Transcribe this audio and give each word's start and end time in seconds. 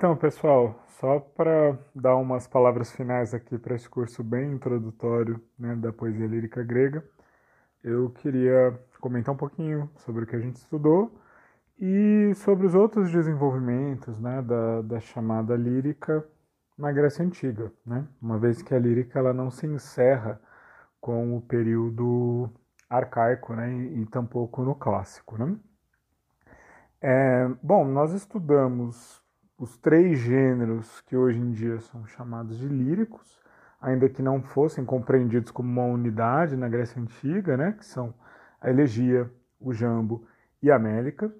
Então, 0.00 0.16
pessoal, 0.16 0.82
só 0.98 1.20
para 1.20 1.78
dar 1.94 2.16
umas 2.16 2.46
palavras 2.46 2.90
finais 2.90 3.34
aqui 3.34 3.58
para 3.58 3.74
esse 3.74 3.86
curso 3.86 4.24
bem 4.24 4.50
introdutório 4.50 5.38
né, 5.58 5.76
da 5.76 5.92
poesia 5.92 6.26
lírica 6.26 6.62
grega, 6.62 7.04
eu 7.84 8.08
queria 8.08 8.80
comentar 8.98 9.34
um 9.34 9.36
pouquinho 9.36 9.90
sobre 9.96 10.24
o 10.24 10.26
que 10.26 10.34
a 10.34 10.40
gente 10.40 10.56
estudou 10.56 11.14
e 11.78 12.32
sobre 12.36 12.66
os 12.66 12.74
outros 12.74 13.12
desenvolvimentos 13.12 14.18
né, 14.18 14.40
da, 14.40 14.80
da 14.80 15.00
chamada 15.00 15.54
lírica 15.54 16.26
na 16.78 16.90
Grécia 16.90 17.22
Antiga, 17.22 17.70
né? 17.84 18.08
uma 18.22 18.38
vez 18.38 18.62
que 18.62 18.74
a 18.74 18.78
lírica 18.78 19.18
ela 19.18 19.34
não 19.34 19.50
se 19.50 19.66
encerra 19.66 20.40
com 20.98 21.36
o 21.36 21.42
período 21.42 22.48
arcaico 22.88 23.52
né, 23.52 23.70
e, 23.70 24.00
e 24.00 24.06
tampouco 24.06 24.62
no 24.62 24.74
clássico. 24.74 25.36
Né? 25.36 25.54
É, 27.02 27.50
bom, 27.62 27.84
nós 27.84 28.14
estudamos 28.14 29.20
os 29.60 29.76
três 29.76 30.18
gêneros 30.18 31.02
que 31.02 31.14
hoje 31.14 31.38
em 31.38 31.52
dia 31.52 31.78
são 31.80 32.06
chamados 32.06 32.58
de 32.58 32.66
líricos, 32.66 33.38
ainda 33.78 34.08
que 34.08 34.22
não 34.22 34.42
fossem 34.42 34.86
compreendidos 34.86 35.50
como 35.50 35.68
uma 35.68 35.84
unidade 35.84 36.56
na 36.56 36.66
Grécia 36.66 37.00
Antiga, 37.00 37.58
né, 37.58 37.72
que 37.72 37.84
são 37.84 38.14
a 38.58 38.70
elegia, 38.70 39.30
o 39.60 39.74
jambo 39.74 40.26
e 40.62 40.70
a 40.70 40.78
mélica, 40.78 41.30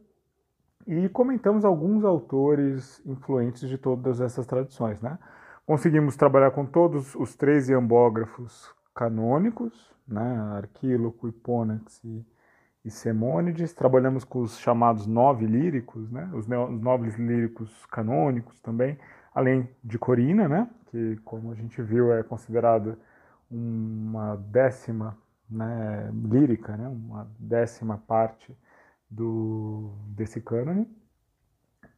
e 0.86 1.08
comentamos 1.08 1.64
alguns 1.64 2.04
autores 2.04 3.00
influentes 3.06 3.66
de 3.66 3.78
todas 3.78 4.20
essas 4.20 4.46
tradições. 4.46 5.00
Né? 5.00 5.18
Conseguimos 5.64 6.14
trabalhar 6.14 6.50
com 6.50 6.66
todos 6.66 7.14
os 7.14 7.34
três 7.34 7.70
iambógrafos 7.70 8.70
canônicos, 8.94 9.94
né, 10.06 10.38
Arquíloco, 10.58 11.26
Hipônax 11.26 12.04
e 12.04 12.22
e 12.84 12.90
Semônides, 12.90 13.74
trabalhamos 13.74 14.24
com 14.24 14.40
os 14.40 14.58
chamados 14.58 15.06
nove 15.06 15.46
líricos, 15.46 16.10
né, 16.10 16.30
os, 16.32 16.46
os 16.46 16.80
nobres 16.80 17.16
líricos 17.16 17.84
canônicos 17.86 18.58
também, 18.60 18.98
além 19.34 19.68
de 19.84 19.98
Corina, 19.98 20.48
né, 20.48 20.68
que 20.86 21.16
como 21.24 21.52
a 21.52 21.54
gente 21.54 21.80
viu 21.82 22.12
é 22.12 22.22
considerada 22.22 22.98
uma 23.50 24.36
décima 24.36 25.16
né, 25.48 26.10
lírica, 26.12 26.76
né, 26.76 26.88
uma 26.88 27.30
décima 27.38 27.98
parte 27.98 28.56
do, 29.10 29.92
desse 30.06 30.40
cânone. 30.40 30.88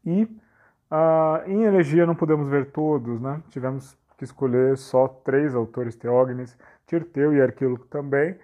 E 0.05 0.25
uh, 0.25 1.49
em 1.49 1.63
elegia 1.63 2.07
não 2.07 2.15
podemos 2.15 2.49
ver 2.49 2.73
todos, 2.73 3.21
né, 3.21 3.41
tivemos 3.51 3.97
que 4.17 4.25
escolher 4.25 4.77
só 4.77 5.07
três 5.07 5.55
autores, 5.55 5.95
Teógenes, 5.95 6.57
Tirteu 6.87 7.35
e 7.35 7.41
Arquíloco 7.41 7.87
também, 7.87 8.37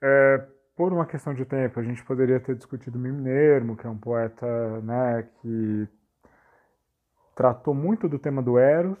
é, 0.00 0.46
por 0.82 0.92
uma 0.92 1.06
questão 1.06 1.32
de 1.32 1.44
tempo, 1.44 1.78
a 1.78 1.82
gente 1.84 2.04
poderia 2.04 2.40
ter 2.40 2.56
discutido 2.56 2.98
Minermo, 2.98 3.76
que 3.76 3.86
é 3.86 3.88
um 3.88 3.96
poeta 3.96 4.80
né, 4.80 5.28
que 5.40 5.88
tratou 7.36 7.72
muito 7.72 8.08
do 8.08 8.18
tema 8.18 8.42
do 8.42 8.58
Eros, 8.58 8.98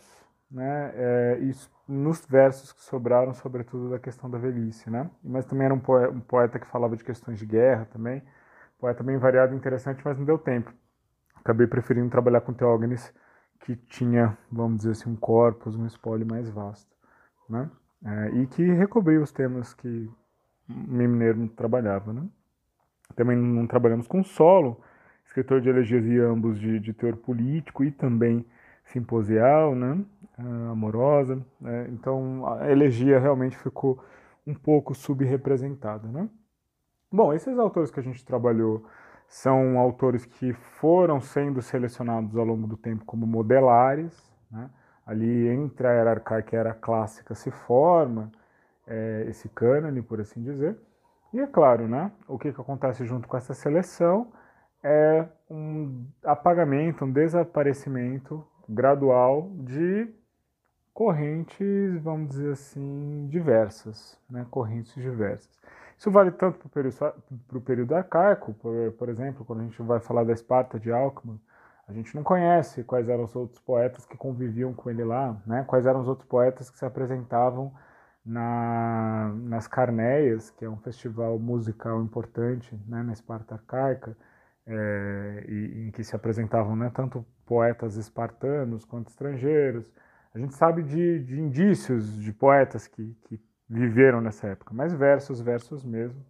né, 0.48 0.92
é, 0.94 1.38
e 1.40 1.52
nos 1.88 2.24
versos 2.24 2.72
que 2.72 2.82
sobraram, 2.82 3.34
sobretudo, 3.34 3.90
da 3.90 3.98
questão 3.98 4.30
da 4.30 4.38
velhice. 4.38 4.88
Né? 4.88 5.10
Mas 5.24 5.44
também 5.44 5.64
era 5.64 5.74
um 5.74 5.80
poeta, 5.80 6.12
um 6.12 6.20
poeta 6.20 6.60
que 6.60 6.68
falava 6.68 6.96
de 6.96 7.02
questões 7.02 7.40
de 7.40 7.46
guerra 7.46 7.84
também, 7.86 8.22
poeta 8.78 9.02
bem 9.02 9.18
variado 9.18 9.52
e 9.52 9.56
interessante, 9.56 10.02
mas 10.04 10.16
não 10.16 10.24
deu 10.24 10.38
tempo. 10.38 10.72
Acabei 11.34 11.66
preferindo 11.66 12.08
trabalhar 12.10 12.42
com 12.42 12.52
Teógenes, 12.52 13.12
que 13.58 13.74
tinha, 13.74 14.38
vamos 14.52 14.76
dizer 14.76 14.92
assim, 14.92 15.10
um 15.10 15.16
corpus, 15.16 15.74
um 15.74 15.84
espólio 15.84 16.28
mais 16.28 16.48
vasto. 16.48 16.94
Né? 17.50 17.68
É, 18.04 18.28
e 18.36 18.46
que 18.46 18.62
recobriu 18.72 19.20
os 19.20 19.32
temas 19.32 19.74
que 19.74 20.08
Mineiro 20.68 21.48
trabalhava, 21.48 22.12
né? 22.12 22.26
Também 23.14 23.36
não 23.36 23.66
trabalhamos 23.66 24.06
com 24.06 24.22
solo, 24.22 24.80
escritor 25.24 25.60
de 25.60 25.68
elegias 25.68 26.04
e 26.06 26.18
ambos 26.18 26.58
de, 26.58 26.78
de 26.80 26.92
teor 26.92 27.16
político 27.16 27.84
e 27.84 27.90
também 27.90 28.44
simposial, 28.84 29.74
né? 29.74 29.98
Uh, 30.38 30.72
amorosa. 30.72 31.44
Né? 31.60 31.88
Então 31.90 32.46
a 32.46 32.70
elegia 32.70 33.18
realmente 33.18 33.56
ficou 33.56 34.02
um 34.46 34.54
pouco 34.54 34.94
subrepresentada, 34.94 36.08
né? 36.08 36.28
Bom, 37.10 37.32
esses 37.32 37.58
autores 37.58 37.90
que 37.90 38.00
a 38.00 38.02
gente 38.02 38.24
trabalhou 38.24 38.86
são 39.28 39.78
autores 39.78 40.24
que 40.24 40.52
foram 40.52 41.20
sendo 41.20 41.60
selecionados 41.62 42.36
ao 42.36 42.44
longo 42.44 42.66
do 42.66 42.76
tempo 42.76 43.04
como 43.04 43.26
modelares, 43.26 44.32
né? 44.50 44.70
Ali 45.06 45.48
entre 45.48 45.86
a 45.86 45.90
era 45.90 46.10
arcaica 46.10 46.54
e 46.54 46.56
a 46.56 46.60
era 46.60 46.74
clássica 46.74 47.34
se 47.34 47.50
forma 47.50 48.30
é, 48.86 49.24
esse 49.28 49.48
cânone, 49.48 50.02
por 50.02 50.20
assim 50.20 50.42
dizer. 50.42 50.76
E 51.32 51.40
é 51.40 51.46
claro, 51.46 51.88
né, 51.88 52.12
o 52.28 52.38
que, 52.38 52.52
que 52.52 52.60
acontece 52.60 53.06
junto 53.06 53.26
com 53.26 53.36
essa 53.36 53.54
seleção 53.54 54.32
é 54.82 55.26
um 55.48 56.06
apagamento, 56.24 57.04
um 57.04 57.12
desaparecimento 57.12 58.46
gradual 58.68 59.50
de 59.54 60.12
correntes, 60.92 62.02
vamos 62.02 62.30
dizer 62.30 62.52
assim, 62.52 63.28
diversas, 63.30 64.18
né, 64.28 64.46
correntes 64.50 64.94
diversas. 64.94 65.50
Isso 65.96 66.10
vale 66.10 66.32
tanto 66.32 66.58
para 66.58 66.66
o 66.66 66.70
período, 66.70 67.60
período 67.64 67.94
arcaico, 67.94 68.52
por, 68.54 68.92
por, 68.92 69.08
exemplo, 69.08 69.44
quando 69.44 69.60
a 69.60 69.64
gente 69.64 69.80
vai 69.82 70.00
falar 70.00 70.24
da 70.24 70.32
Esparta 70.32 70.78
de 70.78 70.92
Alckmin, 70.92 71.40
a 71.88 71.92
gente 71.92 72.14
não 72.14 72.22
conhece 72.22 72.84
quais 72.84 73.08
eram 73.08 73.24
os 73.24 73.34
outros 73.34 73.60
poetas 73.60 74.04
que 74.04 74.16
conviviam 74.16 74.72
com 74.74 74.90
ele 74.90 75.04
lá, 75.04 75.40
né, 75.46 75.64
quais 75.66 75.86
eram 75.86 76.00
os 76.00 76.08
outros 76.08 76.28
poetas 76.28 76.70
que 76.70 76.78
se 76.78 76.84
apresentavam 76.84 77.72
na, 78.24 79.32
nas 79.34 79.66
Carneias, 79.66 80.50
que 80.50 80.64
é 80.64 80.68
um 80.68 80.76
festival 80.76 81.38
musical 81.38 82.02
importante 82.02 82.74
né, 82.86 83.02
na 83.02 83.12
Esparta 83.12 83.54
Arcaica, 83.54 84.16
é, 84.66 85.44
e, 85.48 85.88
em 85.88 85.90
que 85.90 86.04
se 86.04 86.14
apresentavam 86.14 86.76
né, 86.76 86.90
tanto 86.94 87.26
poetas 87.44 87.96
espartanos 87.96 88.84
quanto 88.84 89.08
estrangeiros. 89.08 89.90
A 90.34 90.38
gente 90.38 90.54
sabe 90.54 90.82
de, 90.82 91.24
de 91.24 91.40
indícios 91.40 92.16
de 92.20 92.32
poetas 92.32 92.86
que, 92.86 93.16
que 93.22 93.40
viveram 93.68 94.20
nessa 94.20 94.48
época, 94.48 94.72
mas 94.72 94.92
versos, 94.92 95.40
versos 95.40 95.84
mesmo, 95.84 96.24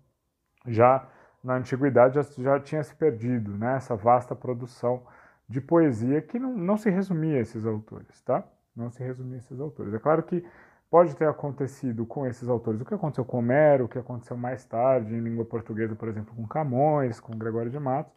já 0.66 1.06
na 1.42 1.56
antiguidade 1.56 2.14
já, 2.14 2.22
já 2.22 2.60
tinha 2.60 2.82
se 2.82 2.94
perdido, 2.94 3.56
né, 3.58 3.76
essa 3.76 3.96
vasta 3.96 4.34
produção 4.34 5.02
de 5.48 5.60
poesia 5.60 6.22
que 6.22 6.38
não, 6.38 6.56
não 6.56 6.76
se 6.76 6.88
resumia 6.88 7.38
a 7.38 7.40
esses 7.40 7.66
autores, 7.66 8.20
tá? 8.22 8.44
Não 8.74 8.90
se 8.90 9.02
resumia 9.02 9.36
a 9.36 9.38
esses 9.38 9.60
autores. 9.60 9.92
É 9.92 9.98
claro 9.98 10.22
que 10.22 10.42
pode 10.92 11.16
ter 11.16 11.26
acontecido 11.26 12.04
com 12.04 12.26
esses 12.26 12.46
autores 12.50 12.82
o 12.82 12.84
que 12.84 12.92
aconteceu 12.92 13.24
com 13.24 13.38
Homero, 13.38 13.86
o 13.86 13.88
que 13.88 13.98
aconteceu 13.98 14.36
mais 14.36 14.62
tarde 14.66 15.14
em 15.14 15.20
língua 15.20 15.42
portuguesa, 15.42 15.96
por 15.96 16.06
exemplo, 16.06 16.34
com 16.36 16.46
Camões, 16.46 17.18
com 17.18 17.34
Gregório 17.34 17.70
de 17.70 17.78
Matos, 17.78 18.12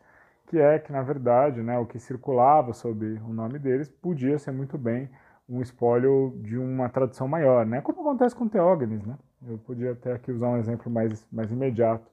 que 0.48 0.60
é 0.60 0.78
que, 0.78 0.92
na 0.92 1.02
verdade, 1.02 1.64
né, 1.64 1.80
o 1.80 1.86
que 1.86 1.98
circulava 1.98 2.74
sob 2.74 3.06
o 3.26 3.30
nome 3.30 3.60
deles 3.60 3.88
podia 3.88 4.38
ser 4.38 4.52
muito 4.52 4.78
bem 4.78 5.10
um 5.48 5.62
espólio 5.62 6.38
de 6.44 6.58
uma 6.58 6.90
tradução 6.90 7.30
maior, 7.30 7.66
né? 7.66 7.80
como 7.80 8.02
acontece 8.02 8.36
com 8.36 8.46
Teógenes. 8.46 9.06
Né? 9.06 9.18
Eu 9.48 9.58
podia 9.60 9.94
até 9.94 10.12
aqui 10.12 10.30
usar 10.30 10.50
um 10.50 10.58
exemplo 10.58 10.92
mais, 10.92 11.26
mais 11.32 11.50
imediato, 11.52 12.12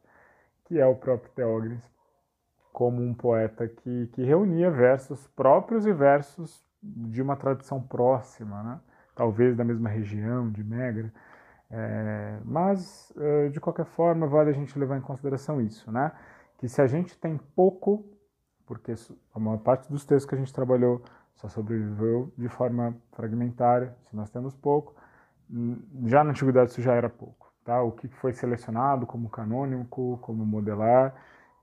que 0.67 0.79
é 0.79 0.87
o 0.87 0.94
próprio 0.94 1.33
Teógenes, 1.33 1.83
como 2.73 3.03
um 3.03 3.12
poeta 3.12 3.67
que, 3.67 4.06
que 4.12 4.23
reunia 4.23 4.71
versos 4.71 5.27
próprios 5.27 5.87
e 5.87 5.93
versos 5.93 6.65
de 6.81 7.21
uma 7.21 7.34
tradição 7.34 7.83
próxima, 7.83 8.62
né? 8.62 8.81
Talvez 9.15 9.56
da 9.56 9.65
mesma 9.65 9.89
região 9.89 10.50
de 10.50 10.62
Megra, 10.65 11.12
é, 11.71 12.39
mas 12.45 13.12
é, 13.17 13.49
de 13.49 13.59
qualquer 13.59 13.87
forma 13.87 14.27
vale 14.27 14.50
a 14.50 14.53
gente 14.53 14.78
levar 14.78 14.99
em 14.99 15.00
consideração 15.00 15.61
isso, 15.61 15.91
né? 15.91 16.12
Que 16.59 16.69
se 16.69 16.81
a 16.83 16.87
gente 16.87 17.19
tem 17.19 17.39
pouco, 17.56 18.05
porque 18.67 18.95
a 19.34 19.41
maior 19.41 19.59
parte 19.59 19.91
dos 19.91 20.05
textos 20.05 20.28
que 20.28 20.34
a 20.34 20.39
gente 20.39 20.53
trabalhou 20.53 21.03
só 21.34 21.49
sobreviveu 21.49 22.32
de 22.37 22.49
forma 22.49 22.94
fragmentária, 23.12 23.97
se 24.03 24.14
nós 24.14 24.31
temos 24.31 24.55
pouco, 24.55 24.94
hum, 25.50 25.79
já 26.05 26.23
na 26.23 26.31
antiguidade 26.31 26.70
isso 26.70 26.82
já 26.82 26.94
era 26.94 27.09
pouco, 27.09 27.53
tá? 27.64 27.82
O 27.82 27.93
que 27.93 28.06
foi 28.09 28.32
selecionado 28.32 29.06
como 29.06 29.31
canônico, 29.31 30.19
como 30.23 30.44
modelar, 30.44 31.14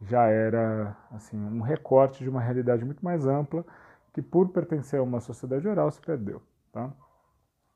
já 0.02 0.26
era 0.28 0.96
assim 1.12 1.38
um 1.38 1.62
recorte 1.62 2.24
de 2.24 2.30
uma 2.30 2.42
realidade 2.42 2.84
muito 2.84 3.04
mais 3.04 3.28
ampla 3.28 3.66
que 4.14 4.22
por 4.22 4.50
pertencer 4.50 5.00
a 5.00 5.04
uma 5.04 5.20
sociedade 5.20 5.68
oral 5.68 5.92
se 5.92 6.02
perdeu, 6.02 6.42
tá? 6.72 6.92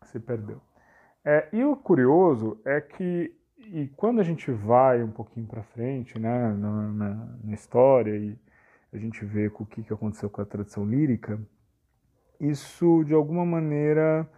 Se 0.03 0.19
perdeu. 0.19 0.61
É, 1.25 1.47
e 1.53 1.63
o 1.63 1.75
curioso 1.75 2.59
é 2.65 2.81
que 2.81 3.33
e 3.71 3.87
quando 3.95 4.19
a 4.19 4.23
gente 4.23 4.51
vai 4.51 5.01
um 5.01 5.11
pouquinho 5.11 5.47
para 5.47 5.63
frente 5.63 6.19
né, 6.19 6.53
na, 6.53 6.91
na, 6.91 7.37
na, 7.43 7.53
história 7.53 8.15
e 8.15 8.37
a 8.91 8.97
gente 8.97 9.23
vê 9.23 9.47
o 9.47 9.65
que, 9.65 9.83
que 9.83 9.93
aconteceu 9.93 10.29
com 10.29 10.41
a 10.41 10.45
tradição 10.45 10.85
lírica, 10.85 11.39
isso 12.39 13.03
de 13.05 13.13
alguma 13.13 13.45
maneira, 13.45 14.29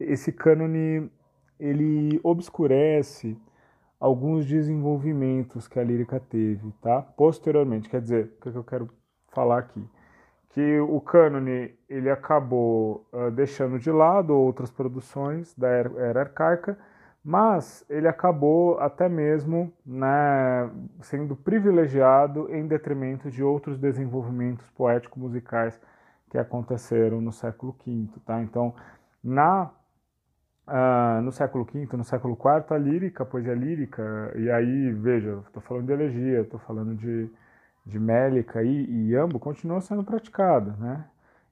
esse 0.00 0.32
cânone, 0.32 1.10
ele 1.58 2.20
obscurece 2.22 3.38
alguns 3.98 4.44
desenvolvimentos 4.44 5.66
que 5.66 5.78
a 5.78 5.84
lírica 5.84 6.20
teve, 6.20 6.70
tá? 6.82 7.00
Posteriormente, 7.00 7.88
quer 7.88 8.02
dizer, 8.02 8.24
o 8.24 8.42
que, 8.42 8.50
que 8.50 8.58
eu 8.58 8.64
quero 8.64 8.90
falar 9.28 9.58
aqui? 9.58 9.82
Que 10.56 10.80
o 10.80 10.98
cânone 11.02 11.74
ele 11.86 12.08
acabou 12.08 13.06
uh, 13.12 13.30
deixando 13.30 13.78
de 13.78 13.90
lado 13.90 14.34
outras 14.34 14.70
produções 14.70 15.54
da 15.54 15.68
era, 15.68 16.20
arcaica, 16.20 16.78
mas 17.22 17.84
ele 17.90 18.08
acabou 18.08 18.80
até 18.80 19.06
mesmo 19.06 19.70
né, 19.84 20.70
sendo 21.02 21.36
privilegiado 21.36 22.50
em 22.50 22.66
detrimento 22.66 23.30
de 23.30 23.44
outros 23.44 23.78
desenvolvimentos 23.78 24.66
poético-musicais 24.70 25.78
que 26.30 26.38
aconteceram 26.38 27.20
no 27.20 27.32
século 27.32 27.76
V. 27.84 28.08
Tá? 28.24 28.40
Então, 28.40 28.74
na, 29.22 29.70
uh, 30.66 31.20
no 31.20 31.32
século 31.32 31.64
V, 31.70 31.86
no 31.98 32.04
século 32.04 32.32
IV, 32.32 32.74
a 32.74 32.78
lírica, 32.78 33.24
a 33.24 33.26
poesia 33.26 33.54
lírica, 33.54 34.32
e 34.34 34.50
aí, 34.50 34.90
veja, 34.90 35.38
estou 35.46 35.60
falando 35.60 35.84
de 35.84 35.92
elegia, 35.92 36.40
estou 36.40 36.60
falando 36.60 36.94
de, 36.94 37.30
de 37.86 37.98
mélica 37.98 38.62
e, 38.62 38.84
e 38.84 39.10
iambo, 39.10 39.38
continua 39.38 39.80
sendo 39.80 40.02
praticada. 40.02 40.74
Né? 40.78 41.04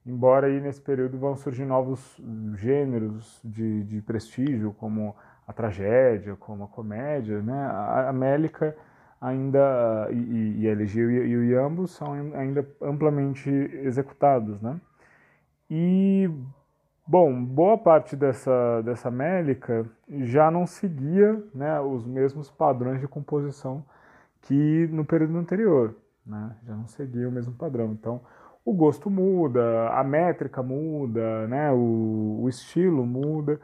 Embora 0.05 0.47
aí 0.47 0.59
nesse 0.59 0.81
período 0.81 1.17
vão 1.17 1.35
surgir 1.35 1.65
novos 1.65 2.21
gêneros 2.55 3.39
de, 3.43 3.83
de 3.85 4.01
prestígio, 4.01 4.73
como 4.73 5.15
a 5.47 5.53
tragédia, 5.53 6.35
como 6.35 6.63
a 6.63 6.67
comédia, 6.67 7.41
né? 7.41 7.53
A, 7.53 8.09
a 8.09 8.13
mélica 8.13 8.75
ainda 9.19 10.07
e, 10.11 10.61
e 10.61 10.67
a 10.67 10.71
elegia 10.71 11.03
e 11.03 11.35
o 11.35 11.43
iambo 11.43 11.87
são 11.87 12.13
ainda 12.35 12.67
amplamente 12.81 13.49
executados, 13.49 14.61
né? 14.61 14.79
E 15.69 16.29
bom, 17.07 17.43
boa 17.43 17.77
parte 17.77 18.15
dessa 18.15 18.81
dessa 18.83 19.09
mélica 19.09 19.85
já 20.23 20.51
não 20.51 20.67
seguia, 20.67 21.43
né, 21.53 21.79
os 21.81 22.05
mesmos 22.05 22.51
padrões 22.51 22.99
de 22.99 23.07
composição 23.07 23.83
que 24.41 24.87
no 24.91 25.03
período 25.05 25.37
anterior, 25.37 25.95
né? 26.25 26.55
Já 26.65 26.75
não 26.75 26.87
seguia 26.87 27.27
o 27.27 27.31
mesmo 27.31 27.53
padrão. 27.53 27.91
Então, 27.91 28.21
o 28.63 28.73
gosto 28.73 29.09
muda, 29.09 29.89
a 29.89 30.03
métrica 30.03 30.63
muda, 30.63 31.47
né? 31.47 31.71
O, 31.71 32.41
o 32.43 32.49
estilo 32.49 33.05
muda 33.05 33.59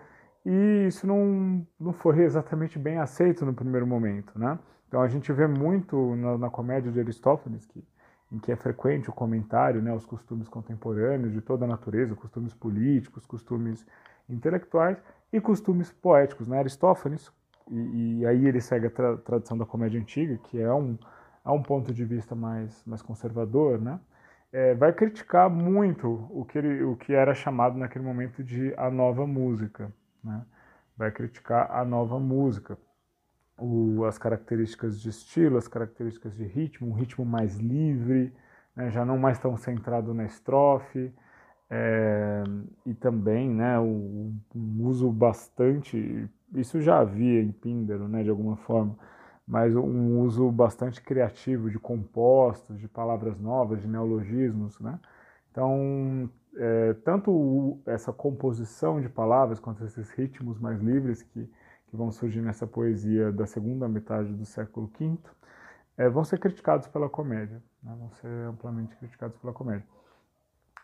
e 0.45 0.87
isso 0.87 1.05
não, 1.05 1.65
não 1.79 1.93
foi 1.93 2.19
exatamente 2.23 2.79
bem 2.79 2.97
aceito 2.97 3.45
no 3.45 3.53
primeiro 3.53 3.85
momento, 3.85 4.37
né? 4.37 4.57
Então 4.87 5.01
a 5.01 5.07
gente 5.07 5.31
vê 5.31 5.47
muito 5.47 6.15
na, 6.15 6.37
na 6.37 6.49
comédia 6.49 6.91
de 6.91 6.99
Aristófanes, 6.99 7.65
que, 7.65 7.83
em 8.31 8.39
que 8.39 8.51
é 8.51 8.55
frequente 8.55 9.09
o 9.09 9.13
comentário, 9.13 9.81
né, 9.81 9.93
os 9.93 10.05
costumes 10.05 10.49
contemporâneos 10.49 11.31
de 11.31 11.41
toda 11.41 11.65
a 11.65 11.67
natureza, 11.67 12.15
costumes 12.15 12.53
políticos, 12.53 13.25
costumes 13.25 13.85
intelectuais 14.29 15.01
e 15.31 15.39
costumes 15.39 15.91
poéticos. 15.91 16.47
Né? 16.47 16.59
Aristófanes, 16.59 17.31
e, 17.69 18.19
e 18.19 18.25
aí 18.25 18.45
ele 18.45 18.59
segue 18.59 18.87
a 18.87 18.89
tra 18.89 19.17
tradição 19.17 19.57
da 19.57 19.65
comédia 19.65 19.99
antiga, 19.99 20.37
que 20.43 20.59
é 20.59 20.73
um, 20.73 20.97
é 21.45 21.49
um 21.49 21.61
ponto 21.61 21.93
de 21.93 22.05
vista 22.05 22.35
mais, 22.35 22.83
mais 22.85 23.01
conservador, 23.01 23.79
né? 23.79 23.99
É, 24.51 24.75
vai 24.75 24.91
criticar 24.93 25.49
muito 25.49 26.27
o 26.29 26.43
que, 26.45 26.57
ele, 26.57 26.83
o 26.83 26.95
que 26.97 27.13
era 27.13 27.33
chamado 27.33 27.77
naquele 27.77 28.03
momento 28.03 28.43
de 28.43 28.73
a 28.77 28.89
nova 28.89 29.25
música 29.25 29.93
né? 30.23 30.45
vai 30.95 31.11
criticar 31.11 31.71
a 31.71 31.83
nova 31.83 32.19
música, 32.19 32.77
o, 33.57 34.05
as 34.05 34.17
características 34.17 34.99
de 34.99 35.09
estilo, 35.09 35.57
as 35.57 35.67
características 35.67 36.35
de 36.35 36.43
ritmo, 36.43 36.89
um 36.89 36.93
ritmo 36.93 37.25
mais 37.25 37.57
livre, 37.57 38.33
né? 38.75 38.91
já 38.91 39.03
não 39.03 39.17
mais 39.17 39.39
tão 39.39 39.57
centrado 39.57 40.13
na 40.13 40.25
estrofe, 40.25 41.11
é, 41.69 42.43
e 42.85 42.93
também 42.93 43.49
né, 43.49 43.79
o, 43.79 44.33
um 44.53 44.85
uso 44.85 45.09
bastante, 45.09 46.29
isso 46.53 46.81
já 46.81 46.99
havia 46.99 47.41
em 47.41 47.51
Píndaro, 47.51 48.09
né, 48.09 48.23
de 48.23 48.29
alguma 48.29 48.57
forma, 48.57 48.97
mas 49.47 49.75
um 49.75 50.19
uso 50.21 50.51
bastante 50.51 51.01
criativo 51.01 51.69
de 51.69 51.79
compostos, 51.79 52.79
de 52.79 52.87
palavras 52.87 53.39
novas, 53.39 53.81
de 53.81 53.87
neologismos, 53.87 54.79
né? 54.79 54.99
Então, 55.51 56.29
é, 56.55 56.93
tanto 57.05 57.31
o, 57.31 57.81
essa 57.85 58.11
composição 58.13 59.01
de 59.01 59.09
palavras 59.09 59.59
quanto 59.59 59.83
esses 59.83 60.09
ritmos 60.11 60.59
mais 60.59 60.79
livres 60.79 61.21
que, 61.21 61.49
que 61.87 61.95
vão 61.97 62.11
surgir 62.11 62.41
nessa 62.41 62.65
poesia 62.67 63.31
da 63.31 63.45
segunda 63.45 63.87
metade 63.87 64.33
do 64.33 64.45
século 64.45 64.89
V 64.97 65.17
é, 65.97 66.09
vão 66.09 66.23
ser 66.23 66.39
criticados 66.39 66.87
pela 66.87 67.09
comédia, 67.09 67.61
né? 67.83 67.95
vão 67.97 68.11
ser 68.13 68.27
amplamente 68.47 68.95
criticados 68.95 69.37
pela 69.37 69.53
comédia. 69.53 69.85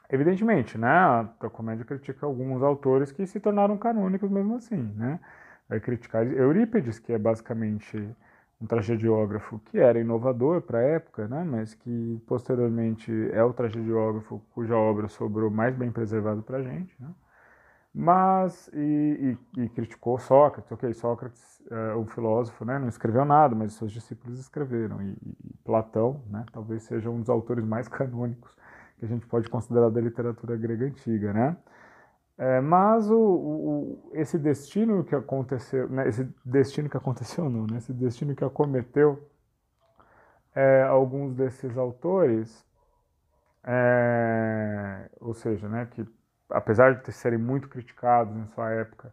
Evidentemente, 0.09 0.77
né, 0.77 0.89
a 0.89 1.49
comédia 1.51 1.83
critica 1.83 2.25
alguns 2.25 2.63
autores 2.63 3.11
que 3.11 3.25
se 3.25 3.39
tornaram 3.39 3.77
canônicos 3.77 4.29
mesmo 4.31 4.55
assim, 4.55 4.81
né? 4.95 5.19
Vai 5.67 5.81
criticar 5.81 6.25
Eurípides, 6.25 6.97
que 6.97 7.11
é 7.11 7.17
basicamente 7.17 8.15
um 8.61 8.65
tragediógrafo 8.65 9.59
que 9.65 9.77
era 9.77 9.99
inovador 9.99 10.61
para 10.61 10.79
a 10.79 10.81
época, 10.81 11.27
né, 11.27 11.43
mas 11.43 11.73
que 11.75 12.21
posteriormente 12.25 13.11
é 13.31 13.43
o 13.43 13.53
tragediógrafo 13.53 14.41
cuja 14.53 14.75
obra 14.75 15.07
sobrou 15.07 15.49
mais 15.51 15.75
bem 15.75 15.91
preservado 15.91 16.41
para 16.41 16.57
a 16.57 16.63
gente. 16.63 16.95
Né? 16.99 17.09
Mas, 17.93 18.69
e, 18.73 19.37
e, 19.57 19.63
e, 19.63 19.69
criticou 19.69 20.19
Sócrates, 20.19 20.71
ok, 20.71 20.93
Sócrates, 20.93 21.63
é, 21.69 21.93
o 21.95 22.05
filósofo, 22.05 22.63
né, 22.65 22.77
não 22.77 22.87
escreveu 22.87 23.25
nada, 23.25 23.55
mas 23.55 23.73
seus 23.73 23.91
discípulos 23.91 24.39
escreveram, 24.39 25.01
e, 25.01 25.17
e 25.23 25.53
Platão, 25.63 26.21
né, 26.29 26.45
talvez 26.51 26.83
seja 26.83 27.09
um 27.09 27.19
dos 27.19 27.29
autores 27.29 27.65
mais 27.65 27.87
canônicos 27.89 28.55
que 28.99 29.05
a 29.05 29.07
gente 29.07 29.25
pode 29.27 29.49
considerar 29.49 29.89
da 29.89 30.01
literatura 30.01 30.55
grega 30.57 30.85
antiga, 30.85 31.31
né? 31.31 31.55
É, 32.37 32.61
mas 32.61 33.09
o, 33.09 33.17
o, 33.17 34.11
esse 34.13 34.37
destino 34.37 35.03
que 35.03 35.15
aconteceu, 35.15 35.89
né, 35.89 36.07
esse 36.07 36.23
destino 36.45 36.87
que 36.87 36.95
aconteceu 36.97 37.49
não, 37.49 37.65
né, 37.65 37.77
esse 37.77 37.91
destino 37.91 38.35
que 38.35 38.43
acometeu 38.43 39.27
é, 40.53 40.83
alguns 40.83 41.33
desses 41.35 41.77
autores, 41.77 42.65
é, 43.63 45.09
ou 45.19 45.33
seja, 45.33 45.67
né, 45.67 45.87
que 45.87 46.05
apesar 46.49 47.01
de 47.01 47.11
serem 47.11 47.39
muito 47.39 47.67
criticados 47.69 48.35
em 48.37 48.45
sua 48.47 48.71
época, 48.71 49.11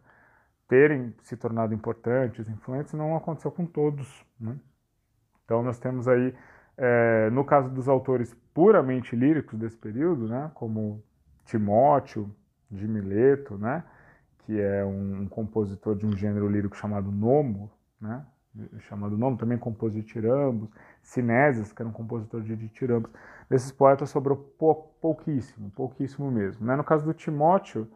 terem 0.67 1.13
se 1.23 1.35
tornado 1.35 1.73
importantes, 1.73 2.47
influentes, 2.47 2.93
não 2.93 3.15
aconteceu 3.15 3.51
com 3.51 3.65
todos. 3.65 4.25
Né? 4.39 4.57
Então 5.43 5.61
nós 5.63 5.79
temos 5.79 6.07
aí, 6.07 6.33
é, 6.77 7.29
no 7.31 7.43
caso 7.43 7.69
dos 7.69 7.87
autores 7.87 8.33
puramente 8.53 9.15
líricos 9.15 9.57
desse 9.59 9.77
período, 9.77 10.27
né, 10.27 10.51
como 10.53 11.03
Timóteo, 11.45 12.33
de 12.69 12.87
Mileto, 12.87 13.57
né? 13.57 13.83
que 14.45 14.59
é 14.59 14.85
um, 14.85 15.27
compositor 15.27 15.95
de 15.95 16.05
um 16.05 16.15
gênero 16.15 16.47
lírico 16.47 16.77
chamado 16.77 17.11
Nomo, 17.11 17.71
né? 17.99 18.23
chamado 18.81 19.17
Nomo, 19.17 19.37
também 19.37 19.57
compôs 19.57 19.91
de 19.91 20.03
tirambos, 20.03 20.69
Sinésias, 21.01 21.73
que 21.73 21.81
era 21.81 21.89
um 21.89 21.93
compositor 21.93 22.41
de 22.41 22.69
tirambos. 22.69 23.11
Desses 23.49 23.71
poetas 23.71 24.09
sobrou 24.09 24.37
pou, 24.37 24.95
pouquíssimo, 25.01 25.71
pouquíssimo 25.71 26.31
mesmo. 26.31 26.65
Né? 26.65 26.75
No 26.75 26.83
caso 26.83 27.03
do 27.03 27.13
Timóteo, 27.13 27.87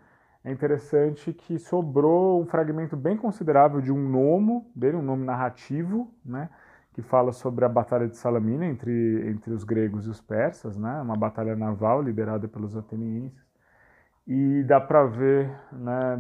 é 0.43 0.51
interessante 0.51 1.31
que 1.33 1.59
sobrou 1.59 2.41
um 2.41 2.45
fragmento 2.45 2.97
bem 2.97 3.15
considerável 3.15 3.79
de 3.79 3.91
um 3.91 4.09
nomo 4.09 4.69
dele, 4.75 4.97
um 4.97 5.01
nome 5.01 5.23
narrativo, 5.23 6.11
né? 6.25 6.49
que 6.93 7.01
fala 7.03 7.31
sobre 7.31 7.63
a 7.63 7.69
batalha 7.69 8.07
de 8.07 8.17
Salamina 8.17 8.65
entre, 8.65 9.29
entre 9.29 9.53
os 9.53 9.63
gregos 9.63 10.07
e 10.07 10.09
os 10.09 10.19
persas, 10.19 10.75
né? 10.75 10.99
uma 11.01 11.15
batalha 11.15 11.55
naval 11.55 12.01
liderada 12.01 12.47
pelos 12.47 12.75
atenienses 12.75 13.48
e 14.27 14.63
dá 14.63 14.79
para 14.79 15.05
ver 15.05 15.49
né, 15.71 16.19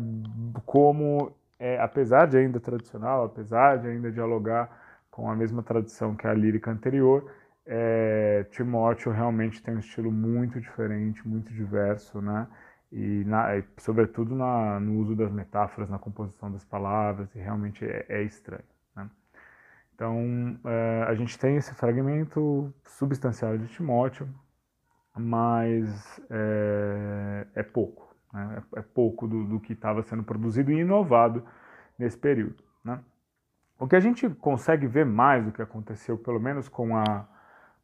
como, 0.65 1.31
é, 1.57 1.79
apesar 1.79 2.25
de 2.27 2.37
ainda 2.37 2.59
tradicional, 2.59 3.25
apesar 3.25 3.77
de 3.77 3.87
ainda 3.87 4.11
dialogar 4.11 4.69
com 5.11 5.29
a 5.29 5.35
mesma 5.35 5.61
tradição 5.61 6.15
que 6.15 6.25
a 6.27 6.33
lírica 6.33 6.71
anterior, 6.71 7.31
é, 7.71 8.45
Timóteo 8.49 9.11
realmente 9.11 9.61
tem 9.61 9.75
um 9.75 9.79
estilo 9.79 10.11
muito 10.11 10.59
diferente, 10.59 11.27
muito 11.27 11.53
diverso, 11.53 12.19
né? 12.19 12.47
E, 12.91 13.23
na, 13.25 13.55
e 13.57 13.63
sobretudo 13.77 14.35
na, 14.35 14.79
no 14.79 14.99
uso 14.99 15.15
das 15.15 15.31
metáforas, 15.31 15.87
na 15.87 15.99
composição 15.99 16.51
das 16.51 16.65
palavras, 16.65 17.33
e 17.35 17.39
realmente 17.39 17.85
é, 17.85 18.05
é 18.09 18.23
estranho. 18.23 18.63
Né? 18.95 19.07
Então, 19.93 20.59
é, 20.65 21.05
a 21.07 21.13
gente 21.13 21.37
tem 21.37 21.57
esse 21.57 21.71
fragmento 21.75 22.73
substancial 22.83 23.55
de 23.55 23.67
Timóteo, 23.67 24.27
mas 25.19 26.21
é, 26.29 27.47
é 27.55 27.63
pouco. 27.63 28.15
Né? 28.33 28.63
É, 28.75 28.79
é, 28.79 28.81
pouco 28.81 29.27
do, 29.27 29.43
do 29.45 29.59
que 29.59 29.73
estava 29.73 30.01
sendo 30.03 30.23
produzido 30.23 30.71
e 30.71 30.79
inovado 30.79 31.43
nesse 31.97 32.17
período. 32.17 32.63
Né? 32.83 32.99
O 33.77 33.87
que 33.87 33.95
a 33.95 33.99
gente 33.99 34.29
consegue 34.29 34.87
ver 34.87 35.05
mais 35.05 35.45
do 35.45 35.51
que 35.51 35.61
aconteceu, 35.61 36.17
pelo 36.17 36.39
menos 36.39 36.67
com 36.67 36.95
a, 36.95 37.27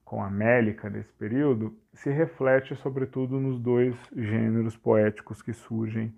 com 0.04 0.24
a 0.24 0.30
Mélica 0.30 0.90
nesse 0.90 1.12
período, 1.14 1.78
se 1.94 2.10
reflete 2.10 2.76
sobretudo 2.76 3.40
nos 3.40 3.60
dois 3.60 3.96
gêneros 4.16 4.76
poéticos 4.76 5.42
que 5.42 5.54
surgem 5.54 6.16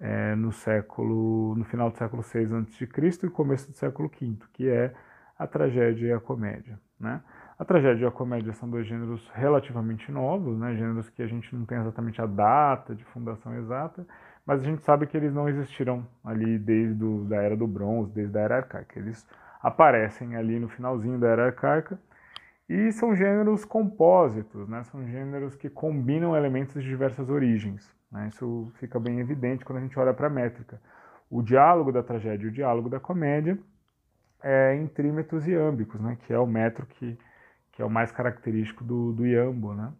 é, 0.00 0.34
no 0.34 0.50
século, 0.50 1.54
no 1.56 1.64
final 1.64 1.90
do 1.90 1.98
século 1.98 2.22
VI 2.22 2.44
a.C. 2.56 3.26
e 3.26 3.30
começo 3.30 3.70
do 3.70 3.76
século 3.76 4.08
V, 4.08 4.38
que 4.52 4.68
é 4.68 4.94
a 5.38 5.46
tragédia 5.46 6.08
e 6.08 6.12
a 6.12 6.20
comédia. 6.20 6.80
Né? 6.98 7.20
A 7.60 7.64
tragédia 7.66 8.06
e 8.06 8.08
a 8.08 8.10
comédia 8.10 8.54
são 8.54 8.70
dois 8.70 8.86
gêneros 8.86 9.30
relativamente 9.34 10.10
novos, 10.10 10.58
né? 10.58 10.74
gêneros 10.76 11.10
que 11.10 11.22
a 11.22 11.26
gente 11.26 11.54
não 11.54 11.66
tem 11.66 11.76
exatamente 11.76 12.18
a 12.18 12.24
data 12.24 12.94
de 12.94 13.04
fundação 13.04 13.54
exata, 13.54 14.06
mas 14.46 14.62
a 14.62 14.64
gente 14.64 14.82
sabe 14.82 15.06
que 15.06 15.14
eles 15.14 15.34
não 15.34 15.46
existiram 15.46 16.06
ali 16.24 16.58
desde 16.58 17.04
a 17.34 17.36
era 17.36 17.54
do 17.54 17.66
bronze, 17.66 18.10
desde 18.12 18.38
a 18.38 18.40
era 18.40 18.56
arcaica. 18.56 18.98
Eles 18.98 19.28
aparecem 19.62 20.36
ali 20.36 20.58
no 20.58 20.70
finalzinho 20.70 21.18
da 21.18 21.28
era 21.28 21.44
arcaica 21.48 22.00
e 22.66 22.90
são 22.92 23.14
gêneros 23.14 23.62
compósitos, 23.66 24.66
né? 24.66 24.82
são 24.84 25.06
gêneros 25.06 25.54
que 25.54 25.68
combinam 25.68 26.34
elementos 26.34 26.82
de 26.82 26.88
diversas 26.88 27.28
origens. 27.28 27.94
Né? 28.10 28.28
Isso 28.28 28.72
fica 28.76 28.98
bem 28.98 29.20
evidente 29.20 29.66
quando 29.66 29.80
a 29.80 29.82
gente 29.82 29.98
olha 29.98 30.14
para 30.14 30.28
a 30.28 30.30
métrica. 30.30 30.80
O 31.28 31.42
diálogo 31.42 31.92
da 31.92 32.02
tragédia 32.02 32.46
e 32.46 32.48
o 32.48 32.52
diálogo 32.52 32.88
da 32.88 32.98
comédia 32.98 33.58
é 34.42 34.74
em 34.74 34.86
trímetros 34.86 35.46
iâmbicos, 35.46 36.00
né? 36.00 36.16
que 36.24 36.32
é 36.32 36.38
o 36.38 36.46
metro 36.46 36.86
que 36.86 37.18
que 37.80 37.82
é 37.82 37.86
o 37.86 37.88
mais 37.88 38.12
característico 38.12 38.84
do, 38.84 39.14
do 39.14 39.26
iambo, 39.26 39.72
né? 39.72 39.90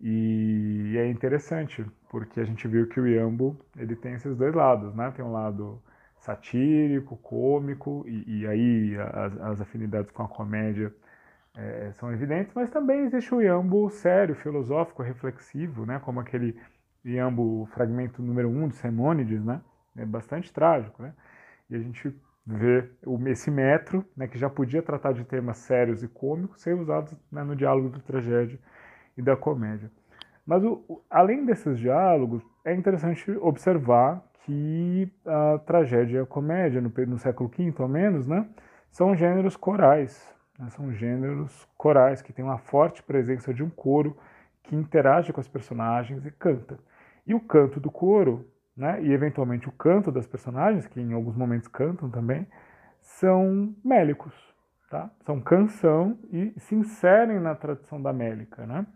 E 0.00 0.96
é 0.98 1.08
interessante, 1.08 1.86
porque 2.10 2.40
a 2.40 2.44
gente 2.44 2.66
viu 2.66 2.88
que 2.88 2.98
o 2.98 3.06
Iambo 3.06 3.56
ele 3.76 3.94
tem 3.94 4.14
esses 4.14 4.36
dois 4.36 4.52
lados, 4.52 4.92
né? 4.96 5.12
Tem 5.12 5.24
um 5.24 5.30
lado 5.30 5.80
satírico, 6.18 7.16
cômico, 7.18 8.04
e, 8.08 8.40
e 8.40 8.46
aí 8.48 8.96
as, 8.98 9.40
as, 9.40 9.60
afinidades 9.60 10.10
com 10.10 10.24
a 10.24 10.28
comédia 10.28 10.92
é, 11.56 11.92
são 11.92 12.12
evidentes, 12.12 12.52
mas 12.52 12.68
também 12.68 13.04
existe 13.04 13.32
o 13.32 13.40
Iambo 13.40 13.88
sério, 13.90 14.34
filosófico, 14.34 15.00
reflexivo, 15.04 15.86
né? 15.86 16.00
Como 16.00 16.18
aquele 16.18 16.60
Iambo 17.04 17.64
fragmento 17.66 18.20
número 18.20 18.48
1 18.48 18.64
um 18.64 18.68
de 18.68 18.74
Simônides, 18.74 19.44
né? 19.44 19.60
É 19.96 20.04
bastante 20.04 20.52
trágico, 20.52 21.00
né? 21.00 21.14
E 21.70 21.76
a 21.76 21.78
gente 21.78 22.12
vê 22.46 22.90
esse 23.28 23.50
metro, 23.50 24.04
né, 24.16 24.26
que 24.28 24.38
já 24.38 24.50
podia 24.50 24.82
tratar 24.82 25.12
de 25.12 25.24
temas 25.24 25.58
sérios 25.58 26.02
e 26.02 26.08
cômicos, 26.08 26.60
ser 26.60 26.74
usado 26.74 27.16
né, 27.32 27.42
no 27.42 27.56
diálogo 27.56 27.88
da 27.88 27.98
tragédia 28.00 28.58
e 29.16 29.22
da 29.22 29.36
comédia. 29.36 29.90
Mas 30.46 30.62
o, 30.62 31.02
além 31.08 31.46
desses 31.46 31.78
diálogos, 31.78 32.42
é 32.64 32.74
interessante 32.74 33.30
observar 33.38 34.22
que 34.44 35.10
a 35.24 35.58
tragédia 35.60 36.18
e 36.18 36.20
a 36.20 36.26
comédia, 36.26 36.80
no, 36.80 36.92
no 37.06 37.18
século 37.18 37.48
V 37.48 37.72
ao 37.78 37.88
menos, 37.88 38.26
né, 38.26 38.46
são 38.90 39.16
gêneros 39.16 39.56
corais. 39.56 40.34
Né, 40.58 40.68
são 40.68 40.92
gêneros 40.92 41.66
corais 41.78 42.20
que 42.20 42.32
têm 42.32 42.44
uma 42.44 42.58
forte 42.58 43.02
presença 43.02 43.54
de 43.54 43.62
um 43.62 43.70
coro 43.70 44.16
que 44.62 44.76
interage 44.76 45.32
com 45.32 45.40
as 45.40 45.48
personagens 45.48 46.26
e 46.26 46.30
canta. 46.30 46.78
E 47.26 47.34
o 47.34 47.40
canto 47.40 47.80
do 47.80 47.90
coro 47.90 48.46
né, 48.76 49.02
e 49.02 49.12
eventualmente 49.12 49.68
o 49.68 49.72
canto 49.72 50.10
das 50.10 50.26
personagens, 50.26 50.86
que 50.86 51.00
em 51.00 51.12
alguns 51.12 51.36
momentos 51.36 51.68
cantam 51.68 52.10
também, 52.10 52.46
são 53.00 53.74
mélicos, 53.84 54.34
tá? 54.90 55.10
São 55.20 55.40
canção 55.40 56.18
e 56.32 56.52
se 56.58 56.74
inserem 56.74 57.38
na 57.38 57.54
tradição 57.54 58.00
da 58.00 58.12
mélica, 58.12 58.66
né? 58.66 58.86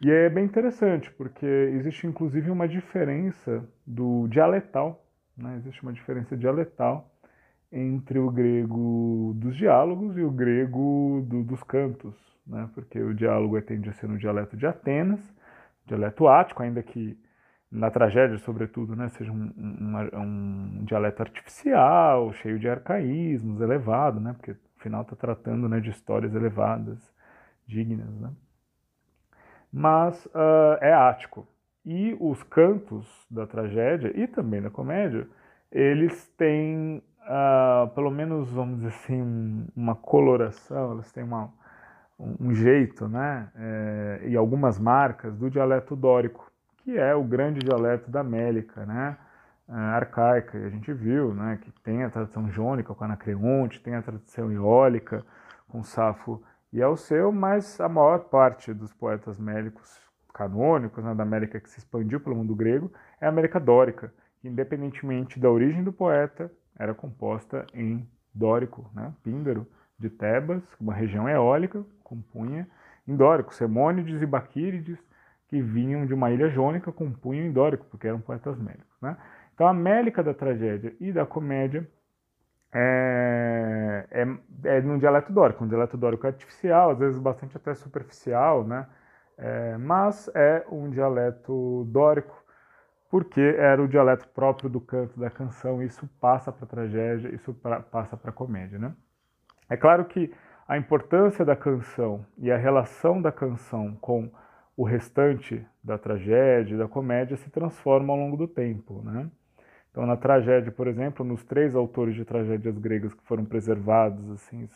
E 0.00 0.10
é 0.10 0.28
bem 0.28 0.44
interessante, 0.44 1.10
porque 1.12 1.46
existe 1.46 2.06
inclusive 2.06 2.50
uma 2.50 2.66
diferença 2.66 3.66
do 3.86 4.26
dialetal, 4.28 5.04
né? 5.36 5.56
Existe 5.58 5.82
uma 5.82 5.92
diferença 5.92 6.36
dialetal 6.36 7.10
entre 7.70 8.18
o 8.18 8.30
grego 8.30 9.32
dos 9.36 9.56
diálogos 9.56 10.16
e 10.16 10.22
o 10.22 10.30
grego 10.30 11.24
do, 11.26 11.42
dos 11.42 11.62
cantos, 11.62 12.14
né? 12.46 12.68
Porque 12.74 13.00
o 13.00 13.14
diálogo 13.14 13.60
tende 13.62 13.88
a 13.88 13.92
ser 13.92 14.08
no 14.08 14.18
dialeto 14.18 14.56
de 14.56 14.66
Atenas, 14.66 15.20
dialeto 15.86 16.26
ático, 16.26 16.62
ainda 16.62 16.82
que 16.82 17.18
na 17.74 17.90
tragédia, 17.90 18.38
sobretudo, 18.38 18.94
né, 18.94 19.08
seja 19.08 19.32
um, 19.32 19.52
um, 19.58 20.20
um, 20.20 20.84
dialeto 20.84 21.22
artificial, 21.22 22.32
cheio 22.34 22.56
de 22.56 22.68
arcaísmos, 22.68 23.60
elevado, 23.60 24.20
né, 24.20 24.32
porque 24.32 24.54
afinal 24.78 25.02
está 25.02 25.16
tratando 25.16 25.68
né, 25.68 25.80
de 25.80 25.90
histórias 25.90 26.32
elevadas, 26.36 26.98
dignas. 27.66 28.14
Né. 28.20 28.30
Mas 29.72 30.24
uh, 30.26 30.78
é 30.80 30.94
ático. 30.94 31.48
E 31.84 32.16
os 32.20 32.44
cantos 32.44 33.26
da 33.28 33.44
tragédia 33.44 34.12
e 34.14 34.28
também 34.28 34.62
da 34.62 34.70
comédia, 34.70 35.26
eles 35.70 36.28
têm, 36.38 37.02
uh, 37.22 37.88
pelo 37.88 38.10
menos, 38.10 38.52
vamos 38.52 38.76
dizer 38.76 38.88
assim, 38.88 39.66
uma 39.76 39.96
coloração, 39.96 40.94
eles 40.94 41.10
têm 41.10 41.24
uma, 41.24 41.52
um 42.18 42.54
jeito, 42.54 43.08
né, 43.08 43.50
é, 43.56 44.20
e 44.28 44.36
algumas 44.36 44.78
marcas 44.78 45.36
do 45.36 45.50
dialeto 45.50 45.96
dórico 45.96 46.53
que 46.84 46.98
é 46.98 47.14
o 47.14 47.24
grande 47.24 47.60
dialeto 47.60 48.10
da 48.10 48.22
Mélica, 48.22 48.84
né? 48.84 49.16
arcaica, 49.66 50.58
e 50.58 50.66
a 50.66 50.68
gente 50.68 50.92
viu 50.92 51.32
né, 51.32 51.58
que 51.62 51.72
tem 51.82 52.04
a 52.04 52.10
tradição 52.10 52.50
jônica 52.50 52.94
com 52.94 53.02
Anacreonte, 53.02 53.80
tem 53.80 53.94
a 53.94 54.02
tradição 54.02 54.52
eólica 54.52 55.24
com 55.68 55.82
Safo 55.82 56.42
e 56.70 56.82
Alceu, 56.82 57.32
mas 57.32 57.80
a 57.80 57.88
maior 57.88 58.24
parte 58.24 58.74
dos 58.74 58.92
poetas 58.92 59.38
mélicos 59.38 59.98
canônicos 60.34 61.02
né, 61.02 61.14
da 61.14 61.22
América 61.22 61.58
que 61.58 61.70
se 61.70 61.78
expandiu 61.78 62.20
pelo 62.20 62.36
mundo 62.36 62.54
grego 62.54 62.92
é 63.18 63.24
a 63.24 63.30
América 63.30 63.58
dórica, 63.58 64.12
que 64.40 64.48
independentemente 64.48 65.40
da 65.40 65.50
origem 65.50 65.82
do 65.82 65.92
poeta, 65.92 66.52
era 66.78 66.92
composta 66.92 67.64
em 67.72 68.06
dórico, 68.34 68.90
né, 68.92 69.14
Píndaro 69.22 69.66
de 69.98 70.10
Tebas, 70.10 70.62
uma 70.78 70.92
região 70.92 71.26
eólica, 71.26 71.82
compunha 72.02 72.68
em 73.08 73.16
dórico, 73.16 73.54
Semônides 73.54 74.20
e 74.20 74.26
Baquírides, 74.26 74.98
que 75.54 75.62
vinham 75.62 76.04
de 76.04 76.12
uma 76.12 76.32
ilha 76.32 76.48
jônica 76.48 76.90
com 76.90 77.12
punho 77.12 77.46
indórico, 77.46 77.86
porque 77.88 78.08
eram 78.08 78.20
poetas 78.20 78.58
mélicos. 78.58 79.00
Né? 79.00 79.16
Então 79.54 79.68
a 79.68 79.72
mélica 79.72 80.20
da 80.20 80.34
tragédia 80.34 80.92
e 80.98 81.12
da 81.12 81.24
comédia 81.24 81.88
é, 82.72 84.04
é, 84.10 84.26
é 84.64 84.80
num 84.80 84.98
dialeto 84.98 85.32
dórico, 85.32 85.62
um 85.62 85.68
dialeto 85.68 85.96
dórico 85.96 86.26
artificial, 86.26 86.90
às 86.90 86.98
vezes 86.98 87.20
bastante 87.20 87.56
até 87.56 87.72
superficial, 87.72 88.64
né? 88.64 88.84
É, 89.38 89.76
mas 89.78 90.28
é 90.34 90.64
um 90.68 90.90
dialeto 90.90 91.84
dórico, 91.92 92.36
porque 93.08 93.40
era 93.40 93.80
o 93.80 93.86
dialeto 93.86 94.26
próprio 94.30 94.68
do 94.68 94.80
canto 94.80 95.20
da 95.20 95.30
canção, 95.30 95.80
isso 95.80 96.08
passa 96.20 96.50
para 96.50 96.64
a 96.64 96.68
tragédia, 96.68 97.32
isso 97.32 97.54
pra, 97.54 97.78
passa 97.78 98.16
para 98.16 98.30
a 98.30 98.34
comédia. 98.34 98.76
Né? 98.76 98.92
É 99.70 99.76
claro 99.76 100.04
que 100.04 100.34
a 100.66 100.76
importância 100.76 101.44
da 101.44 101.54
canção 101.54 102.26
e 102.38 102.50
a 102.50 102.56
relação 102.56 103.22
da 103.22 103.30
canção 103.30 103.94
com 104.00 104.32
o 104.76 104.84
restante 104.84 105.64
da 105.82 105.96
tragédia, 105.96 106.76
da 106.76 106.88
comédia, 106.88 107.36
se 107.36 107.50
transforma 107.50 108.12
ao 108.12 108.18
longo 108.18 108.36
do 108.36 108.48
tempo. 108.48 109.02
Né? 109.04 109.28
Então, 109.90 110.04
na 110.04 110.16
tragédia, 110.16 110.72
por 110.72 110.88
exemplo, 110.88 111.24
nos 111.24 111.44
três 111.44 111.76
autores 111.76 112.16
de 112.16 112.24
tragédias 112.24 112.76
gregas 112.78 113.14
que 113.14 113.22
foram 113.22 113.44
preservados, 113.44 114.28
assim, 114.32 114.68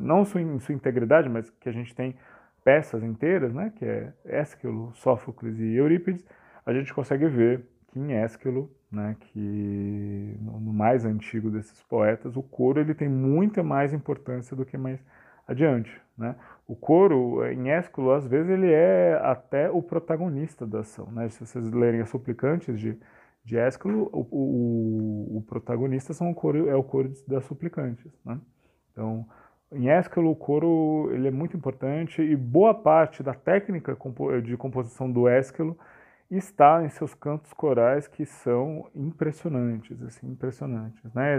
não 0.00 0.22
em 0.22 0.58
sua 0.58 0.74
integridade, 0.74 1.28
mas 1.28 1.48
que 1.48 1.68
a 1.68 1.72
gente 1.72 1.94
tem 1.94 2.16
peças 2.64 3.04
inteiras, 3.04 3.54
né, 3.54 3.72
que 3.76 3.84
é 3.84 4.12
Ésquilo, 4.24 4.92
Sófocles 4.94 5.58
e 5.60 5.76
Eurípides, 5.76 6.26
a 6.66 6.72
gente 6.72 6.92
consegue 6.92 7.26
ver 7.28 7.64
que 7.86 8.00
em 8.00 8.12
Ésquilo, 8.12 8.68
né, 8.90 9.16
que 9.20 10.36
no 10.40 10.72
mais 10.72 11.04
antigo 11.04 11.50
desses 11.50 11.80
poetas, 11.84 12.36
o 12.36 12.42
coro 12.42 12.80
ele 12.80 12.94
tem 12.94 13.08
muita 13.08 13.62
mais 13.62 13.94
importância 13.94 14.56
do 14.56 14.66
que 14.66 14.76
mais 14.76 15.00
adiante. 15.48 15.90
Né? 16.16 16.36
O 16.66 16.76
coro, 16.76 17.44
em 17.46 17.70
Ésquilo, 17.70 18.12
às 18.12 18.26
vezes, 18.26 18.50
ele 18.50 18.70
é 18.70 19.18
até 19.22 19.70
o 19.70 19.82
protagonista 19.82 20.66
da 20.66 20.80
ação. 20.80 21.10
Né? 21.10 21.28
Se 21.30 21.44
vocês 21.44 21.72
lerem 21.72 22.00
as 22.00 22.10
suplicantes 22.10 22.78
de, 22.78 22.98
de 23.42 23.56
Ésquilo, 23.56 24.10
o, 24.12 24.26
o, 24.30 25.38
o 25.38 25.42
protagonista 25.42 26.12
são 26.12 26.30
o 26.30 26.34
coro, 26.34 26.68
é 26.68 26.76
o 26.76 26.82
coro 26.82 27.10
das 27.26 27.44
suplicantes. 27.44 28.12
Né? 28.24 28.38
Então, 28.92 29.26
em 29.72 29.88
Ésquilo, 29.88 30.30
o 30.30 30.36
coro 30.36 31.10
ele 31.12 31.28
é 31.28 31.30
muito 31.30 31.56
importante 31.56 32.20
e 32.20 32.36
boa 32.36 32.74
parte 32.74 33.22
da 33.22 33.32
técnica 33.32 33.96
de 34.42 34.56
composição 34.56 35.10
do 35.10 35.28
Ésquilo 35.28 35.78
está 36.30 36.84
em 36.84 36.88
seus 36.90 37.14
cantos 37.14 37.52
corais 37.54 38.06
que 38.06 38.26
são 38.26 38.86
impressionantes, 38.94 40.02
assim, 40.02 40.30
impressionantes. 40.30 41.02
Né? 41.14 41.38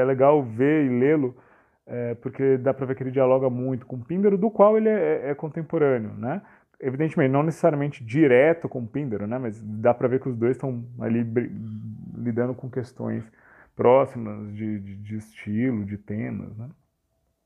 É 0.00 0.04
legal 0.04 0.42
ver 0.42 0.86
e 0.86 0.88
lê-lo 0.88 1.36
é, 1.86 2.14
porque 2.14 2.56
dá 2.56 2.72
para 2.72 2.86
ver 2.86 2.96
que 2.96 3.02
ele 3.02 3.10
dialoga 3.10 3.50
muito 3.50 3.86
com 3.86 4.00
Píndaro, 4.00 4.38
do 4.38 4.50
qual 4.50 4.76
ele 4.76 4.88
é, 4.88 5.30
é, 5.30 5.34
contemporâneo, 5.34 6.14
né? 6.14 6.40
Evidentemente, 6.80 7.30
não 7.30 7.42
necessariamente 7.42 8.04
direto 8.04 8.68
com 8.68 8.86
Píndaro, 8.86 9.26
né? 9.26 9.38
Mas 9.38 9.60
dá 9.62 9.92
para 9.92 10.08
ver 10.08 10.20
que 10.20 10.28
os 10.28 10.36
dois 10.36 10.56
estão 10.56 10.84
ali 10.98 11.22
lidando 12.16 12.54
com 12.54 12.70
questões 12.70 13.24
próximas 13.76 14.52
de, 14.54 14.80
de, 14.80 14.96
de, 14.96 15.16
estilo, 15.16 15.84
de 15.84 15.98
temas, 15.98 16.56
né? 16.56 16.68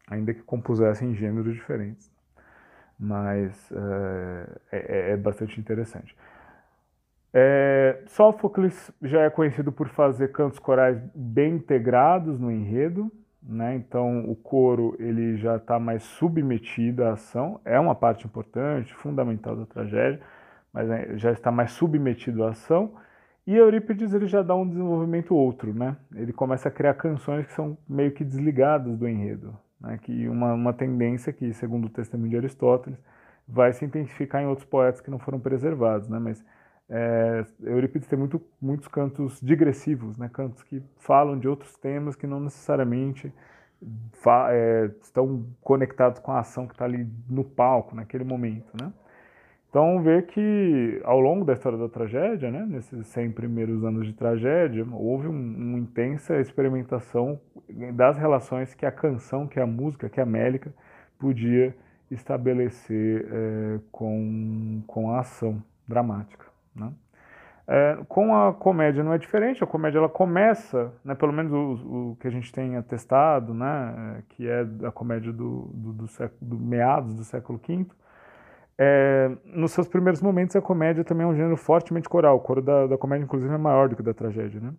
Ainda 0.09 0.33
que 0.33 0.43
compusessem 0.43 1.15
gêneros 1.15 1.55
diferentes. 1.55 2.11
Mas 2.99 3.71
é, 4.73 4.79
é, 4.79 5.11
é 5.13 5.17
bastante 5.17 5.61
interessante. 5.61 6.17
É, 7.33 8.03
Sófocles 8.07 8.91
já 9.03 9.23
é 9.23 9.31
conhecido 9.31 9.71
por 9.71 9.89
fazer 9.89 10.33
cantos 10.33 10.59
corais 10.59 10.99
bem 11.15 11.57
integrados 11.57 12.39
no 12.41 12.51
enredo, 12.51 13.13
né? 13.49 13.75
Então 13.77 14.31
o 14.31 14.37
coro 14.37 14.95
ele 14.99 15.39
já 15.39 15.57
está 15.57 15.79
mais 15.79 16.03
submetido 16.03 17.03
à 17.05 17.13
ação, 17.13 17.59
é 17.65 17.81
uma 17.81 17.95
parte 17.95 18.27
importante, 18.27 18.93
fundamental 18.95 19.57
da 19.57 19.65
tragédia, 19.65 20.21
mas 20.73 20.91
é, 20.91 21.17
já 21.17 21.33
está 21.33 21.51
mais 21.51 21.73
submetido 21.73 22.45
à 22.45 22.51
ação. 22.51 22.93
E 23.47 23.57
Eurípides 23.57 24.13
ele 24.13 24.27
já 24.27 24.43
dá 24.43 24.55
um 24.55 24.69
desenvolvimento 24.69 25.35
outro, 25.35 25.73
né? 25.73 25.97
Ele 26.15 26.33
começa 26.35 26.69
a 26.69 26.71
criar 26.71 26.93
canções 26.95 27.47
que 27.47 27.53
são 27.55 27.79
meio 27.89 28.13
que 28.13 28.23
desligadas 28.23 28.99
do 28.99 29.09
enredo, 29.09 29.59
né? 29.81 29.99
Que 30.03 30.29
uma, 30.29 30.53
uma 30.53 30.73
tendência 30.75 31.33
que, 31.33 31.55
segundo 31.55 31.87
o 31.87 31.91
testemunho 31.91 32.31
de 32.31 32.37
Aristóteles, 32.37 32.99
vai 33.49 33.73
se 33.73 33.85
intensificar 33.87 34.43
em 34.43 34.47
outros 34.47 34.67
poetas 34.69 35.01
que 35.01 35.11
não 35.11 35.19
foram 35.19 35.41
preservados, 35.41 36.09
né? 36.11 36.19
Mas 36.19 36.45
é, 36.91 37.45
Eurípides 37.63 38.09
tem 38.09 38.19
muito, 38.19 38.41
muitos 38.61 38.89
cantos 38.89 39.39
digressivos, 39.41 40.17
né? 40.17 40.31
cantos 40.33 40.63
que 40.63 40.83
falam 40.97 41.39
de 41.39 41.47
outros 41.47 41.77
temas 41.77 42.17
que 42.17 42.27
não 42.27 42.41
necessariamente 42.41 43.33
é, 44.51 44.91
estão 45.03 45.45
conectados 45.61 46.19
com 46.19 46.33
a 46.33 46.41
ação 46.41 46.67
que 46.67 46.73
está 46.73 46.87
ali 46.87 47.07
no 47.29 47.45
palco, 47.45 47.95
naquele 47.95 48.25
momento. 48.25 48.73
Né? 48.81 48.91
Então, 49.69 50.03
ver 50.03 50.27
que 50.27 51.01
ao 51.05 51.21
longo 51.21 51.45
da 51.45 51.53
história 51.53 51.77
da 51.77 51.91
tragédia, 51.91 52.51
né, 52.51 52.65
nesses 52.67 53.07
100 53.09 53.33
primeiros 53.33 53.85
anos 53.85 54.07
de 54.07 54.15
tragédia, 54.15 54.87
houve 54.91 55.29
um, 55.29 55.31
uma 55.33 55.79
intensa 55.79 56.41
experimentação 56.41 57.39
das 57.93 58.17
relações 58.17 58.75
que 58.75 58.87
a 58.87 58.91
canção, 58.91 59.47
que 59.47 59.61
a 59.61 59.67
música, 59.67 60.09
que 60.09 60.23
a 60.23 60.27
mélica 60.27 60.73
podia 61.19 61.77
estabelecer 62.11 63.29
é, 63.31 63.81
com, 63.93 64.83
com 64.87 65.11
a 65.11 65.21
ação 65.21 65.63
dramática. 65.87 66.48
Né? 66.79 66.93
É, 67.71 67.99
com 68.09 68.35
a 68.35 68.55
comédia 68.55 69.05
não 69.05 69.13
é 69.13 69.19
diferente, 69.19 69.63
a 69.63 69.67
comédia 69.67 69.99
ela 69.99 70.09
começa, 70.09 70.91
né, 71.05 71.15
pelo 71.15 71.35
menos 71.35 71.53
o, 71.53 72.13
o 72.13 72.17
que 72.17 72.27
a 72.27 72.31
gente 72.31 72.51
tem 72.51 72.77
atestado, 72.77 73.53
né, 73.53 74.23
que 74.31 74.49
é 74.49 74.67
a 74.87 74.91
comédia 74.91 75.31
do, 75.31 75.71
do, 75.75 75.93
do, 75.93 76.09
século, 76.09 76.39
do 76.41 76.59
meados 76.59 77.15
do 77.15 77.25
século 77.25 77.61
V, 77.69 77.87
é, 78.79 79.31
nos 79.45 79.73
seus 79.73 79.87
primeiros 79.87 80.23
momentos 80.23 80.57
a 80.57 80.63
comédia 80.63 81.05
também 81.05 81.27
é 81.27 81.29
um 81.29 81.35
gênero 81.35 81.59
fortemente 81.59 82.09
coral, 82.09 82.37
o 82.37 82.41
coro 82.41 82.63
da, 82.63 82.87
da 82.87 82.97
comédia 82.97 83.25
inclusive 83.25 83.53
é 83.53 83.59
maior 83.59 83.91
do 83.91 83.97
que 83.97 84.01
o 84.01 84.05
da 84.05 84.15
tragédia, 84.15 84.61
né? 84.61 84.73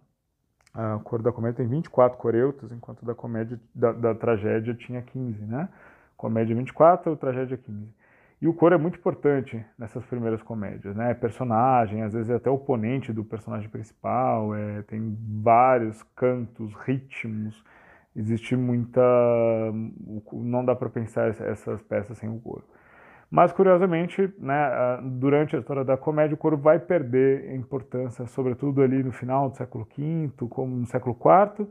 A 0.74 1.00
coro 1.04 1.22
da 1.22 1.32
comédia 1.32 1.58
tem 1.58 1.68
24 1.68 2.18
coreutas, 2.18 2.72
enquanto 2.72 3.06
da 3.06 3.14
comédia 3.14 3.60
da, 3.74 3.92
da 3.92 4.16
tragédia 4.16 4.74
tinha 4.74 5.02
15, 5.02 5.44
né? 5.46 5.68
Comédia 6.16 6.56
24, 6.56 7.16
tragédia 7.18 7.58
15. 7.58 7.99
E 8.42 8.48
o 8.48 8.54
coro 8.54 8.74
é 8.74 8.78
muito 8.78 8.98
importante 8.98 9.64
nessas 9.78 10.06
primeiras 10.06 10.42
comédias, 10.42 10.96
né? 10.96 11.14
Personagem, 11.14 12.04
às 12.04 12.14
vezes 12.14 12.30
é 12.30 12.36
até 12.36 12.50
oponente 12.50 13.12
do 13.12 13.24
personagem 13.24 13.70
principal, 13.70 14.56
é, 14.56 14.82
tem 14.84 15.18
vários 15.44 16.02
cantos, 16.16 16.74
ritmos. 16.86 17.62
Existe 18.16 18.56
muita. 18.56 19.02
Não 20.32 20.64
dá 20.64 20.76
para 20.76 20.90
pensar 20.90 21.30
essas 21.30 21.82
peças 21.84 22.18
sem 22.18 22.30
o 22.30 22.40
coro. 22.40 22.64
Mas, 23.30 23.52
curiosamente, 23.52 24.34
né, 24.40 25.00
durante 25.04 25.56
a 25.56 25.60
história 25.60 25.84
da 25.84 25.96
comédia, 25.96 26.34
o 26.34 26.38
coro 26.38 26.58
vai 26.58 26.80
perder 26.80 27.54
importância, 27.54 28.26
sobretudo 28.26 28.82
ali 28.82 29.04
no 29.04 29.12
final 29.12 29.50
do 29.50 29.58
século 29.58 29.88
V, 29.96 30.32
como 30.50 30.76
no 30.76 30.86
século 30.88 31.16
IV, 31.16 31.68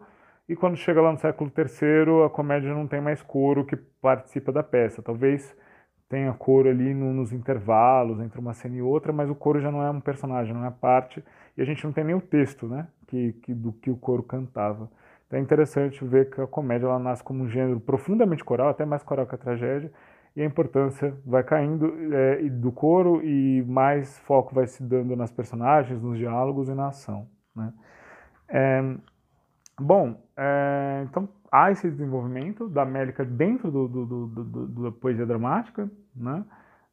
e 0.49 0.55
quando 0.55 0.77
chega 0.77 1.01
lá 1.01 1.11
no 1.11 1.19
século 1.19 1.51
III, 1.57 2.27
a 2.27 2.31
comédia 2.31 2.73
não 2.73 2.87
tem 2.87 3.01
mais 3.01 3.21
coro 3.23 3.65
que 3.67 3.77
participa 3.77 4.53
da 4.53 4.63
peça. 4.63 5.03
Talvez 5.03 5.55
tenha 6.09 6.33
coro 6.33 6.69
ali 6.69 6.95
no, 6.95 7.13
nos 7.13 7.33
intervalos 7.33 8.21
entre 8.21 8.41
uma 8.41 8.55
cena 8.55 8.77
e 8.77 8.83
outra, 8.83 9.13
mas 9.13 9.29
o 9.29 9.35
coro 9.35 9.61
já 9.61 9.71
não 9.71 9.83
é 9.83 9.91
um 9.91 10.01
personagem, 10.01 10.55
não 10.55 10.65
é 10.65 10.71
parte, 10.71 11.23
e 11.57 11.63
a 11.63 11.65
gente 11.65 11.85
não 11.85 11.93
tem 11.93 12.05
nem 12.05 12.15
o 12.15 12.21
texto 12.21 12.67
né, 12.67 12.89
que, 13.07 13.33
que 13.35 13.55
do 13.55 13.73
que 13.73 13.91
o 13.91 13.97
coro 13.97 14.23
cantava. 14.23 14.91
Então 15.27 15.39
é 15.39 15.43
interessante 15.43 16.03
ver 16.05 16.31
que 16.31 16.41
a 16.41 16.47
comédia 16.47 16.87
ela 16.87 16.99
nasce 16.99 17.23
como 17.23 17.45
um 17.45 17.49
gênero 17.49 17.79
profundamente 17.79 18.43
coral, 18.43 18.69
até 18.69 18.85
mais 18.87 19.03
coral 19.03 19.27
que 19.27 19.35
a 19.35 19.39
tragédia, 19.39 19.93
e 20.35 20.43
a 20.43 20.45
importância 20.45 21.15
vai 21.27 21.43
caindo 21.43 21.93
é, 22.15 22.43
do 22.49 22.71
coro 22.71 23.21
e 23.25 23.63
mais 23.67 24.19
foco 24.21 24.55
vai 24.55 24.67
se 24.67 24.83
dando 24.83 25.17
nas 25.17 25.31
personagens, 25.31 26.01
nos 26.01 26.17
diálogos 26.17 26.69
e 26.69 26.75
na 26.75 26.89
ação. 26.89 27.29
Né? 27.55 27.73
É, 28.49 28.83
bom, 29.81 30.17
é, 30.37 31.05
então 31.05 31.29
há 31.51 31.71
esse 31.71 31.91
desenvolvimento 31.91 32.69
da 32.69 32.83
América 32.83 33.25
dentro 33.25 33.71
do, 33.71 33.89
do, 33.89 34.07
do, 34.07 34.83
da 34.85 34.93
poesia 34.93 35.27
dramática, 35.27 35.91
né? 36.15 36.45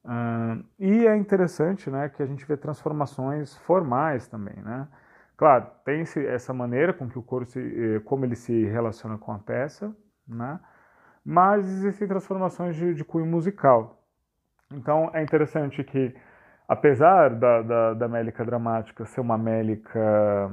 Uh, 0.06 0.64
e 0.78 1.08
é 1.08 1.18
interessante 1.18 1.90
né, 1.90 2.10
que 2.10 2.22
a 2.22 2.28
gente 2.28 2.46
vê 2.46 2.56
transformações 2.56 3.58
formais 3.58 4.28
também. 4.28 4.56
Né? 4.58 4.88
Claro, 5.36 5.66
tem 5.84 6.02
esse, 6.02 6.24
essa 6.28 6.54
maneira 6.54 6.94
com 6.94 7.10
que 7.10 7.18
o 7.18 7.24
coro 7.24 7.44
se, 7.46 7.60
eh, 7.60 8.00
como 8.02 8.24
ele 8.24 8.36
se 8.36 8.66
relaciona 8.66 9.18
com 9.18 9.32
a 9.32 9.40
peça, 9.40 9.94
né? 10.28 10.60
mas 11.26 11.66
existem 11.66 12.08
transformações 12.08 12.76
de, 12.76 12.94
de 12.94 13.04
cunho 13.04 13.26
musical. 13.26 14.00
Então 14.72 15.10
é 15.12 15.24
interessante 15.24 15.84
que, 15.84 16.16
apesar 16.68 17.32
da, 17.32 17.64
da, 17.64 17.94
da 17.96 18.08
Mélica 18.08 18.46
dramática 18.46 19.06
ser 19.06 19.22
uma 19.22 19.40
Mélica 19.40 20.52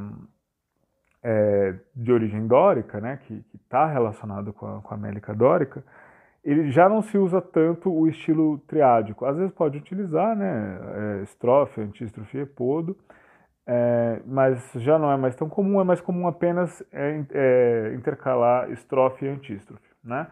é, 1.22 1.74
de 1.94 2.12
origem 2.12 2.46
dórica, 2.46 3.00
né, 3.00 3.18
que 3.24 3.44
está 3.54 3.86
relacionado 3.86 4.52
com 4.52 4.66
a, 4.66 4.80
com 4.80 4.94
a 4.94 4.96
Mélica 4.96 5.34
dórica, 5.34 5.84
ele 6.44 6.70
já 6.70 6.88
não 6.88 7.02
se 7.02 7.16
usa 7.16 7.40
tanto 7.40 7.92
o 7.92 8.08
estilo 8.08 8.58
triádico. 8.66 9.24
Às 9.24 9.36
vezes 9.36 9.52
pode 9.52 9.78
utilizar, 9.78 10.36
né, 10.36 10.78
é, 11.20 11.22
estrofe, 11.22 11.80
antístrofe 11.80 12.38
epodo, 12.38 12.96
é, 13.66 14.20
mas 14.26 14.72
já 14.74 14.98
não 14.98 15.10
é 15.12 15.16
mais 15.16 15.36
tão 15.36 15.48
comum, 15.48 15.80
é 15.80 15.84
mais 15.84 16.00
comum 16.00 16.26
apenas 16.26 16.82
é, 16.92 17.24
é, 17.30 17.94
intercalar 17.94 18.70
estrofe 18.72 19.24
e 19.24 19.28
antístrofe, 19.28 19.88
né? 20.02 20.26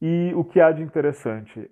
E 0.00 0.32
o 0.36 0.44
que 0.44 0.60
há 0.60 0.70
de 0.70 0.80
interessante? 0.80 1.68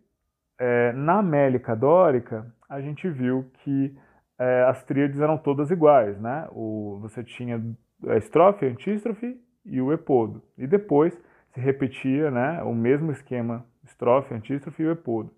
É, 0.59 0.93
na 0.93 1.21
Amélica 1.21 1.77
dórica, 1.77 2.45
a 2.69 2.81
gente 2.81 3.09
viu 3.09 3.49
que 3.63 3.97
é, 4.39 4.65
as 4.65 4.83
tríades 4.83 5.21
eram 5.21 5.39
todas 5.39 5.71
iguais, 5.71 6.21
né? 6.21 6.49
O, 6.51 6.99
você 7.01 7.23
tinha 7.23 7.63
a 8.07 8.17
estrofe, 8.17 8.67
a 8.67 8.69
antístrofe 8.69 9.41
e 9.65 9.81
o 9.81 9.93
epodo. 9.93 10.43
E 10.57 10.67
depois 10.67 11.19
se 11.53 11.61
repetia 11.61 12.31
né, 12.31 12.63
o 12.63 12.75
mesmo 12.75 13.11
esquema, 13.11 13.65
estrofe, 13.85 14.35
antístrofe 14.35 14.83
e 14.83 14.87
o 14.87 14.93
epodo. 14.93 15.31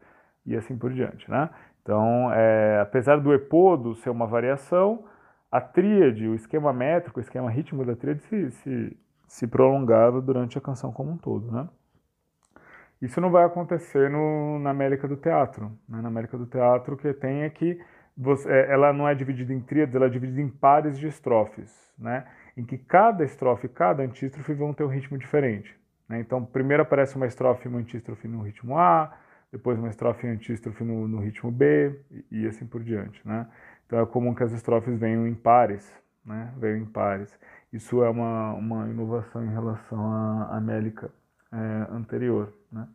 E 0.44 0.57
assim 0.57 0.77
por 0.77 0.92
diante, 0.92 1.31
né? 1.31 1.51
Então, 1.83 2.33
é, 2.33 2.81
apesar 2.81 3.18
do 3.18 3.33
epodo 3.33 3.94
ser 3.97 4.11
uma 4.11 4.27
variação, 4.27 5.05
a 5.51 5.61
tríade, 5.61 6.27
o 6.27 6.35
esquema 6.35 6.73
métrico, 6.73 7.18
o 7.18 7.23
esquema 7.23 7.51
ritmo 7.51 7.85
da 7.85 7.97
tríade 7.97 8.23
se, 8.23 8.51
se, 8.51 8.97
se 9.27 9.47
prolongava 9.47 10.21
durante 10.21 10.59
a 10.59 10.61
canção 10.61 10.92
como 10.92 11.12
um 11.12 11.16
todo, 11.16 11.51
né? 11.51 11.68
Isso 13.01 13.21
não 13.21 13.31
vai 13.31 13.44
acontecer 13.44 14.11
no, 14.11 14.59
na 14.59 14.71
América 14.71 15.07
do 15.07 15.16
Teatro. 15.16 15.71
Né? 15.88 16.03
Na 16.03 16.09
América 16.09 16.37
do 16.37 16.47
Teatro, 16.47 16.94
o 16.94 16.99
que 16.99 17.12
tem 17.14 17.42
é 17.42 17.51
que 17.51 17.81
você, 18.16 18.51
é, 18.51 18.73
ela 18.73 18.92
não 18.92 19.09
é 19.09 19.14
dividida 19.14 19.53
em 19.53 19.61
tríades, 19.61 19.94
ela 19.94 20.07
é 20.07 20.11
dividida 20.11 20.40
em 20.40 20.49
pares 20.49 20.99
de 20.99 21.07
estrofes, 21.07 21.73
né? 21.97 22.27
Em 22.59 22.64
que 22.64 22.77
cada 22.77 23.25
estrofe, 23.25 23.68
cada 23.68 24.03
antístrofe 24.03 24.53
vão 24.53 24.75
ter 24.75 24.83
um 24.83 24.88
ritmo 24.88 25.16
diferente. 25.16 25.73
Né? 26.09 26.18
Então, 26.18 26.44
primeiro 26.44 26.83
aparece 26.83 27.14
uma 27.14 27.27
estrofe 27.27 27.66
e 27.66 27.68
uma 27.68 27.79
antístrofe 27.79 28.27
no 28.27 28.42
ritmo 28.42 28.77
A, 28.77 29.16
depois 29.53 29.79
uma 29.79 29.88
estrofe 29.88 30.27
e 30.27 30.31
antístrofe 30.31 30.83
no, 30.83 31.07
no 31.07 31.21
ritmo 31.21 31.53
B, 31.53 32.01
e, 32.11 32.42
e, 32.42 32.47
assim 32.49 32.66
por 32.66 32.83
diante. 32.83 33.21
Né? 33.25 33.47
Então, 33.87 34.01
é 34.01 34.07
comum 34.07 34.35
que 34.35 34.42
as 34.42 34.53
estrofes 34.53 34.99
venham 34.99 35.25
em 35.27 35.35
pares, 35.35 35.94
né? 36.27 36.53
venham 36.59 36.79
em 36.79 36.85
pares. 36.85 37.38
Isso 37.73 38.03
é 38.03 38.11
uma, 38.11 38.53
uma 38.55 38.88
inovação 38.88 39.44
em 39.44 39.53
relação 39.53 40.12
à 40.12 40.57
Amélica 40.57 41.12
é, 41.53 41.94
anterior. 41.94 42.53
Né? 42.73 42.88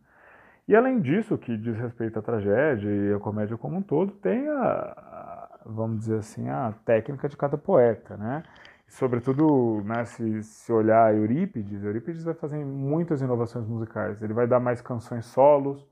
E 0.67 0.75
além 0.75 0.99
disso, 0.99 1.37
que 1.37 1.55
diz 1.55 1.77
respeito 1.77 2.19
à 2.19 2.21
tragédia 2.21 2.89
e 2.89 3.13
à 3.13 3.19
comédia 3.19 3.57
como 3.57 3.77
um 3.77 3.81
todo, 3.81 4.11
tem 4.11 4.45
a, 4.49 4.61
a 4.61 5.59
vamos 5.65 5.99
dizer 5.99 6.17
assim, 6.17 6.49
a 6.49 6.73
técnica 6.83 7.29
de 7.29 7.37
cada 7.37 7.57
poeta, 7.57 8.17
né? 8.17 8.43
Sobretudo, 8.87 9.81
né, 9.83 10.05
se, 10.05 10.43
se 10.43 10.71
olhar 10.71 11.15
Eurípides, 11.15 11.83
Eurípides 11.83 12.23
vai 12.23 12.33
fazer 12.33 12.63
muitas 12.63 13.21
inovações 13.21 13.67
musicais. 13.67 14.21
Ele 14.21 14.33
vai 14.33 14.45
dar 14.47 14.59
mais 14.59 14.81
canções 14.81 15.25
solos, 15.25 15.87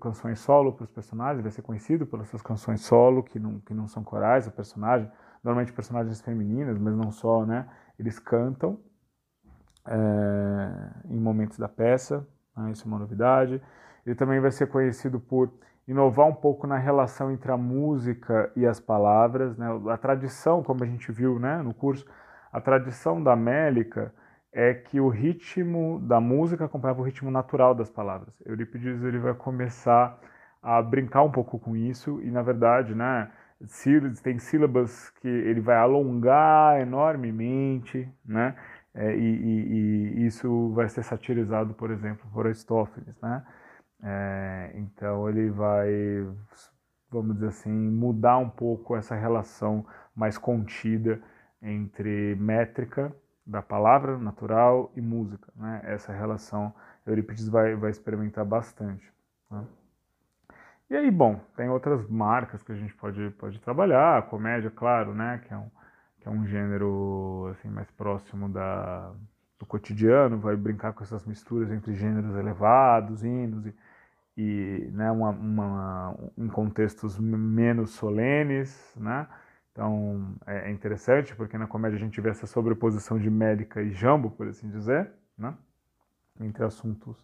canções 0.00 0.40
solo 0.40 0.72
para 0.72 0.84
os 0.84 0.90
personagens, 0.90 1.42
vai 1.42 1.52
ser 1.52 1.62
conhecido 1.62 2.06
pelas 2.06 2.28
suas 2.28 2.42
canções 2.42 2.80
solo, 2.80 3.22
que 3.22 3.38
não, 3.38 3.60
que 3.60 3.74
não 3.74 3.86
são 3.86 4.02
corais, 4.02 4.46
o 4.46 4.50
personagem, 4.50 5.10
normalmente 5.44 5.72
personagens 5.72 6.20
femininas, 6.20 6.78
mas 6.78 6.96
não 6.96 7.12
só, 7.12 7.44
né? 7.44 7.68
Eles 7.98 8.18
cantam 8.18 8.80
é, 9.86 10.90
em 11.10 11.20
momentos 11.20 11.58
da 11.58 11.68
peça, 11.68 12.26
né, 12.56 12.70
isso 12.72 12.84
é 12.84 12.86
uma 12.86 12.98
novidade. 12.98 13.60
Ele 14.04 14.14
também 14.14 14.40
vai 14.40 14.50
ser 14.50 14.68
conhecido 14.68 15.20
por 15.20 15.50
inovar 15.88 16.26
um 16.26 16.34
pouco 16.34 16.66
na 16.66 16.76
relação 16.76 17.32
entre 17.32 17.50
a 17.50 17.56
música 17.56 18.52
e 18.54 18.66
as 18.66 18.78
palavras. 18.78 19.56
Né? 19.56 19.66
A 19.90 19.96
tradição, 19.96 20.62
como 20.62 20.84
a 20.84 20.86
gente 20.86 21.10
viu 21.10 21.38
né, 21.38 21.62
no 21.62 21.72
curso, 21.72 22.06
a 22.52 22.60
tradição 22.60 23.22
da 23.22 23.34
Mélica 23.34 24.12
é 24.52 24.74
que 24.74 25.00
o 25.00 25.08
ritmo 25.08 25.98
da 26.00 26.20
música 26.20 26.66
acompanhava 26.66 27.00
o 27.00 27.04
ritmo 27.04 27.30
natural 27.30 27.74
das 27.74 27.90
palavras. 27.90 28.40
Eurípides 28.44 29.02
ele 29.02 29.18
vai 29.18 29.34
começar 29.34 30.18
a 30.62 30.82
brincar 30.82 31.22
um 31.22 31.30
pouco 31.30 31.58
com 31.58 31.74
isso 31.76 32.20
e, 32.22 32.30
na 32.30 32.42
verdade, 32.42 32.94
né, 32.94 33.30
tem 34.22 34.38
sílabas 34.38 35.10
que 35.20 35.28
ele 35.28 35.60
vai 35.60 35.76
alongar 35.76 36.80
enormemente, 36.80 38.08
né? 38.24 38.54
É, 38.94 39.14
e, 39.14 39.20
e, 39.20 40.20
e, 40.22 40.26
isso 40.26 40.72
vai 40.74 40.88
ser 40.88 41.04
satirizado, 41.04 41.74
por 41.74 41.90
exemplo, 41.90 42.26
por 42.32 42.46
Aristófanes, 42.46 43.14
né? 43.20 43.44
É, 44.02 44.70
então 44.74 45.28
ele 45.28 45.50
vai, 45.50 45.88
vamos 47.10 47.34
dizer 47.34 47.48
assim, 47.48 47.70
mudar 47.70 48.38
um 48.38 48.48
pouco 48.48 48.96
essa 48.96 49.14
relação 49.14 49.84
mais 50.14 50.38
contida 50.38 51.20
entre 51.60 52.36
métrica 52.36 53.14
da 53.44 53.62
palavra 53.62 54.18
natural 54.18 54.92
e 54.94 55.00
música, 55.00 55.50
né? 55.56 55.80
Essa 55.84 56.12
relação 56.12 56.72
Eurípides 57.06 57.48
vai, 57.48 57.74
vai 57.74 57.90
experimentar 57.90 58.44
bastante. 58.44 59.10
Né? 59.50 59.64
E 60.90 60.96
aí, 60.96 61.10
bom, 61.10 61.40
tem 61.56 61.68
outras 61.68 62.06
marcas 62.08 62.62
que 62.62 62.72
a 62.72 62.74
gente 62.74 62.94
pode, 62.94 63.30
pode 63.38 63.58
trabalhar, 63.60 64.18
a 64.18 64.22
comédia, 64.22 64.70
claro, 64.70 65.14
né? 65.14 65.40
Que 65.46 65.52
é 65.52 65.56
um, 65.56 65.70
que 66.20 66.28
é 66.28 66.30
um 66.30 66.46
gênero 66.46 67.48
assim 67.52 67.68
mais 67.68 67.90
próximo 67.90 68.48
da, 68.48 69.12
do 69.58 69.66
cotidiano, 69.66 70.38
vai 70.38 70.56
brincar 70.56 70.92
com 70.92 71.02
essas 71.02 71.24
misturas 71.26 71.70
entre 71.70 71.94
gêneros 71.94 72.36
elevados, 72.36 73.24
hinos 73.24 73.66
e, 73.66 73.74
e 74.38 74.88
né, 74.92 75.10
uma, 75.10 75.30
uma, 75.30 76.16
em 76.38 76.46
contextos 76.46 77.18
menos 77.18 77.90
solenes, 77.90 78.94
né? 78.96 79.26
Então 79.72 80.32
é, 80.46 80.68
é 80.68 80.70
interessante 80.70 81.34
porque 81.34 81.58
na 81.58 81.66
comédia 81.66 81.96
a 81.96 82.00
gente 82.00 82.20
vê 82.20 82.30
essa 82.30 82.46
sobreposição 82.46 83.18
de 83.18 83.28
médica 83.28 83.82
e 83.82 83.90
jambo, 83.90 84.30
por 84.30 84.46
assim 84.46 84.70
dizer, 84.70 85.10
né? 85.36 85.54
Entre 86.40 86.64
assuntos 86.64 87.16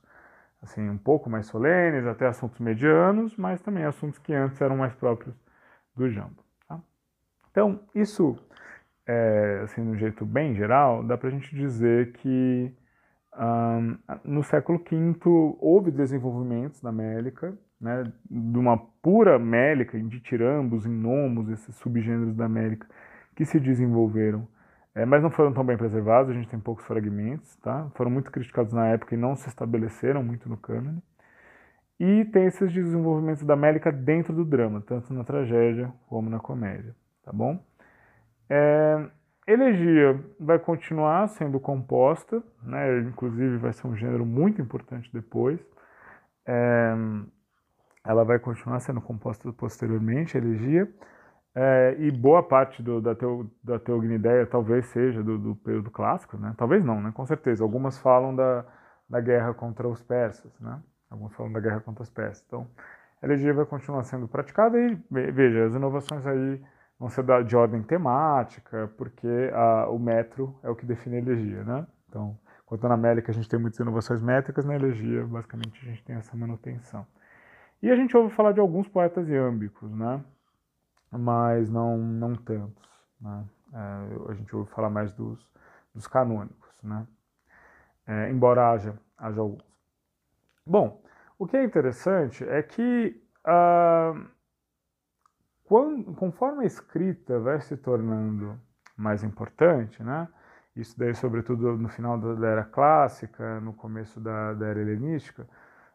assim, 0.61 0.89
um 0.89 0.99
pouco 0.99 1.31
mais 1.31 1.47
solenes, 1.47 2.05
até 2.07 2.27
assuntos 2.27 2.59
medianos, 2.59 3.37
mas 3.37 3.61
também 3.63 3.85
assuntos 3.85 4.19
que 4.19 4.35
antes 4.35 4.61
eram 4.61 4.79
mais 4.79 4.95
próprios 4.95 5.37
do 5.95 6.11
jambo. 6.11 6.43
Tá? 6.67 6.81
Então, 7.51 7.81
isso, 7.95 8.37
é, 9.07 9.61
assim, 9.63 9.83
no 9.83 9.97
jeito 9.97 10.25
bem 10.27 10.55
geral, 10.55 11.05
dá 11.05 11.17
para 11.17 11.29
a 11.29 11.31
gente 11.31 11.55
dizer 11.55 12.13
que 12.15 12.75
um, 13.39 13.99
no 14.25 14.43
século 14.43 14.79
V 14.79 15.57
houve 15.61 15.91
desenvolvimentos 15.91 16.83
na 16.83 16.93
Mélica, 16.93 17.57
né, 17.81 18.11
de 18.31 18.59
uma 18.59 18.79
pura 18.79 19.39
Mélica, 19.39 19.99
em 19.99 20.09
ditirambos, 20.09 20.87
em 20.87 20.93
nomos, 20.93 21.49
esses 21.49 21.75
subgêneros 21.77 22.35
da 22.35 22.49
Mélica, 22.49 22.87
que 23.35 23.45
se 23.45 23.59
desenvolveram 23.61 24.47
é, 24.95 25.05
mas 25.05 25.23
não 25.23 25.31
foram 25.31 25.53
tão 25.53 25.65
bem 25.65 25.77
preservados, 25.77 26.31
a 26.31 26.35
gente 26.35 26.49
tem 26.49 26.61
poucos 26.61 26.85
fragmentos, 26.85 27.57
tá? 27.57 27.91
Foram 27.97 28.11
muito 28.13 28.31
criticados 28.31 28.73
na 28.73 28.87
época 28.89 29.15
e 29.15 29.19
não 29.19 29.35
se 29.35 29.49
estabeleceram 29.49 30.23
muito 30.23 30.49
no 30.49 30.57
cânone. 30.57 31.03
E 31.99 32.25
tem 32.27 32.47
esses 32.47 32.73
desenvolvimentos 32.73 33.43
da 33.45 33.57
Mélica 33.57 33.91
dentro 33.91 34.33
do 34.35 34.45
drama, 34.45 34.81
tanto 34.83 35.13
na 35.13 35.25
tragédia 35.25 35.93
como 36.09 36.31
na 36.31 36.39
comédia, 36.39 36.95
tá 37.25 37.33
bom? 37.33 37.61
É, 38.49 39.09
elegia 39.47 40.19
vai 40.41 40.59
continuar 40.59 41.29
sendo 41.29 41.61
composta, 41.61 42.43
né? 42.63 43.01
Inclusive 43.01 43.59
vai 43.59 43.73
ser 43.73 43.87
um 43.87 43.97
gênero 43.97 44.25
muito 44.25 44.61
importante 44.61 45.11
depois. 45.13 45.61
É, 46.47 46.95
ela 48.07 48.25
vai 48.25 48.39
continuar 48.39 48.81
sendo 48.81 49.01
composta 49.01 49.51
posteriormente, 49.53 50.37
elegia. 50.37 50.89
É, 51.57 51.97
e 52.01 52.11
boa 52.11 52.43
parte 52.43 52.83
do, 52.83 53.01
da, 53.01 53.15
teo, 53.15 53.49
da 53.63 53.79
teognideia 53.79 54.45
talvez 54.45 54.87
seja 54.87 55.23
do, 55.23 55.39
do, 55.39 55.57
período 55.57 55.91
clássico, 55.91 56.37
né? 56.37 56.53
Talvez 56.57 56.85
não, 56.85 57.01
né? 57.01 57.13
Com 57.15 57.25
certeza. 57.27 57.63
Algumas 57.63 57.99
falam 57.99 58.35
da, 58.35 58.65
da 59.09 59.21
guerra 59.21 59.55
contra 59.55 59.89
os 59.89 60.03
persas, 60.03 60.53
né? 60.61 60.83
Alguns 61.09 61.33
falam 61.35 61.53
da 61.53 61.61
guerra 61.61 61.81
contra 61.81 62.03
os 62.03 62.11
persas. 62.11 62.45
Então, 62.47 62.67
a 63.23 63.27
elegia 63.27 63.55
vai 63.55 63.65
continuar 63.65 64.03
sendo 64.05 64.27
praticada 64.27 64.79
e, 64.79 64.99
veja, 65.11 65.67
as 65.67 65.75
inovações 65.75 66.27
aí 66.27 66.61
vão 67.05 67.11
ser 67.11 67.45
de 67.45 67.55
ordem 67.55 67.83
temática, 67.83 68.91
porque 68.97 69.51
a, 69.53 69.91
o 69.91 69.99
metro 69.99 70.59
é 70.63 70.71
o 70.71 70.75
que 70.75 70.87
define 70.87 71.17
a 71.17 71.19
elegia, 71.19 71.63
né? 71.63 71.87
Então, 72.09 72.39
enquanto 72.65 72.89
na 72.89 72.95
América 72.95 73.31
a 73.31 73.35
gente 73.35 73.47
tem 73.47 73.61
muitas 73.61 73.79
inovações 73.79 74.23
métricas, 74.23 74.65
na 74.65 74.75
elegia, 74.75 75.23
basicamente, 75.27 75.79
a 75.83 75.91
gente 75.91 76.03
tem 76.03 76.17
essa 76.17 76.35
manutenção. 76.35 77.07
E 77.83 77.91
a 77.91 77.97
gente 77.97 78.17
ouve 78.17 78.35
falar 78.35 78.53
de 78.53 78.61
alguns 78.61 78.89
poetas 78.89 79.29
iâmbicos, 79.29 79.93
né? 79.93 80.25
mas 81.13 81.69
não, 81.69 81.99
não 81.99 82.35
tantos. 82.35 82.89
Né? 83.21 83.45
É, 83.75 84.31
a 84.31 84.35
gente 84.35 84.57
ouve 84.57 84.71
falar 84.71 84.89
mais 84.89 85.13
dos, 85.13 85.53
dos 85.95 86.07
canônicos, 86.07 86.83
né? 86.83 87.07
É, 88.07 88.31
embora 88.31 88.71
haja, 88.71 88.99
haja 89.19 89.43
alguns. 89.43 89.63
Bom, 90.67 91.03
o 91.39 91.47
que 91.47 91.57
é 91.57 91.65
interessante 91.65 92.45
é 92.45 92.63
que 92.63 93.23
ah, 93.45 94.15
conforme 95.65 96.65
a 96.65 96.67
escrita 96.67 97.39
vai 97.39 97.61
se 97.61 97.77
tornando 97.77 98.59
mais 98.97 99.25
importante, 99.25 100.03
né? 100.03 100.29
isso 100.77 100.99
daí 100.99 101.15
sobretudo 101.15 101.77
no 101.77 101.89
final 101.89 102.19
da 102.19 102.49
era 102.49 102.65
clássica, 102.65 103.61
no 103.61 103.73
começo 103.73 104.21
da, 104.21 104.53
da 104.55 104.67
era 104.67 104.81
helenística, 104.81 105.47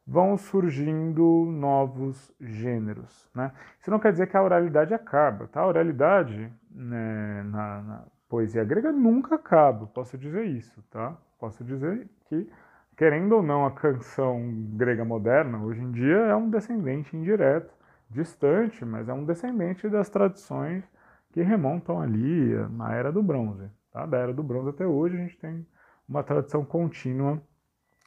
vão 0.09 0.37
surgindo 0.37 1.45
novos 1.45 2.33
gêneros. 2.41 3.29
Né? 3.33 3.51
Isso 3.79 3.91
não 3.91 3.99
quer 3.99 4.11
dizer 4.11 4.27
que 4.27 4.35
a 4.35 4.41
oralidade 4.41 4.93
acaba. 4.93 5.47
Tá? 5.47 5.61
A 5.61 5.67
oralidade 5.67 6.51
né, 6.71 7.43
na, 7.43 7.81
na, 7.81 8.03
poesia 8.27 8.63
grega 8.63 8.91
nunca 8.91 9.35
acaba, 9.35 9.85
posso 9.87 10.17
dizer 10.17 10.45
isso. 10.45 10.83
Tá? 10.89 11.15
Posso 11.39 11.63
dizer 11.63 12.07
que, 12.25 12.49
querendo 12.97 13.33
ou 13.33 13.43
não, 13.43 13.65
a 13.65 13.71
canção 13.71 14.41
grega 14.73 15.05
moderna, 15.05 15.61
hoje 15.61 15.81
em 15.81 15.91
dia, 15.91 16.17
é 16.17 16.35
um 16.35 16.49
descendente 16.49 17.15
indireto, 17.15 17.71
distante, 18.09 18.83
mas 18.83 19.07
é 19.07 19.13
um 19.13 19.23
descendente 19.23 19.87
das 19.87 20.09
tradições 20.09 20.83
que 21.31 21.41
remontam 21.41 22.01
ali 22.01 22.55
na 22.71 22.93
Era 22.93 23.11
do 23.11 23.21
Bronze. 23.21 23.69
Tá? 23.91 24.05
Da 24.05 24.17
Era 24.17 24.33
do 24.33 24.43
Bronze 24.43 24.69
até 24.69 24.85
hoje 24.85 25.15
a 25.15 25.19
gente 25.19 25.37
tem 25.37 25.65
uma 26.07 26.23
tradição 26.23 26.65
contínua 26.65 27.41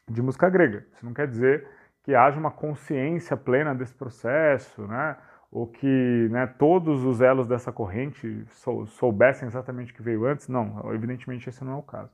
de 0.09 0.21
música 0.21 0.51
grega. 0.51 0.87
Isso 0.93 1.05
não 1.05 1.15
quer 1.15 1.29
dizer 1.29 1.67
que 2.03 2.15
haja 2.15 2.39
uma 2.39 2.51
consciência 2.51 3.37
plena 3.37 3.75
desse 3.75 3.95
processo, 3.95 4.87
né? 4.87 5.17
ou 5.53 5.67
que 5.67 6.29
né, 6.31 6.47
todos 6.47 7.05
os 7.05 7.21
elos 7.21 7.47
dessa 7.47 7.71
corrente 7.71 8.45
soubessem 8.87 9.47
exatamente 9.47 9.93
o 9.93 9.95
que 9.95 10.03
veio 10.03 10.25
antes. 10.27 10.49
Não, 10.49 10.93
evidentemente 10.93 11.49
esse 11.49 11.63
não 11.63 11.75
é 11.75 11.77
o 11.77 11.83
caso. 11.83 12.11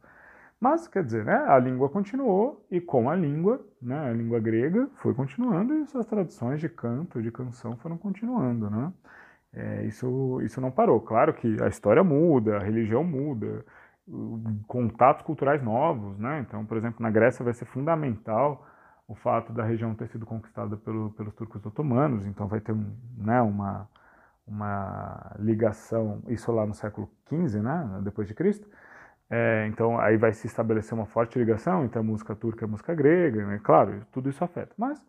Mas, 0.60 0.88
quer 0.88 1.04
dizer, 1.04 1.24
né, 1.24 1.36
a 1.48 1.58
língua 1.58 1.88
continuou 1.88 2.66
e 2.70 2.80
com 2.80 3.08
a 3.08 3.14
língua, 3.14 3.64
né, 3.80 4.10
a 4.10 4.12
língua 4.12 4.40
grega 4.40 4.88
foi 4.96 5.14
continuando 5.14 5.74
e 5.74 5.86
suas 5.86 6.06
tradições 6.06 6.60
de 6.60 6.68
canto, 6.68 7.22
de 7.22 7.30
canção 7.30 7.76
foram 7.76 7.96
continuando. 7.96 8.68
Né? 8.68 8.92
É, 9.52 9.86
isso, 9.86 10.40
isso 10.42 10.60
não 10.60 10.70
parou. 10.70 11.00
Claro 11.00 11.32
que 11.32 11.62
a 11.62 11.68
história 11.68 12.02
muda, 12.02 12.56
a 12.56 12.60
religião 12.60 13.04
muda, 13.04 13.64
contatos 14.66 15.22
culturais 15.22 15.62
novos. 15.62 16.18
Né? 16.18 16.40
Então, 16.40 16.66
por 16.66 16.76
exemplo, 16.76 17.02
na 17.02 17.10
Grécia 17.10 17.44
vai 17.44 17.54
ser 17.54 17.64
fundamental 17.66 18.66
o 19.08 19.14
fato 19.14 19.52
da 19.52 19.64
região 19.64 19.94
ter 19.94 20.06
sido 20.08 20.26
conquistada 20.26 20.76
pelo, 20.76 21.10
pelos 21.12 21.34
turcos 21.34 21.64
otomanos, 21.64 22.26
então 22.26 22.46
vai 22.46 22.60
ter 22.60 22.72
um, 22.72 22.94
né, 23.16 23.40
uma, 23.40 23.88
uma 24.46 25.34
ligação, 25.38 26.22
isso 26.28 26.52
lá 26.52 26.66
no 26.66 26.74
século 26.74 27.10
XV, 27.26 27.62
né, 27.62 28.00
depois 28.02 28.28
de 28.28 28.34
Cristo, 28.34 28.68
é, 29.30 29.66
então 29.68 29.98
aí 30.00 30.16
vai 30.16 30.32
se 30.32 30.46
estabelecer 30.46 30.94
uma 30.94 31.06
forte 31.06 31.38
ligação 31.38 31.84
entre 31.84 31.98
a 31.98 32.02
música 32.02 32.34
turca 32.34 32.64
e 32.64 32.66
a 32.66 32.68
música 32.68 32.94
grega, 32.94 33.46
né, 33.46 33.60
claro, 33.62 34.06
tudo 34.12 34.28
isso 34.30 34.42
afeta, 34.42 34.72
mas 34.76 35.04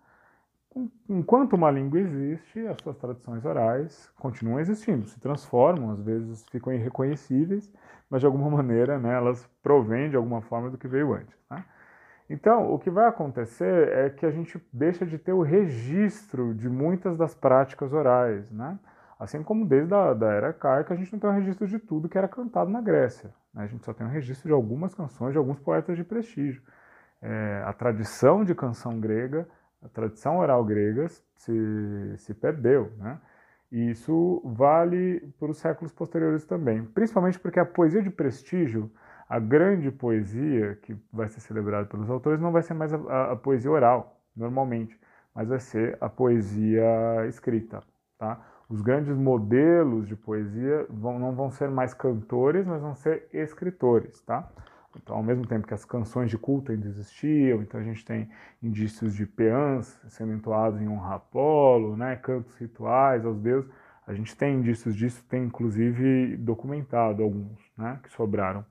enquanto 1.09 1.53
uma 1.53 1.71
língua 1.71 1.99
existe, 1.99 2.65
as 2.67 2.77
suas 2.81 2.97
tradições 2.97 3.43
orais 3.45 4.11
continuam 4.17 4.59
existindo, 4.59 5.07
se 5.07 5.19
transformam, 5.19 5.91
às 5.91 6.01
vezes 6.01 6.45
ficam 6.49 6.71
irreconhecíveis, 6.73 7.71
mas 8.09 8.21
de 8.21 8.25
alguma 8.25 8.49
maneira 8.51 8.99
né, 8.99 9.15
elas 9.15 9.47
provêm 9.63 10.09
de 10.09 10.15
alguma 10.15 10.41
forma 10.41 10.69
do 10.69 10.77
que 10.77 10.87
veio 10.87 11.13
antes. 11.13 11.35
Né? 11.49 11.63
Então, 12.29 12.71
o 12.71 12.77
que 12.77 12.91
vai 12.91 13.07
acontecer 13.07 13.87
é 13.89 14.09
que 14.09 14.25
a 14.25 14.29
gente 14.29 14.63
deixa 14.71 15.05
de 15.05 15.17
ter 15.17 15.33
o 15.33 15.41
registro 15.41 16.53
de 16.53 16.69
muitas 16.69 17.17
das 17.17 17.33
práticas 17.33 17.91
orais, 17.91 18.51
né? 18.51 18.77
Assim 19.19 19.41
como 19.41 19.65
desde 19.65 19.93
a 19.93 20.13
da 20.13 20.31
era 20.31 20.47
arcaica 20.47 20.93
a 20.93 20.97
gente 20.97 21.11
não 21.11 21.19
tem 21.19 21.29
um 21.29 21.33
registro 21.33 21.67
de 21.67 21.79
tudo 21.79 22.07
que 22.07 22.17
era 22.17 22.27
cantado 22.27 22.69
na 22.69 22.81
Grécia. 22.81 23.33
Né? 23.59 23.65
A 23.65 23.67
gente 23.67 23.85
só 23.85 23.93
tem 23.93 24.07
um 24.07 24.09
registro 24.09 24.47
de 24.47 24.53
algumas 24.53 24.95
canções 24.95 25.33
de 25.33 25.37
alguns 25.37 25.59
poetas 25.59 25.97
de 25.97 26.03
prestígio. 26.03 26.61
É, 27.21 27.61
a 27.65 27.73
tradição 27.73 28.45
de 28.45 28.55
canção 28.55 28.99
grega, 28.99 29.47
a 29.83 29.89
tradição 29.89 30.37
oral 30.37 30.63
grega 30.63 31.07
se, 31.35 32.15
se 32.17 32.33
perdeu, 32.33 32.93
né? 32.97 33.19
E 33.71 33.91
isso 33.91 34.41
vale 34.45 35.19
para 35.37 35.51
os 35.51 35.57
séculos 35.57 35.91
posteriores 35.91 36.43
também, 36.43 36.83
principalmente 36.85 37.37
porque 37.39 37.59
a 37.59 37.65
poesia 37.65 38.01
de 38.01 38.09
prestígio 38.09 38.91
a 39.27 39.37
grande 39.37 39.91
poesia 39.91 40.75
que 40.81 40.95
vai 41.13 41.29
ser 41.29 41.39
celebrada 41.41 41.85
pelos 41.85 42.09
autores 42.09 42.39
não 42.39 42.51
vai 42.51 42.63
ser 42.63 42.73
mais 42.73 42.91
a, 42.91 42.97
a, 42.97 43.31
a 43.33 43.35
poesia 43.35 43.69
oral, 43.69 44.19
normalmente, 44.35 44.99
mas 45.35 45.47
vai 45.49 45.59
ser 45.59 45.97
a 46.01 46.09
poesia 46.09 47.27
escrita, 47.27 47.83
tá? 48.17 48.43
Os 48.69 48.81
grandes 48.81 49.17
modelos 49.17 50.07
de 50.07 50.15
poesia 50.15 50.85
vão, 50.89 51.17
não 51.17 51.33
vão 51.33 51.49
ser 51.49 51.69
mais 51.69 51.91
cantores, 51.93 52.67
mas 52.67 52.79
vão 52.79 52.93
ser 52.93 53.27
escritores, 53.33 54.21
tá? 54.21 54.47
Então, 54.95 55.15
ao 55.15 55.23
mesmo 55.23 55.47
tempo 55.47 55.67
que 55.67 55.73
as 55.73 55.83
canções 55.83 56.29
de 56.29 56.37
culto 56.37 56.71
ainda 56.71 56.87
existiam, 56.87 57.61
então 57.63 57.79
a 57.79 57.83
gente 57.83 58.05
tem 58.05 58.29
indícios 58.61 59.15
de 59.15 59.25
peãs 59.25 59.99
sendo 60.09 60.33
entoados 60.33 60.79
em 60.79 60.87
honra 60.87 61.13
a 61.13 61.15
Apolo, 61.15 61.97
né? 61.97 62.15
cantos 62.15 62.55
rituais 62.57 63.25
aos 63.25 63.39
deuses, 63.39 63.69
a 64.05 64.13
gente 64.13 64.35
tem 64.35 64.55
indícios 64.55 64.95
disso, 64.95 65.23
tem 65.27 65.45
inclusive 65.45 66.37
documentado 66.37 67.23
alguns, 67.23 67.59
né? 67.77 67.99
que 68.03 68.11
sobraram 68.11 68.65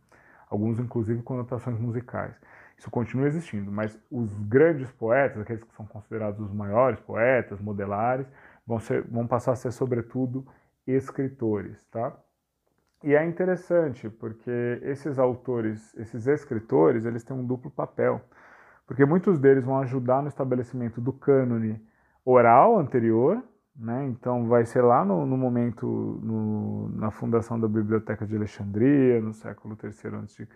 alguns 0.49 0.79
inclusive 0.79 1.23
com 1.23 1.37
notações 1.37 1.79
musicais. 1.79 2.35
Isso 2.77 2.91
continua 2.91 3.27
existindo, 3.27 3.71
mas 3.73 3.99
os 4.11 4.33
grandes 4.41 4.91
poetas, 4.93 5.43
aqueles 5.43 5.65
que 5.65 5.75
são 5.75 5.87
considerados 5.87 6.41
os 6.41 6.53
maiores 6.53 7.01
poetas, 7.01 7.61
modelares, 7.61 8.27
vão, 8.69 8.79
ser, 8.79 9.03
vão 9.09 9.27
passar 9.27 9.53
a 9.53 9.57
ser, 9.57 9.73
sobretudo, 9.73 10.47
escritores, 10.87 11.83
tá? 11.87 12.15
E 13.03 13.15
é 13.15 13.25
interessante, 13.25 14.11
porque 14.11 14.79
esses 14.83 15.19
autores, 15.19 15.97
esses 15.97 16.27
escritores, 16.27 17.07
eles 17.07 17.25
têm 17.25 17.35
um 17.35 17.47
duplo 17.47 17.71
papel, 17.71 18.21
porque 18.87 19.05
muitos 19.07 19.39
deles 19.39 19.65
vão 19.65 19.79
ajudar 19.79 20.21
no 20.21 20.29
estabelecimento 20.29 21.01
do 21.01 21.13
cânone 21.13 21.81
oral 22.25 22.79
anterior, 22.79 23.43
né? 23.75 24.05
Então 24.07 24.49
vai 24.49 24.67
ser 24.67 24.83
lá 24.83 25.05
no, 25.05 25.25
no 25.25 25.37
momento, 25.37 25.87
no, 26.23 26.89
na 26.91 27.11
fundação 27.11 27.59
da 27.59 27.69
Biblioteca 27.69 28.27
de 28.27 28.37
Alexandria, 28.37 29.21
no 29.21 29.33
século 29.33 29.79
III 29.83 30.17
a.C., 30.25 30.47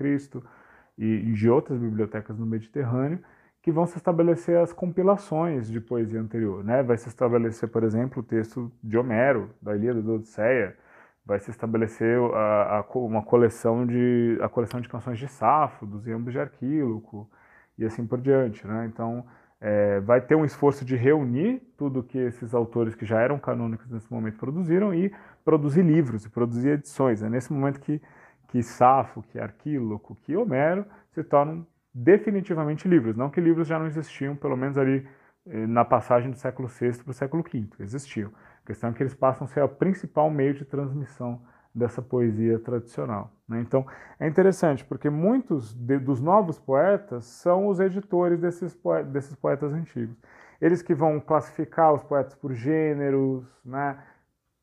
e 0.98 1.32
de 1.32 1.48
outras 1.48 1.78
bibliotecas 1.78 2.38
no 2.38 2.44
Mediterrâneo, 2.44 3.20
que 3.62 3.70
vão 3.70 3.86
se 3.86 3.96
estabelecer 3.96 4.58
as 4.58 4.72
compilações 4.72 5.70
de 5.70 5.80
poesia 5.80 6.20
anterior. 6.20 6.64
Né? 6.64 6.82
Vai 6.82 6.98
se 6.98 7.08
estabelecer, 7.08 7.68
por 7.68 7.84
exemplo, 7.84 8.20
o 8.20 8.22
texto 8.24 8.70
de 8.82 8.98
Homero, 8.98 9.50
da 9.62 9.76
Ilíada 9.76 10.02
da 10.02 10.12
Odisseia, 10.12 10.76
vai 11.24 11.38
se 11.38 11.50
estabelecer 11.50 12.18
a, 12.34 12.78
a, 12.78 12.98
uma 12.98 13.22
coleção 13.22 13.86
de, 13.86 14.36
a 14.42 14.48
coleção 14.48 14.80
de 14.80 14.88
canções 14.88 15.16
de 15.16 15.28
Safo, 15.28 15.86
dos 15.86 16.04
Iambos 16.08 16.32
de 16.32 16.40
Arquíloco, 16.40 17.30
e 17.78 17.84
assim 17.84 18.04
por 18.04 18.20
diante. 18.20 18.66
Né? 18.66 18.90
Então, 18.92 19.24
é, 19.60 20.00
vai 20.00 20.20
ter 20.20 20.34
um 20.34 20.44
esforço 20.44 20.84
de 20.84 20.96
reunir 20.96 21.62
tudo 21.76 22.02
que 22.02 22.18
esses 22.18 22.52
autores 22.52 22.96
que 22.96 23.06
já 23.06 23.20
eram 23.20 23.38
canônicos 23.38 23.88
nesse 23.88 24.12
momento 24.12 24.38
produziram 24.38 24.92
e 24.92 25.14
produzir 25.44 25.82
livros 25.82 26.24
e 26.24 26.28
produzir 26.28 26.70
edições. 26.70 27.22
É 27.22 27.30
nesse 27.30 27.52
momento 27.52 27.78
que, 27.78 28.02
que 28.48 28.60
Safo, 28.60 29.22
que 29.22 29.38
Arquíloco, 29.38 30.16
que 30.16 30.36
Homero 30.36 30.84
se 31.12 31.22
tornam 31.22 31.64
definitivamente 31.94 32.88
livros. 32.88 33.16
Não 33.16 33.30
que 33.30 33.40
livros 33.40 33.68
já 33.68 33.78
não 33.78 33.86
existiam, 33.86 34.34
pelo 34.36 34.56
menos 34.56 34.78
ali 34.78 35.06
eh, 35.46 35.66
na 35.66 35.84
passagem 35.84 36.30
do 36.30 36.36
século 36.36 36.68
VI 36.68 37.02
para 37.02 37.10
o 37.10 37.14
século 37.14 37.42
V, 37.42 37.68
existiam. 37.80 38.30
A 38.62 38.66
questão 38.66 38.90
é 38.90 38.92
que 38.92 39.02
eles 39.02 39.14
passam 39.14 39.44
a 39.44 39.48
ser 39.48 39.62
o 39.62 39.68
principal 39.68 40.30
meio 40.30 40.54
de 40.54 40.64
transmissão 40.64 41.42
dessa 41.74 42.02
poesia 42.02 42.58
tradicional. 42.58 43.32
Né? 43.48 43.60
Então 43.60 43.86
é 44.20 44.26
interessante 44.26 44.84
porque 44.84 45.08
muitos 45.08 45.74
de, 45.74 45.98
dos 45.98 46.20
novos 46.20 46.58
poetas 46.58 47.24
são 47.24 47.66
os 47.66 47.80
editores 47.80 48.38
desses, 48.38 48.74
poetas, 48.74 49.12
desses 49.12 49.34
poetas 49.34 49.72
antigos. 49.72 50.16
Eles 50.60 50.82
que 50.82 50.94
vão 50.94 51.18
classificar 51.18 51.92
os 51.92 52.02
poetas 52.04 52.34
por 52.34 52.52
gêneros, 52.52 53.44
né? 53.64 53.98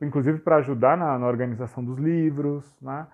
inclusive 0.01 0.39
para 0.39 0.57
ajudar 0.57 0.97
na, 0.97 1.17
na, 1.19 1.27
organização 1.27 1.83
dos 1.83 1.97
livros. 1.97 2.79
Né? 2.81 3.05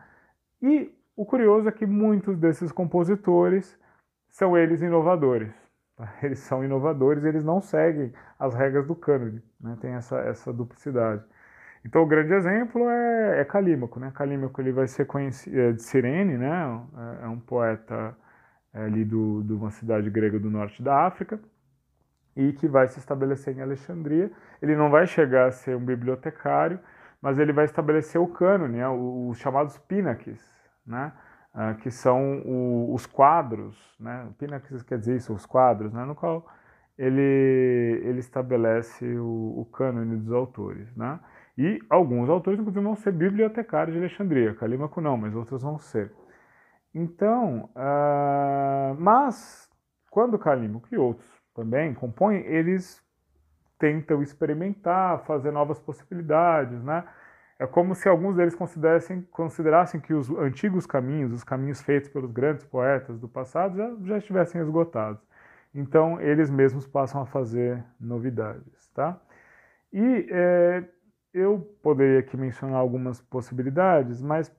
E 0.62 0.93
o 1.15 1.25
curioso 1.25 1.67
é 1.67 1.71
que 1.71 1.86
muitos 1.86 2.38
desses 2.38 2.71
compositores 2.71 3.80
são 4.36 4.58
eles 4.58 4.82
inovadores. 4.82 5.50
Tá? 5.95 6.13
Eles 6.21 6.39
são 6.39 6.63
inovadores, 6.63 7.24
eles 7.24 7.43
não 7.43 7.62
seguem 7.62 8.12
as 8.38 8.54
regras 8.54 8.86
do 8.86 8.93
cânone, 8.93 9.41
né? 9.62 9.78
tem 9.80 9.93
essa, 9.93 10.17
essa 10.19 10.52
duplicidade. 10.52 11.24
Então 11.86 12.04
o 12.04 12.06
grande 12.06 12.34
exemplo 12.34 12.89
é, 12.89 13.39
é 13.39 13.45
Calímaco, 13.45 13.98
né? 14.00 14.12
Calímaco 14.13 14.60
ele 14.60 14.74
vai 14.74 14.88
ser 14.88 15.06
conhecido 15.06 15.58
é 15.58 15.71
de 15.71 15.82
Cirene, 15.82 16.38
né? 16.38 16.82
É, 17.21 17.26
é 17.26 17.28
um 17.30 17.39
poeta 17.39 18.13
é, 18.74 18.84
ali 18.84 19.06
do, 19.06 19.41
de 19.43 19.54
uma 19.54 19.71
cidade 19.71 20.10
grega 20.10 20.38
do 20.38 20.50
norte 20.50 20.84
da 20.84 21.06
África 21.06 21.39
e 22.36 22.52
que 22.54 22.67
vai 22.67 22.88
se 22.88 23.00
estabelecer 23.00 23.56
em 23.56 23.62
Alexandria. 23.62 24.30
Ele 24.62 24.76
não 24.76 24.89
vai 24.89 25.08
chegar 25.08 25.48
a 25.48 25.52
ser 25.52 25.78
um 25.78 25.86
bibliotecário, 25.86 26.80
mas 27.21 27.39
ele 27.39 27.54
vai 27.54 27.65
estabelecer 27.65 28.19
o 28.19 28.28
cânone, 28.28 28.80
né? 28.80 28.89
os 28.89 29.38
chamados 29.38 29.78
pinaques, 29.78 30.43
né? 30.86 31.13
Ah, 31.58 31.74
que 31.74 31.89
são 31.89 32.41
o, 32.41 32.94
os 32.94 33.06
quadros, 33.06 33.78
né? 33.98 34.28
Pinaques 34.38 34.84
quer 34.84 35.00
dizer 35.00 35.15
isso, 35.15 35.34
os 35.34 35.46
quadros, 35.46 35.94
né? 35.94 36.04
No 36.04 36.13
qual 36.13 36.46
ele, 36.98 38.02
ele 38.04 38.20
estabelece 38.20 39.06
o, 39.18 39.62
o 39.62 39.65
cânone 39.72 40.18
dos 40.18 40.34
autores, 40.34 40.94
né? 40.98 41.18
E 41.58 41.80
alguns 41.89 42.30
autores, 42.30 42.60
inclusive, 42.60 42.84
vão 42.84 42.96
ser 42.96 43.13
bibliotecários 43.13 43.96
de 43.96 44.02
Alexandria. 44.02 44.54
Calímaco 44.54 45.00
não, 45.00 45.15
mas 45.15 45.34
outros 45.34 45.62
vão 45.62 45.80
ser. 45.80 46.12
Então, 46.94 47.70
uh, 47.74 48.96
mas 49.00 49.70
quando 50.10 50.38
Calímaco 50.38 50.88
e 50.91 50.98
outros 50.98 51.30
também 51.54 51.94
compõem, 51.94 52.39
eles 52.48 53.02
tentam 53.80 54.22
experimentar, 54.22 55.24
fazer 55.26 55.52
novas 55.52 55.80
possibilidades, 55.80 56.84
né? 56.84 57.06
É 57.58 57.65
como 57.65 57.96
se 57.96 58.10
alguns 58.10 58.36
deles 58.36 58.54
considerassem, 58.54 59.22
considerassem 59.32 60.02
que 60.02 60.13
os 60.13 60.30
antigos 60.30 60.86
caminhos, 60.86 61.32
os 61.32 61.44
caminhos 61.44 61.82
feitos 61.82 62.10
pelos 62.10 62.32
grandes 62.32 62.65
poetas 62.65 63.18
do 63.18 63.30
passado, 63.30 63.78
já, 63.78 63.96
já 64.04 64.18
estivessem 64.18 64.62
esgotados. 64.62 65.22
Então, 65.74 66.20
eles 66.22 66.50
mesmos 66.50 66.86
passam 66.86 67.22
a 67.22 67.26
fazer 67.26 67.84
novidades, 68.00 68.88
tá? 68.94 69.20
E 69.91 70.28
é, 70.30 70.84
eu 71.34 71.60
poderia 71.82 72.20
aqui 72.20 72.36
mencionar 72.36 72.78
algumas 72.80 73.22
possibilidades, 73.22 74.22
mas 74.22 74.54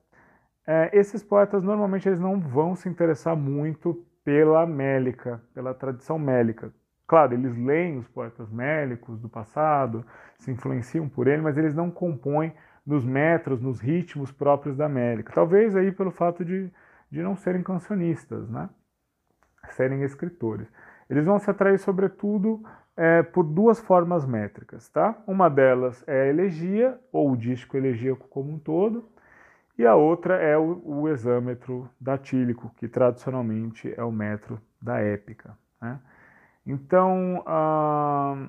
é, 0.65 0.89
esses 0.93 1.23
poetas 1.23 1.63
normalmente 1.63 2.09
eles 2.09 2.19
não 2.19 2.39
vão 2.39 2.75
se 2.75 2.89
interessar 2.89 3.35
muito 3.35 4.05
pela 4.23 4.65
mélica, 4.65 5.41
pela 5.53 5.73
tradição 5.73 6.17
mélica. 6.19 6.73
Claro, 7.07 7.33
eles 7.33 7.55
leem 7.55 7.97
os 7.97 8.07
poetas 8.07 8.49
mélicos 8.51 9.19
do 9.19 9.29
passado, 9.29 10.05
se 10.37 10.51
influenciam 10.51 11.07
por 11.07 11.27
ele, 11.27 11.41
mas 11.41 11.57
eles 11.57 11.73
não 11.73 11.89
compõem 11.89 12.53
nos 12.87 13.03
metros, 13.03 13.61
nos 13.61 13.81
ritmos 13.81 14.31
próprios 14.31 14.77
da 14.77 14.87
mélica. 14.87 15.33
Talvez 15.33 15.75
aí 15.75 15.91
pelo 15.91 16.09
fato 16.09 16.45
de, 16.45 16.71
de 17.11 17.21
não 17.21 17.35
serem 17.35 17.61
cancionistas, 17.61 18.49
né? 18.49 18.69
serem 19.71 20.03
escritores. 20.03 20.71
Eles 21.09 21.25
vão 21.25 21.37
se 21.37 21.49
atrair, 21.49 21.77
sobretudo, 21.77 22.63
é, 22.95 23.21
por 23.21 23.43
duas 23.43 23.77
formas 23.79 24.25
métricas. 24.25 24.87
Tá? 24.87 25.21
Uma 25.27 25.49
delas 25.49 26.01
é 26.07 26.23
a 26.23 26.27
elegia, 26.27 26.97
ou 27.11 27.31
o 27.31 27.37
dístico 27.37 27.75
elegíaco 27.75 28.25
como 28.29 28.53
um 28.53 28.57
todo, 28.57 29.09
e 29.77 29.85
a 29.85 29.93
outra 29.95 30.35
é 30.35 30.57
o, 30.57 30.81
o 30.83 31.09
exâmetro 31.09 31.89
datílico, 31.99 32.71
que 32.77 32.87
tradicionalmente 32.87 33.93
é 33.95 34.03
o 34.03 34.11
metro 34.11 34.61
da 34.81 34.99
épica. 34.99 35.57
Né? 35.81 35.99
Então, 36.65 37.43
ah, 37.45 38.47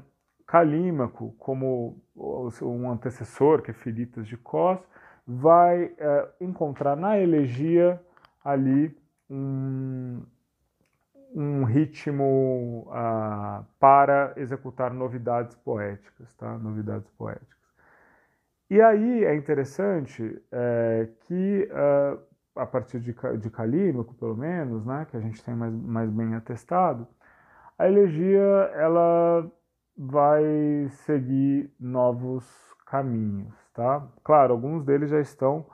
Calímaco, 0.49 1.35
como 1.39 2.01
um 2.17 2.91
antecessor, 2.91 3.61
que 3.61 3.71
é 3.71 3.75
Filitas 3.75 4.27
de 4.27 4.39
Cos, 4.39 4.79
vai 5.27 5.93
é, 5.99 6.29
encontrar 6.41 6.97
na 6.97 7.19
elegia 7.19 8.01
ali 8.43 8.97
um, 9.29 10.23
um 11.35 11.65
ritmo 11.65 12.89
uh, 12.89 13.63
para 13.79 14.33
executar 14.39 14.91
novidades 14.95 15.55
poéticas, 15.57 16.35
tá? 16.37 16.57
Novidades 16.57 17.11
poéticas. 17.11 17.59
E 18.71 18.81
aí 18.81 19.27
é 19.27 19.37
interessante 19.37 20.43
é, 20.51 21.11
que 21.27 21.69
uh, 21.71 22.19
a 22.57 22.65
partir 22.65 23.01
de, 23.01 23.15
de 23.39 23.51
Calímaco, 23.51 24.15
pelo 24.15 24.35
menos, 24.35 24.87
né, 24.87 25.07
que 25.11 25.17
a 25.17 25.21
gente 25.21 25.45
tem 25.45 25.55
mais, 25.55 25.75
mais 25.75 26.11
bem 26.11 26.35
atestado, 26.35 27.07
a 27.79 27.87
elegia 27.87 28.73
ela 28.75 29.51
vai 29.99 30.89
seguir 31.05 31.69
novos 31.79 32.47
caminhos, 32.87 33.53
tá? 33.75 34.07
Claro, 34.23 34.53
alguns 34.53 34.85
deles 34.85 35.11
já 35.11 35.21
estão 35.21 35.67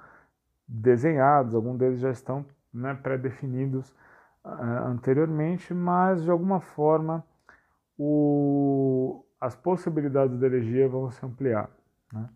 desenhados, 0.66 1.54
alguns 1.54 1.78
deles 1.78 2.00
já 2.00 2.10
estão 2.10 2.44
né, 2.72 2.94
pré-definidos 2.94 3.90
uh, 4.44 4.86
anteriormente, 4.86 5.74
mas 5.74 6.22
de 6.24 6.30
alguma 6.30 6.60
forma 6.60 7.22
o, 7.98 9.24
as 9.38 9.54
possibilidades 9.54 10.38
da 10.38 10.46
elegia 10.46 10.88
vão 10.88 11.10
se 11.10 11.24
ampliar. 11.24 11.68
Né? 12.10 12.28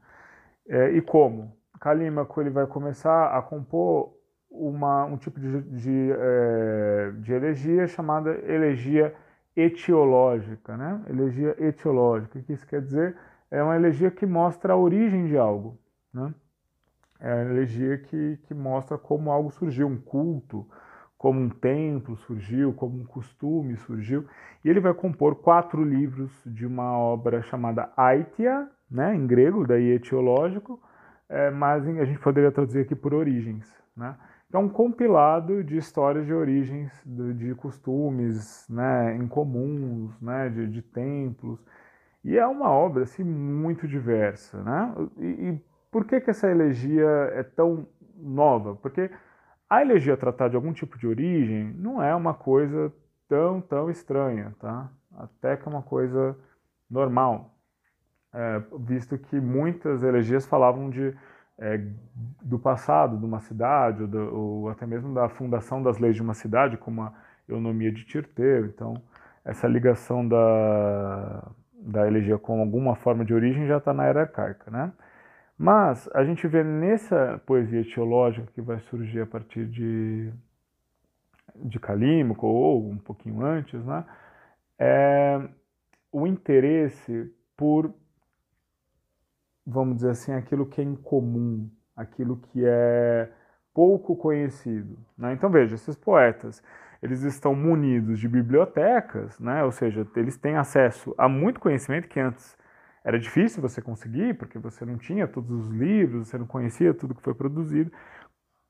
É, 0.69 0.91
e 0.91 1.01
como? 1.01 1.57
Calímaco 1.81 2.41
ele 2.41 2.51
vai 2.51 2.67
começar 2.67 3.37
a 3.37 3.41
compor 3.41 4.15
uma, 4.51 5.05
um 5.07 5.17
tipo 5.17 5.41
de, 5.41 5.63
de, 5.63 6.11
é, 6.13 7.13
de 7.19 7.33
elegia 7.33 7.87
chamada 7.87 8.31
elegia 8.45 9.15
etiológica. 9.61 10.77
Né? 10.77 11.03
Elegia 11.09 11.57
etiológica, 11.59 12.39
o 12.39 12.43
que 12.43 12.53
isso 12.53 12.67
quer 12.67 12.83
dizer? 12.83 13.17
É 13.51 13.63
uma 13.63 13.77
elegia 13.77 14.11
que 14.11 14.27
mostra 14.27 14.73
a 14.73 14.77
origem 14.77 15.27
de 15.27 15.37
algo. 15.37 15.79
Né? 16.13 16.33
É 17.21 17.33
a 17.33 17.45
elegia 17.45 17.99
que, 17.99 18.39
que 18.45 18.55
mostra 18.55 18.97
como 18.97 19.31
algo 19.31 19.51
surgiu, 19.51 19.87
um 19.87 19.97
culto, 19.97 20.67
como 21.17 21.41
um 21.41 21.49
templo 21.49 22.17
surgiu, 22.17 22.73
como 22.73 23.01
um 23.01 23.05
costume 23.05 23.77
surgiu. 23.79 24.27
E 24.65 24.69
ele 24.69 24.81
vai 24.81 24.95
compor 24.95 25.35
quatro 25.37 25.83
livros 25.83 26.31
de 26.47 26.65
uma 26.65 26.97
obra 26.97 27.43
chamada 27.43 27.91
Aitia, 27.97 28.69
né, 28.91 29.15
em 29.15 29.27
grego, 29.27 29.67
daí 29.67 29.91
etiológico, 29.91 30.81
é, 31.29 31.51
mas 31.51 31.87
a 31.87 32.05
gente 32.05 32.21
poderia 32.21 32.53
traduzir 32.53 32.81
aqui 32.81 32.95
por 32.95 33.13
origens. 33.13 33.71
Né? 33.97 34.15
Então, 34.49 34.63
um 34.63 34.69
compilado 34.69 35.63
de 35.63 35.77
histórias 35.77 36.25
de 36.25 36.33
origens, 36.33 36.91
de, 37.05 37.35
de 37.35 37.55
costumes 37.55 38.67
né, 38.69 39.15
incomuns, 39.17 40.19
né, 40.23 40.49
de, 40.49 40.67
de, 40.67 40.81
templos. 40.81 41.61
E 42.25 42.37
é 42.39 42.47
uma 42.47 42.71
obra 42.71 43.03
assim, 43.03 43.23
muito 43.23 43.87
diversa. 43.87 44.63
Né? 44.63 44.95
E, 45.19 45.27
e 45.27 45.65
por 45.91 46.07
que, 46.07 46.21
que 46.21 46.31
essa 46.31 46.51
elegia 46.51 47.07
é 47.35 47.43
tão 47.43 47.87
nova? 48.17 48.75
Porque 48.77 49.11
a 49.69 49.83
elegia 49.83 50.17
tratar 50.17 50.49
de 50.49 50.57
algum 50.57 50.73
tipo 50.73 50.99
de 50.99 51.07
origem 51.07 51.75
não 51.75 52.03
é 52.03 52.15
uma 52.15 52.33
coisa 52.33 52.91
tão, 53.29 53.61
tão 53.61 53.91
estranha, 53.91 54.55
tá? 54.59 54.91
Até 55.15 55.57
que 55.57 55.69
é 55.69 55.71
uma 55.71 55.83
coisa 55.83 56.35
normal, 56.91 57.55
é, 58.33 58.63
visto 58.81 59.19
que 59.19 59.39
muitas 59.39 60.03
elegias 60.03 60.47
falavam 60.47 60.89
de, 60.89 61.15
é, 61.59 61.81
do 62.43 62.59
passado 62.59 63.17
de 63.19 63.25
uma 63.25 63.41
cidade, 63.41 64.03
ou, 64.03 64.09
do, 64.09 64.37
ou, 64.37 64.69
até 64.71 64.87
mesmo 64.87 65.13
da 65.15 65.29
fundação 65.29 65.83
das 65.83 65.99
leis 65.99 66.15
de 66.15 66.23
uma 66.23 66.35
cidade, 66.35 66.77
como 66.77 67.03
a 67.03 67.13
eunomia 67.49 67.93
de 67.93 68.05
Tirteu. 68.05 68.67
Então, 68.67 68.95
essa 69.45 69.67
ligação 69.67 70.27
da, 70.27 71.51
da 71.73 72.07
elegia 72.07 72.39
com 72.39 72.61
alguma 72.61 72.95
forma 72.97 73.25
de 73.25 73.35
origem 73.35 73.67
já 73.67 73.79
está 73.79 73.93
na 73.93 74.05
era 74.05 74.23
arcaica, 74.23 74.71
né? 74.71 74.93
Mas 75.59 76.09
a 76.15 76.25
gente 76.25 76.47
vê 76.47 76.63
nessa 76.63 77.41
poesia 77.45 77.85
teológica 77.85 78.47
que 78.55 78.61
vai 78.61 78.79
surgir 78.83 79.23
a 79.23 79.27
partir 79.27 79.67
de, 79.67 80.33
de 81.57 81.81
Calímaco, 81.81 82.47
ou 82.47 82.89
um 82.89 82.97
pouquinho 82.97 83.45
antes, 83.45 83.85
né, 83.85 84.05
é 84.79 85.41
o 86.13 86.27
interesse 86.27 87.33
por, 87.57 87.93
vamos 89.69 89.97
dizer 89.97 90.11
assim, 90.11 90.33
aquilo 90.33 90.67
que 90.67 90.81
é 90.81 90.85
incomum, 90.85 91.71
aquilo 91.95 92.39
que 92.39 92.65
é 92.65 93.31
pouco 93.75 94.17
conhecido. 94.17 94.99
Né? 95.17 95.35
Então 95.35 95.51
veja, 95.51 95.75
esses 95.75 95.95
poetas, 95.95 96.63
eles 97.03 97.23
estão 97.23 97.55
munidos 97.55 98.19
de 98.19 98.29
bibliotecas, 98.29 99.39
né? 99.39 99.63
ou 99.63 99.71
seja, 99.71 100.07
eles 100.17 100.37
têm 100.39 100.57
acesso 100.57 101.15
a 101.19 101.29
muito 101.29 101.61
conhecimento 101.61 102.09
que 102.09 102.19
antes 102.19 102.57
era 103.05 103.19
difícil 103.19 103.63
você 103.63 103.81
conseguir, 103.81 104.35
porque 104.35 104.59
você 104.59 104.85
não 104.85 104.99
tinha 104.99 105.29
todos 105.29 105.51
os 105.51 105.69
livros, 105.69 106.29
você 106.29 106.39
não 106.39 106.47
conhecia 106.47 106.95
tudo 106.95 107.15
que 107.15 107.23
foi 107.23 107.35
produzido. 107.35 107.93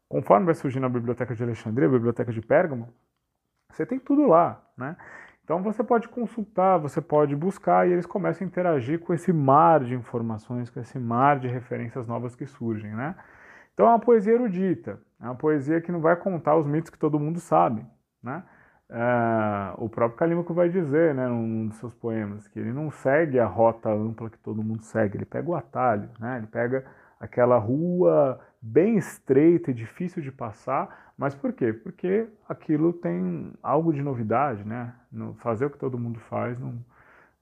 Conforme 0.08 0.46
vai 0.46 0.54
surgindo 0.54 0.86
a 0.86 0.88
Biblioteca 0.88 1.34
de 1.34 1.42
Alexandria, 1.42 1.88
a 1.88 1.92
Biblioteca 1.92 2.32
de 2.32 2.40
Pérgamo, 2.40 2.92
você 3.72 3.86
tem 3.86 3.98
tudo 3.98 4.26
lá, 4.26 4.62
né? 4.76 4.96
Então 5.48 5.62
você 5.62 5.82
pode 5.82 6.08
consultar, 6.08 6.76
você 6.76 7.00
pode 7.00 7.34
buscar 7.34 7.88
e 7.88 7.92
eles 7.92 8.04
começam 8.04 8.44
a 8.44 8.46
interagir 8.46 9.00
com 9.00 9.14
esse 9.14 9.32
mar 9.32 9.82
de 9.82 9.94
informações, 9.94 10.68
com 10.68 10.78
esse 10.78 10.98
mar 10.98 11.38
de 11.38 11.48
referências 11.48 12.06
novas 12.06 12.36
que 12.36 12.44
surgem, 12.44 12.94
né? 12.94 13.14
Então 13.72 13.86
é 13.86 13.88
uma 13.88 13.98
poesia 13.98 14.34
erudita, 14.34 15.00
é 15.18 15.24
uma 15.24 15.34
poesia 15.34 15.80
que 15.80 15.90
não 15.90 16.00
vai 16.00 16.16
contar 16.16 16.54
os 16.54 16.66
mitos 16.66 16.90
que 16.90 16.98
todo 16.98 17.18
mundo 17.18 17.40
sabe, 17.40 17.82
né? 18.22 18.42
É, 18.90 19.72
o 19.78 19.88
próprio 19.88 20.18
Calímaco 20.18 20.52
vai 20.52 20.68
dizer, 20.68 21.14
né, 21.14 21.26
num 21.26 21.68
dos 21.68 21.78
seus 21.78 21.94
poemas, 21.94 22.46
que 22.46 22.58
ele 22.58 22.70
não 22.70 22.90
segue 22.90 23.40
a 23.40 23.46
rota 23.46 23.88
ampla 23.88 24.28
que 24.28 24.38
todo 24.38 24.62
mundo 24.62 24.82
segue, 24.82 25.16
ele 25.16 25.24
pega 25.24 25.48
o 25.48 25.54
atalho, 25.56 26.10
né? 26.20 26.36
Ele 26.36 26.46
pega 26.46 26.84
aquela 27.18 27.58
rua 27.58 28.40
bem 28.60 28.96
estreita 28.96 29.70
e 29.70 29.74
difícil 29.74 30.22
de 30.22 30.32
passar, 30.32 31.12
mas 31.16 31.34
por 31.34 31.52
quê? 31.52 31.72
Porque 31.72 32.28
aquilo 32.48 32.92
tem 32.92 33.52
algo 33.62 33.92
de 33.92 34.02
novidade, 34.02 34.64
né? 34.64 34.94
No 35.10 35.34
fazer 35.34 35.66
o 35.66 35.70
que 35.70 35.78
todo 35.78 35.98
mundo 35.98 36.18
faz, 36.20 36.58
não, 36.58 36.78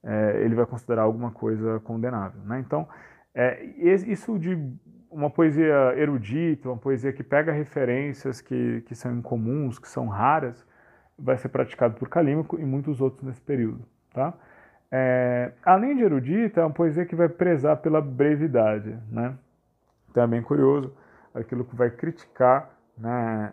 é, 0.03 0.43
ele 0.43 0.55
vai 0.55 0.67
considerar 0.67 1.03
alguma 1.03 1.31
coisa 1.31 1.81
condenável, 1.81 2.41
né? 2.45 2.61
Então, 2.61 2.89
é, 3.35 3.65
isso 3.65 4.39
de 4.39 4.59
uma 5.11 5.31
poesia 5.31 5.95
erudita, 5.97 6.69
uma 6.69 6.79
poesia 6.79 7.13
que 7.13 7.23
pega 7.23 7.53
referências 7.53 8.41
que, 8.41 8.83
que 8.87 8.95
são 8.95 9.13
incomuns, 9.19 9.79
que 9.79 9.89
são 9.89 10.09
raras, 10.09 10.67
vai 11.19 11.37
ser 11.37 11.49
praticado 11.49 11.95
por 11.95 12.09
Calímaco 12.09 12.59
e 12.59 12.65
muitos 12.65 13.01
outros 13.01 13.23
nesse 13.23 13.41
período, 13.41 13.85
tá? 14.13 14.35
É, 14.91 15.53
além 15.65 15.97
de 15.97 16.03
erudita, 16.03 16.61
é 16.61 16.65
uma 16.65 16.73
poesia 16.73 17.05
que 17.05 17.17
vai 17.17 17.29
prezar 17.29 17.79
pela 17.79 18.01
brevidade, 18.01 18.97
né? 19.11 19.35
Então 20.17 20.39
é 20.39 20.41
curioso 20.41 20.93
aquilo 21.35 21.63
que 21.65 21.77
vai 21.77 21.91
criticar 21.91 22.71
né, 22.97 23.53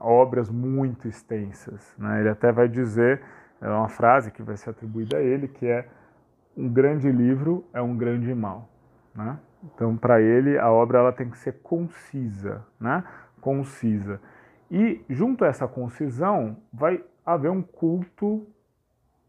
obras 0.00 0.48
muito 0.48 1.06
extensas. 1.06 1.94
Né? 1.98 2.20
Ele 2.20 2.30
até 2.30 2.50
vai 2.50 2.68
dizer, 2.68 3.20
é 3.60 3.68
uma 3.68 3.88
frase 3.88 4.30
que 4.30 4.42
vai 4.42 4.56
ser 4.56 4.70
atribuída 4.70 5.18
a 5.18 5.20
ele, 5.20 5.46
que 5.46 5.66
é 5.66 5.86
um 6.56 6.68
grande 6.68 7.10
livro 7.10 7.64
é 7.74 7.82
um 7.82 7.94
grande 7.96 8.34
mal. 8.34 8.68
Né? 9.14 9.38
Então, 9.62 9.94
para 9.96 10.22
ele, 10.22 10.56
a 10.58 10.70
obra 10.70 10.98
ela 10.98 11.12
tem 11.12 11.28
que 11.28 11.36
ser 11.36 11.60
concisa, 11.62 12.64
né? 12.80 13.04
concisa. 13.40 14.20
E, 14.70 15.04
junto 15.10 15.44
a 15.44 15.48
essa 15.48 15.68
concisão, 15.68 16.56
vai 16.72 17.04
haver 17.26 17.50
um 17.50 17.60
culto 17.60 18.46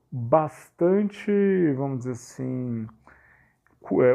bastante, 0.10 1.32
vamos 1.76 2.00
dizer 2.00 2.12
assim, 2.12 2.88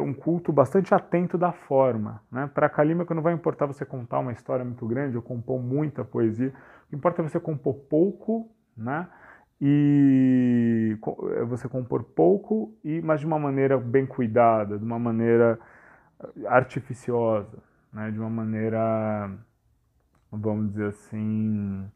um 0.03 0.13
culto 0.13 0.53
bastante 0.53 0.95
atento 0.95 1.39
da 1.39 1.53
forma. 1.53 2.23
Né? 2.31 2.51
Para 2.53 2.69
Calímaco 2.69 3.15
não 3.15 3.23
vai 3.23 3.33
importar 3.33 3.67
você 3.67 3.85
contar 3.85 4.19
uma 4.19 4.33
história 4.33 4.65
muito 4.65 4.87
grande 4.87 5.17
ou 5.17 5.23
compor 5.23 5.61
muita 5.61 6.05
poesia, 6.05 6.49
o 6.49 6.91
que 6.91 6.97
importa 6.97 7.23
é 7.23 7.29
você 7.29 7.39
compor 7.39 7.75
pouco, 7.75 8.51
né? 8.77 9.07
e 9.61 10.97
é 11.37 11.45
você 11.45 11.69
compor 11.69 12.03
pouco, 12.03 12.75
e 12.83 13.01
mas 13.03 13.21
de 13.21 13.27
uma 13.27 13.39
maneira 13.39 13.77
bem 13.79 14.07
cuidada, 14.07 14.79
de 14.79 14.85
uma 14.85 14.99
maneira 14.99 15.59
artificiosa, 16.47 17.59
né? 17.93 18.11
de 18.11 18.19
uma 18.19 18.31
maneira, 18.31 19.31
vamos 20.33 20.71
dizer 20.71 20.87
assim, 20.87 21.87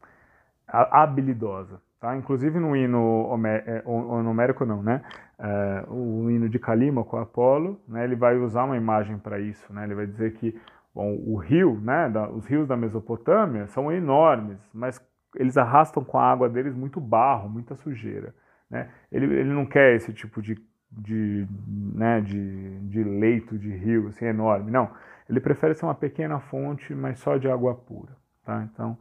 habilidosa. 0.67 1.81
Tá? 2.05 2.15
Inclusive 2.15 2.59
no 2.59 2.75
hino 2.75 3.31
é, 3.47 3.81
homérico 3.87 4.63
não, 4.63 4.83
né? 4.83 5.01
É, 5.39 5.85
o 5.87 6.29
hino 6.29 6.47
de 6.47 6.59
Calímaco, 6.59 7.17
Apolo, 7.17 7.81
né? 7.87 8.03
ele 8.03 8.15
vai 8.15 8.37
usar 8.37 8.63
uma 8.63 8.77
imagem 8.77 9.17
para 9.17 9.39
isso. 9.39 9.73
Né? 9.73 9.85
Ele 9.85 9.95
vai 9.95 10.05
dizer 10.05 10.33
que 10.33 10.55
bom, 10.93 11.17
o 11.25 11.35
rio, 11.35 11.81
né? 11.81 12.07
Da, 12.07 12.29
os 12.29 12.45
rios 12.45 12.67
da 12.67 12.77
Mesopotâmia 12.77 13.65
são 13.65 13.91
enormes, 13.91 14.59
mas 14.71 15.03
eles 15.35 15.57
arrastam 15.57 16.03
com 16.03 16.19
a 16.19 16.31
água 16.31 16.47
deles 16.47 16.75
muito 16.75 17.01
barro, 17.01 17.49
muita 17.49 17.73
sujeira. 17.75 18.35
Né? 18.69 18.87
Ele, 19.11 19.25
ele 19.25 19.51
não 19.51 19.65
quer 19.65 19.95
esse 19.95 20.13
tipo 20.13 20.43
de, 20.43 20.55
de, 20.91 21.47
né, 21.67 22.21
de, 22.21 22.81
de 22.81 23.03
leito 23.03 23.57
de 23.57 23.75
rio 23.75 24.09
assim, 24.09 24.25
enorme, 24.25 24.69
não. 24.69 24.91
Ele 25.27 25.39
prefere 25.39 25.73
ser 25.73 25.85
uma 25.85 25.95
pequena 25.95 26.39
fonte, 26.39 26.93
mas 26.93 27.17
só 27.17 27.35
de 27.37 27.49
água 27.49 27.73
pura. 27.73 28.15
Tá? 28.45 28.63
Então, 28.71 28.95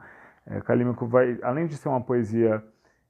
é, 0.47 0.59
Calímaco 0.63 1.07
vai, 1.07 1.39
além 1.43 1.67
de 1.67 1.77
ser 1.77 1.91
uma 1.91 2.01
poesia 2.01 2.65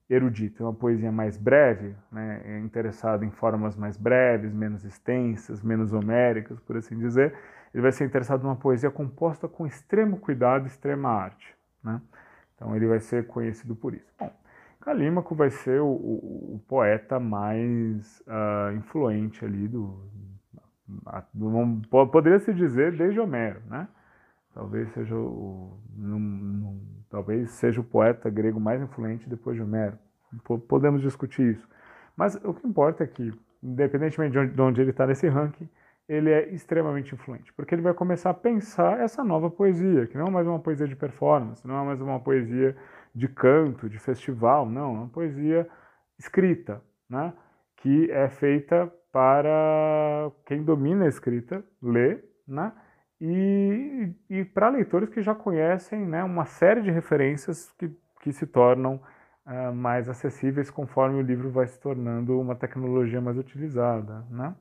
erudito, 0.09 0.63
é 0.63 0.67
uma 0.67 0.75
poesia 0.75 1.11
mais 1.11 1.37
breve, 1.37 1.95
né, 2.13 2.43
é 2.45 2.59
interessado 2.61 3.25
em 3.25 3.31
formas 3.31 3.75
mais 3.75 3.97
breves, 3.97 4.53
menos 4.53 4.85
extensas, 4.85 5.63
menos 5.63 5.93
homéricas, 5.93 6.61
por 6.61 6.77
assim 6.77 6.99
dizer, 6.99 7.35
ele 7.73 7.83
vai 7.83 7.91
ser 7.91 8.05
interessado 8.05 8.43
numa 8.43 8.57
poesia 8.57 8.91
composta 8.91 9.49
com 9.49 9.67
extremo 9.67 10.19
cuidado, 10.19 10.67
extrema 10.67 11.09
arte. 11.09 11.55
Né? 11.83 12.01
Então 12.55 12.77
ele 12.77 12.87
vai 12.87 13.01
ser 13.01 13.27
conhecido 13.27 13.75
por 13.75 13.95
isso. 13.95 14.13
Bom, 14.19 14.31
Calímaco 14.81 15.35
vai 15.35 15.51
ser 15.51 15.81
o, 15.81 15.87
o, 15.87 16.55
o 16.55 16.65
poeta 16.69 17.19
mais 17.19 18.21
uh, 18.21 18.77
influente 18.77 19.45
ali 19.45 19.67
do, 19.67 19.99
do, 21.33 22.07
poderia 22.07 22.39
se 22.39 22.53
dizer 22.53 22.97
desde 22.97 23.19
Homero, 23.19 23.61
né? 23.69 23.89
Talvez 24.53 24.89
seja 24.93 25.17
o, 25.17 25.81
talvez 27.15 27.51
seja 27.51 27.81
o 27.81 27.85
poeta 27.85 28.29
grego 28.29 28.59
mais 28.59 28.83
influente 28.83 29.29
depois 29.29 29.55
de 29.55 29.63
Homero. 29.63 29.97
Podemos 30.67 31.01
discutir 31.01 31.53
isso. 31.53 31.69
Mas 32.17 32.35
o 32.43 32.53
que 32.53 32.67
importa 32.67 33.05
é 33.05 33.07
que, 33.07 33.33
independentemente 33.63 34.33
de 34.33 34.39
onde, 34.41 34.53
de 34.53 34.61
onde 34.61 34.81
ele 34.81 34.91
está 34.91 35.07
nesse 35.07 35.29
ranking, 35.29 35.69
ele 36.09 36.29
é 36.29 36.49
extremamente 36.53 37.15
influente, 37.15 37.53
porque 37.53 37.73
ele 37.73 37.83
vai 37.83 37.95
começar 37.95 38.31
a 38.31 38.35
pensar 38.35 38.99
essa 38.99 39.23
nova 39.23 39.49
poesia, 39.49 40.09
que 40.09 40.19
não 40.19 40.27
é 40.27 40.31
mais 40.31 40.47
uma 40.47 40.59
poesia 40.59 40.89
de 40.89 40.97
performance, 40.97 41.65
não 41.65 41.81
é 41.81 41.87
mais 41.87 42.01
uma 42.01 42.19
poesia 42.19 42.77
de 43.15 43.29
canto, 43.29 43.89
de 43.89 43.99
festival, 43.99 44.69
não, 44.69 44.97
é 44.97 44.99
uma 44.99 45.09
poesia 45.09 45.69
escrita, 46.19 46.83
né? 47.09 47.33
que 47.77 48.11
é 48.11 48.29
feita 48.29 48.93
para 49.13 50.33
quem 50.47 50.65
domina 50.65 51.05
a 51.05 51.09
escrita 51.09 51.65
ler, 51.81 52.25
né? 52.47 52.73
E, 53.27 54.13
e 54.29 54.45
para 54.45 54.69
leitores 54.69 55.09
que 55.09 55.23
já 55.23 55.35
conhecem 55.35 56.07
né, 56.07 56.23
uma 56.23 56.45
série 56.45 56.83
de 56.83 56.91
referências 56.91 57.73
que, 57.79 57.91
que 58.21 58.31
se 58.33 58.47
tornam 58.47 59.01
uh, 59.47 59.75
mais 59.75 60.11
acessíveis 60.11 60.71
conforme 60.71 61.17
o 61.17 61.23
livro 61.23 61.51
vai 61.51 61.67
se 61.67 61.81
tornando 61.81 62.39
uma 62.39 62.55
tecnologia 62.55 63.23
mais 63.23 63.39
utilizada. 63.39 64.27
Né? 64.29 64.55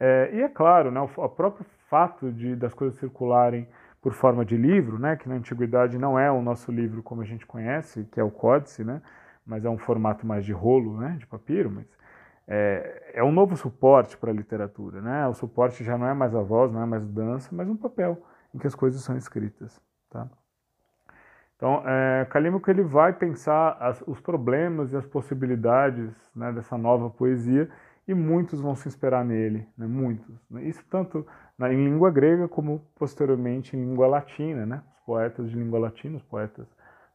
É, 0.00 0.30
e 0.32 0.40
é 0.40 0.48
claro, 0.48 0.90
né, 0.90 1.00
o, 1.00 1.04
o 1.04 1.28
próprio 1.28 1.66
fato 1.90 2.32
de, 2.32 2.56
das 2.56 2.72
coisas 2.72 2.98
circularem 2.98 3.68
por 4.00 4.14
forma 4.14 4.42
de 4.42 4.56
livro, 4.56 4.98
né, 4.98 5.14
que 5.16 5.28
na 5.28 5.34
antiguidade 5.34 5.98
não 5.98 6.18
é 6.18 6.30
o 6.32 6.40
nosso 6.40 6.72
livro 6.72 7.02
como 7.02 7.20
a 7.20 7.26
gente 7.26 7.44
conhece, 7.46 8.04
que 8.10 8.18
é 8.18 8.24
o 8.24 8.30
códice, 8.30 8.82
né, 8.82 9.02
mas 9.44 9.66
é 9.66 9.68
um 9.68 9.78
formato 9.78 10.26
mais 10.26 10.46
de 10.46 10.52
rolo, 10.52 10.96
né, 10.98 11.16
de 11.18 11.26
papiro, 11.26 11.70
mas 11.70 11.86
é, 12.46 13.12
é 13.14 13.24
um 13.24 13.32
novo 13.32 13.56
suporte 13.56 14.16
para 14.16 14.30
a 14.30 14.34
literatura. 14.34 15.00
Né? 15.00 15.26
O 15.28 15.34
suporte 15.34 15.84
já 15.84 15.96
não 15.96 16.06
é 16.06 16.14
mais 16.14 16.34
a 16.34 16.42
voz, 16.42 16.72
não 16.72 16.82
é 16.82 16.86
mais 16.86 17.06
dança, 17.06 17.48
mas 17.52 17.68
um 17.68 17.76
papel 17.76 18.22
em 18.54 18.58
que 18.58 18.66
as 18.66 18.74
coisas 18.74 19.02
são 19.02 19.16
escritas. 19.16 19.80
Tá? 20.10 20.28
Então, 21.56 21.82
é, 21.86 22.26
Calímaco 22.28 22.68
ele 22.70 22.82
vai 22.82 23.12
pensar 23.12 23.76
as, 23.78 24.02
os 24.06 24.20
problemas 24.20 24.92
e 24.92 24.96
as 24.96 25.06
possibilidades 25.06 26.10
né, 26.34 26.52
dessa 26.52 26.76
nova 26.76 27.08
poesia 27.08 27.70
e 28.06 28.14
muitos 28.14 28.60
vão 28.60 28.74
se 28.74 28.88
inspirar 28.88 29.24
nele, 29.24 29.66
né, 29.78 29.86
muitos. 29.86 30.34
Né? 30.50 30.64
Isso 30.64 30.84
tanto 30.90 31.24
na, 31.56 31.72
em 31.72 31.84
língua 31.84 32.10
grega 32.10 32.48
como 32.48 32.84
posteriormente 32.96 33.76
em 33.76 33.80
língua 33.80 34.08
latina, 34.08 34.66
né? 34.66 34.82
Os 34.92 35.04
poetas 35.06 35.50
de 35.50 35.56
língua 35.56 35.78
latina, 35.78 36.16
os 36.16 36.22
poetas 36.24 36.66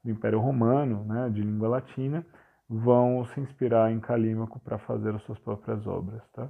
do 0.04 0.12
Império 0.12 0.40
Romano, 0.40 1.04
né, 1.04 1.30
de 1.30 1.42
língua 1.42 1.68
latina, 1.68 2.26
vão 2.70 3.26
se 3.26 3.40
inspirar 3.40 3.92
em 3.92 4.00
Calímaco 4.00 4.60
para 4.60 4.78
fazer 4.78 5.16
as 5.16 5.22
suas 5.24 5.40
próprias 5.40 5.88
obras. 5.88 6.22
Tá? 6.34 6.50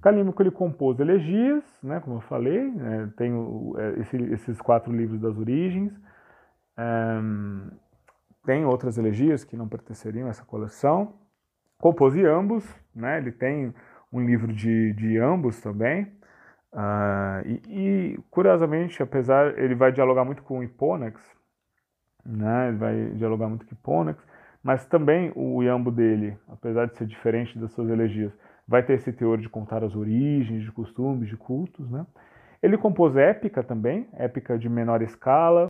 Calímaco 0.00 0.42
ele 0.42 0.50
compôs 0.50 1.00
elegias, 1.00 1.64
né, 1.82 1.98
como 2.00 2.16
eu 2.16 2.20
falei, 2.20 2.70
né, 2.70 3.10
tem 3.16 3.32
o, 3.32 3.74
é, 3.78 4.00
esse, 4.00 4.16
esses 4.16 4.60
quatro 4.60 4.92
livros 4.92 5.20
das 5.20 5.36
origens, 5.38 5.92
um, 6.78 7.70
tem 8.44 8.64
outras 8.64 8.98
elegias 8.98 9.44
que 9.44 9.56
não 9.56 9.66
pertenceriam 9.66 10.26
a 10.26 10.30
essa 10.30 10.44
coleção. 10.44 11.14
Compôs 11.78 12.14
ambos, 12.16 12.64
né, 12.94 13.18
ele 13.18 13.32
tem 13.32 13.74
um 14.12 14.20
livro 14.20 14.52
de, 14.52 14.92
de 14.92 15.18
ambos 15.18 15.60
também. 15.60 16.04
Uh, 16.72 17.46
e, 17.46 17.62
e, 17.68 18.18
curiosamente, 18.30 19.02
apesar 19.02 19.58
ele 19.58 19.74
vai 19.74 19.92
dialogar 19.92 20.24
muito 20.24 20.42
com 20.42 20.62
Hipônax, 20.62 21.20
né, 22.24 22.68
ele 22.68 22.76
vai 22.76 23.10
dialogar 23.12 23.48
muito 23.48 23.64
com 23.64 23.72
Hipônax, 23.72 24.22
mas 24.64 24.86
também 24.86 25.30
o 25.36 25.62
Iambo 25.62 25.90
dele, 25.90 26.38
apesar 26.48 26.86
de 26.86 26.96
ser 26.96 27.06
diferente 27.06 27.58
das 27.58 27.70
suas 27.72 27.90
elegias, 27.90 28.32
vai 28.66 28.82
ter 28.82 28.94
esse 28.94 29.12
teor 29.12 29.36
de 29.36 29.46
contar 29.46 29.84
as 29.84 29.94
origens, 29.94 30.62
de 30.62 30.72
costumes, 30.72 31.28
de 31.28 31.36
cultos. 31.36 31.90
Né? 31.90 32.06
Ele 32.62 32.78
compôs 32.78 33.14
épica 33.14 33.62
também, 33.62 34.08
épica 34.14 34.58
de 34.58 34.66
menor 34.70 35.02
escala. 35.02 35.66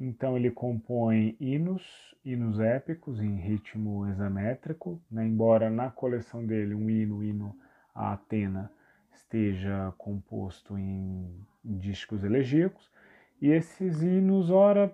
então 0.00 0.36
ele 0.36 0.50
compõe 0.50 1.36
hinos, 1.38 2.12
hinos 2.24 2.58
épicos 2.58 3.20
em 3.20 3.36
ritmo 3.36 4.04
hexamétrico, 4.08 5.00
né? 5.08 5.24
embora 5.24 5.70
na 5.70 5.88
coleção 5.88 6.44
dele 6.44 6.74
um 6.74 6.90
hino, 6.90 7.22
hino 7.22 7.54
a 7.94 8.14
Atena, 8.14 8.68
esteja 9.12 9.94
composto 9.96 10.76
em 10.76 11.30
dísticos 11.64 12.24
elegíacos, 12.24 12.90
e 13.40 13.48
esses 13.48 14.02
hinos, 14.02 14.50
ora, 14.50 14.92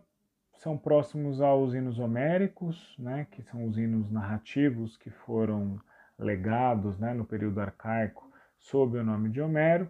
são 0.58 0.76
próximos 0.76 1.40
aos 1.40 1.74
hinos 1.74 1.98
homéricos, 1.98 2.94
né? 2.98 3.26
que 3.30 3.42
são 3.42 3.66
os 3.66 3.78
hinos 3.78 4.10
narrativos 4.10 4.96
que 4.96 5.10
foram 5.10 5.80
legados 6.18 6.98
né? 6.98 7.14
no 7.14 7.24
período 7.24 7.60
arcaico 7.60 8.28
sob 8.58 8.98
o 8.98 9.04
nome 9.04 9.30
de 9.30 9.40
Homero, 9.40 9.88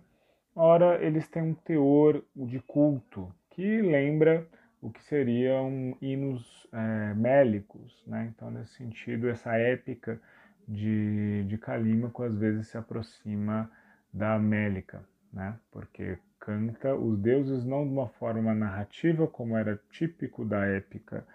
ora, 0.55 1.03
eles 1.03 1.27
têm 1.29 1.43
um 1.43 1.55
teor 1.55 2.23
de 2.37 2.61
culto 2.61 3.33
que 3.51 3.81
lembra 3.81 4.47
o 4.81 4.91
que 4.91 5.03
seriam 5.03 5.97
hinos 6.01 6.69
é, 6.73 7.15
mélicos, 7.15 8.05
né? 8.07 8.33
Então, 8.33 8.51
nesse 8.51 8.75
sentido, 8.75 9.29
essa 9.29 9.57
épica 9.57 10.21
de, 10.67 11.45
de 11.45 11.59
Calímaco 11.59 12.23
às 12.23 12.39
vezes 12.39 12.69
se 12.69 12.79
aproxima 12.79 13.71
da 14.13 14.39
Mélica, 14.39 15.03
né? 15.33 15.59
Porque 15.71 16.19
canta 16.41 16.95
os 16.95 17.19
deuses 17.19 17.65
não 17.65 17.87
de 17.87 17.93
uma 17.93 18.09
forma 18.09 18.55
narrativa, 18.55 19.27
como 19.27 19.57
era 19.57 19.81
típico 19.91 20.45
da 20.45 20.65
épica 20.67 21.27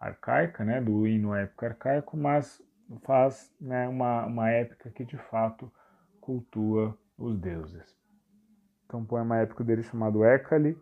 arcaica, 0.00 0.64
né? 0.64 0.80
Do 0.80 1.06
hino 1.06 1.34
épico 1.34 1.64
arcaico, 1.66 2.16
mas 2.16 2.62
faz 3.02 3.52
né, 3.60 3.86
uma, 3.88 4.26
uma 4.26 4.50
épica 4.50 4.90
que 4.90 5.04
de 5.04 5.16
fato 5.16 5.70
cultua 6.20 6.96
os 7.16 7.38
deuses. 7.38 7.96
Então, 8.86 9.00
um 9.00 9.04
poema 9.04 9.38
épico 9.38 9.62
dele 9.62 9.82
chamado 9.82 10.24
Écale, 10.24 10.76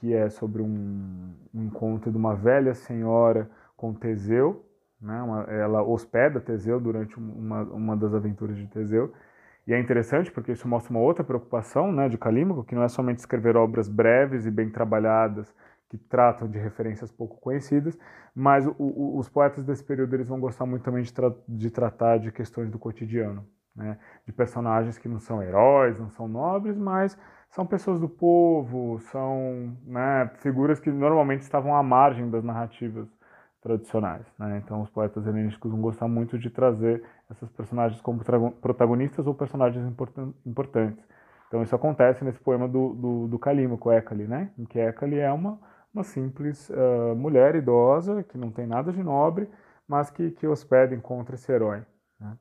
que 0.00 0.12
é 0.12 0.28
sobre 0.28 0.60
um, 0.60 1.34
um 1.54 1.64
encontro 1.64 2.10
de 2.10 2.16
uma 2.16 2.34
velha 2.34 2.74
senhora 2.74 3.48
com 3.76 3.94
Teseu, 3.94 4.68
né? 5.00 5.22
Uma, 5.22 5.42
ela 5.44 5.82
hospeda 5.82 6.40
Teseu 6.40 6.80
durante 6.80 7.16
uma, 7.18 7.62
uma 7.62 7.96
das 7.96 8.14
aventuras 8.14 8.56
de 8.56 8.66
Teseu, 8.66 9.12
e 9.66 9.72
é 9.72 9.78
interessante 9.78 10.30
porque 10.30 10.52
isso 10.52 10.68
mostra 10.68 10.90
uma 10.92 11.00
outra 11.00 11.24
preocupação 11.24 11.90
né, 11.90 12.08
de 12.08 12.18
Calímaco, 12.18 12.64
que 12.64 12.74
não 12.74 12.82
é 12.82 12.88
somente 12.88 13.18
escrever 13.18 13.56
obras 13.56 13.88
breves 13.88 14.44
e 14.44 14.50
bem 14.50 14.70
trabalhadas, 14.70 15.54
que 15.88 15.96
tratam 15.96 16.48
de 16.48 16.58
referências 16.58 17.10
pouco 17.10 17.40
conhecidas, 17.40 17.96
mas 18.34 18.66
o, 18.66 18.74
o, 18.78 19.18
os 19.18 19.28
poetas 19.28 19.64
desse 19.64 19.84
período 19.84 20.14
eles 20.14 20.28
vão 20.28 20.40
gostar 20.40 20.66
muito 20.66 20.82
também 20.82 21.02
de, 21.02 21.12
tra 21.12 21.32
de 21.48 21.70
tratar 21.70 22.18
de 22.18 22.32
questões 22.32 22.70
do 22.70 22.78
cotidiano, 22.78 23.46
né, 23.74 23.98
de 24.26 24.32
personagens 24.32 24.98
que 24.98 25.08
não 25.08 25.18
são 25.18 25.42
heróis, 25.42 25.98
não 25.98 26.10
são 26.10 26.28
nobres, 26.28 26.76
mas 26.76 27.16
são 27.48 27.64
pessoas 27.64 28.00
do 28.00 28.08
povo, 28.08 28.98
são 29.12 29.76
né, 29.84 30.30
figuras 30.38 30.80
que 30.80 30.90
normalmente 30.90 31.42
estavam 31.42 31.74
à 31.74 31.82
margem 31.82 32.28
das 32.28 32.42
narrativas 32.42 33.08
tradicionais. 33.62 34.26
Né? 34.38 34.60
Então, 34.62 34.82
os 34.82 34.90
poetas 34.90 35.26
helenísticos 35.26 35.70
vão 35.70 35.80
gostar 35.80 36.08
muito 36.08 36.38
de 36.38 36.50
trazer 36.50 37.02
essas 37.36 37.50
personagens 37.50 38.00
como 38.00 38.20
protagonistas 38.60 39.26
ou 39.26 39.34
personagens 39.34 39.86
importantes. 40.46 41.04
Então, 41.48 41.62
isso 41.62 41.74
acontece 41.76 42.24
nesse 42.24 42.40
poema 42.40 42.66
do, 42.66 42.94
do, 42.94 43.28
do 43.28 43.38
Calímaco, 43.38 43.90
Écale, 43.90 44.26
né? 44.26 44.50
em 44.58 44.64
que 44.64 44.78
Écale 44.78 45.18
é 45.18 45.30
uma, 45.30 45.58
uma 45.92 46.02
simples 46.02 46.68
uh, 46.70 47.14
mulher 47.14 47.54
idosa, 47.54 48.24
que 48.24 48.36
não 48.36 48.50
tem 48.50 48.66
nada 48.66 48.92
de 48.92 49.02
nobre, 49.02 49.48
mas 49.86 50.10
que, 50.10 50.30
que 50.32 50.46
hospeda, 50.46 50.94
encontra 50.94 51.36
esse 51.36 51.52
herói. 51.52 51.82
Né? 52.18 52.36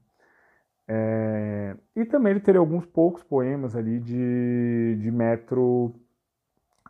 É, 0.88 1.76
e 1.96 2.06
também 2.06 2.32
ele 2.32 2.40
teria 2.40 2.60
alguns 2.60 2.86
poucos 2.86 3.24
poemas 3.24 3.76
ali 3.76 4.00
de, 4.00 4.98
de 5.00 5.12
metro 5.12 5.94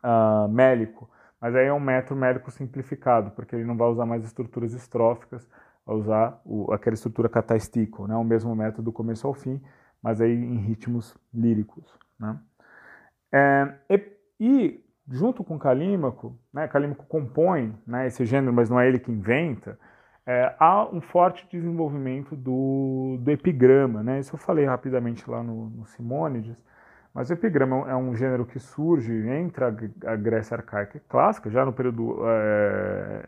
uh, 0.04 0.47
mélico, 0.49 1.10
mas 1.41 1.56
aí 1.56 1.66
é 1.66 1.74
um 1.74 1.80
metro 1.80 2.16
mélico 2.16 2.49
simplificado, 2.51 3.32
porque 3.32 3.56
ele 3.56 3.66
não 3.66 3.76
vai 3.76 3.89
usar 3.89 4.06
mais 4.06 4.24
estruturas 4.24 4.74
estróficas, 4.74 5.45
vai 5.86 5.95
usar 5.95 6.41
o, 6.45 6.71
aquela 6.71 6.93
estrutura 6.93 7.29
cataistico, 7.29 8.07
né, 8.07 8.15
o 8.15 8.23
mesmo 8.23 8.55
método 8.55 8.84
do 8.84 8.91
começo 8.91 9.27
ao 9.27 9.34
fim, 9.34 9.61
mas 10.01 10.21
aí 10.21 10.34
em 10.34 10.57
ritmos 10.57 11.17
líricos. 11.34 11.97
Né. 12.19 12.38
É, 13.31 13.73
e, 13.89 14.11
e, 14.39 14.86
junto 15.09 15.43
com 15.43 15.57
Calímaco, 15.57 16.38
né, 16.53 16.67
Calímaco 16.67 17.05
compõe 17.05 17.75
né, 17.86 18.07
esse 18.07 18.25
gênero, 18.25 18.53
mas 18.53 18.69
não 18.69 18.79
é 18.79 18.88
ele 18.88 18.99
que 18.99 19.11
inventa, 19.11 19.77
é, 20.25 20.55
há 20.57 20.86
um 20.86 21.01
forte 21.01 21.47
desenvolvimento 21.51 22.36
do, 22.36 23.17
do 23.19 23.31
epigrama, 23.31 24.01
né? 24.01 24.19
Isso 24.19 24.34
eu 24.34 24.39
falei 24.39 24.65
rapidamente 24.65 25.29
lá 25.29 25.43
no, 25.43 25.69
no 25.69 25.86
Simônides, 25.86 26.55
mas 27.13 27.29
o 27.29 27.34
epigrama 27.34 27.89
é 27.89 27.95
um 27.95 28.15
gênero 28.15 28.45
que 28.45 28.57
surge 28.57 29.13
entre 29.27 29.65
a, 29.65 30.15
Grécia 30.15 30.55
arcaica 30.55 30.97
e 30.97 31.01
clássica, 31.01 31.49
já 31.49 31.65
no 31.65 31.73
período 31.73 32.17
é, 32.25 33.25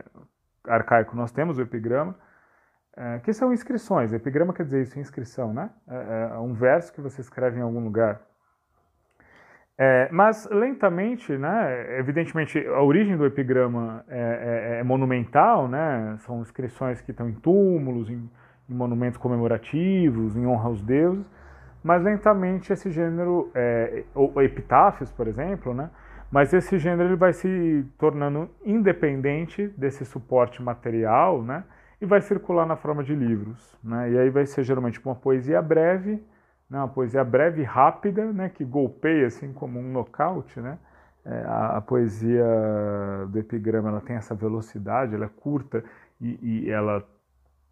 arcaico 0.67 1.15
nós 1.15 1.31
temos 1.31 1.57
o 1.57 1.61
epigrama, 1.61 2.15
é, 2.97 3.19
que 3.19 3.33
são 3.33 3.51
inscrições. 3.53 4.13
Epigrama 4.13 4.53
quer 4.53 4.63
dizer 4.63 4.83
isso, 4.83 4.99
inscrição, 4.99 5.53
né? 5.53 5.69
É, 5.87 6.29
é 6.33 6.39
um 6.39 6.53
verso 6.53 6.93
que 6.93 7.01
você 7.01 7.21
escreve 7.21 7.59
em 7.59 7.61
algum 7.61 7.83
lugar. 7.83 8.21
É, 9.77 10.07
mas 10.09 10.47
lentamente, 10.49 11.37
né, 11.37 11.99
evidentemente 11.99 12.65
a 12.65 12.81
origem 12.81 13.17
do 13.17 13.25
epigrama 13.25 14.05
é, 14.07 14.77
é, 14.77 14.79
é, 14.79 14.83
monumental, 14.83 15.67
né, 15.67 16.15
são 16.19 16.39
inscrições 16.39 17.01
que 17.01 17.11
estão 17.11 17.27
em 17.27 17.33
túmulos, 17.33 18.09
em, 18.09 18.29
em, 18.69 18.73
monumentos 18.73 19.17
comemorativos, 19.17 20.37
em 20.37 20.47
honra 20.47 20.69
aos 20.69 20.81
deuses, 20.81 21.29
mas 21.83 22.01
lentamente 22.01 22.71
esse 22.71 22.89
gênero, 22.89 23.51
é, 23.53 24.05
ou 24.13 24.41
epitáfios, 24.41 25.11
por 25.11 25.27
exemplo, 25.27 25.73
né, 25.73 25.89
mas 26.31 26.53
esse 26.53 26.79
gênero 26.79 27.09
ele 27.09 27.17
vai 27.17 27.33
se 27.33 27.85
tornando 27.97 28.49
independente 28.63 29.67
desse 29.77 30.05
suporte 30.05 30.63
material, 30.63 31.43
né, 31.43 31.65
e 32.05 32.07
vai 32.07 32.21
circular 32.21 32.65
na 32.65 32.75
forma 32.75 33.03
de 33.03 33.15
livros, 33.15 33.75
né, 33.83 34.11
e 34.11 34.17
aí 34.17 34.29
vai 34.29 34.45
ser 34.45 34.63
geralmente 34.63 35.01
uma 35.03 35.15
poesia 35.15 35.61
breve, 35.61 36.23
né, 36.69 36.77
uma 36.77 36.87
poesia 36.87 37.23
breve 37.23 37.61
e 37.61 37.65
rápida, 37.65 38.31
né, 38.31 38.49
que 38.49 38.63
golpeia 38.63 39.27
assim 39.27 39.51
como 39.51 39.79
um 39.79 39.91
nocaute, 39.91 40.59
né? 40.61 40.77
É, 41.27 41.43
a, 41.47 41.77
a, 41.77 41.81
poesia 41.81 42.45
do 43.29 43.39
epigrama 43.39 43.89
ela 43.89 43.99
tem 43.99 44.15
essa 44.15 44.35
velocidade, 44.35 45.15
ela 45.15 45.25
é 45.25 45.29
curta 45.29 45.83
e, 46.21 46.37
e 46.67 46.69
ela 46.69 47.03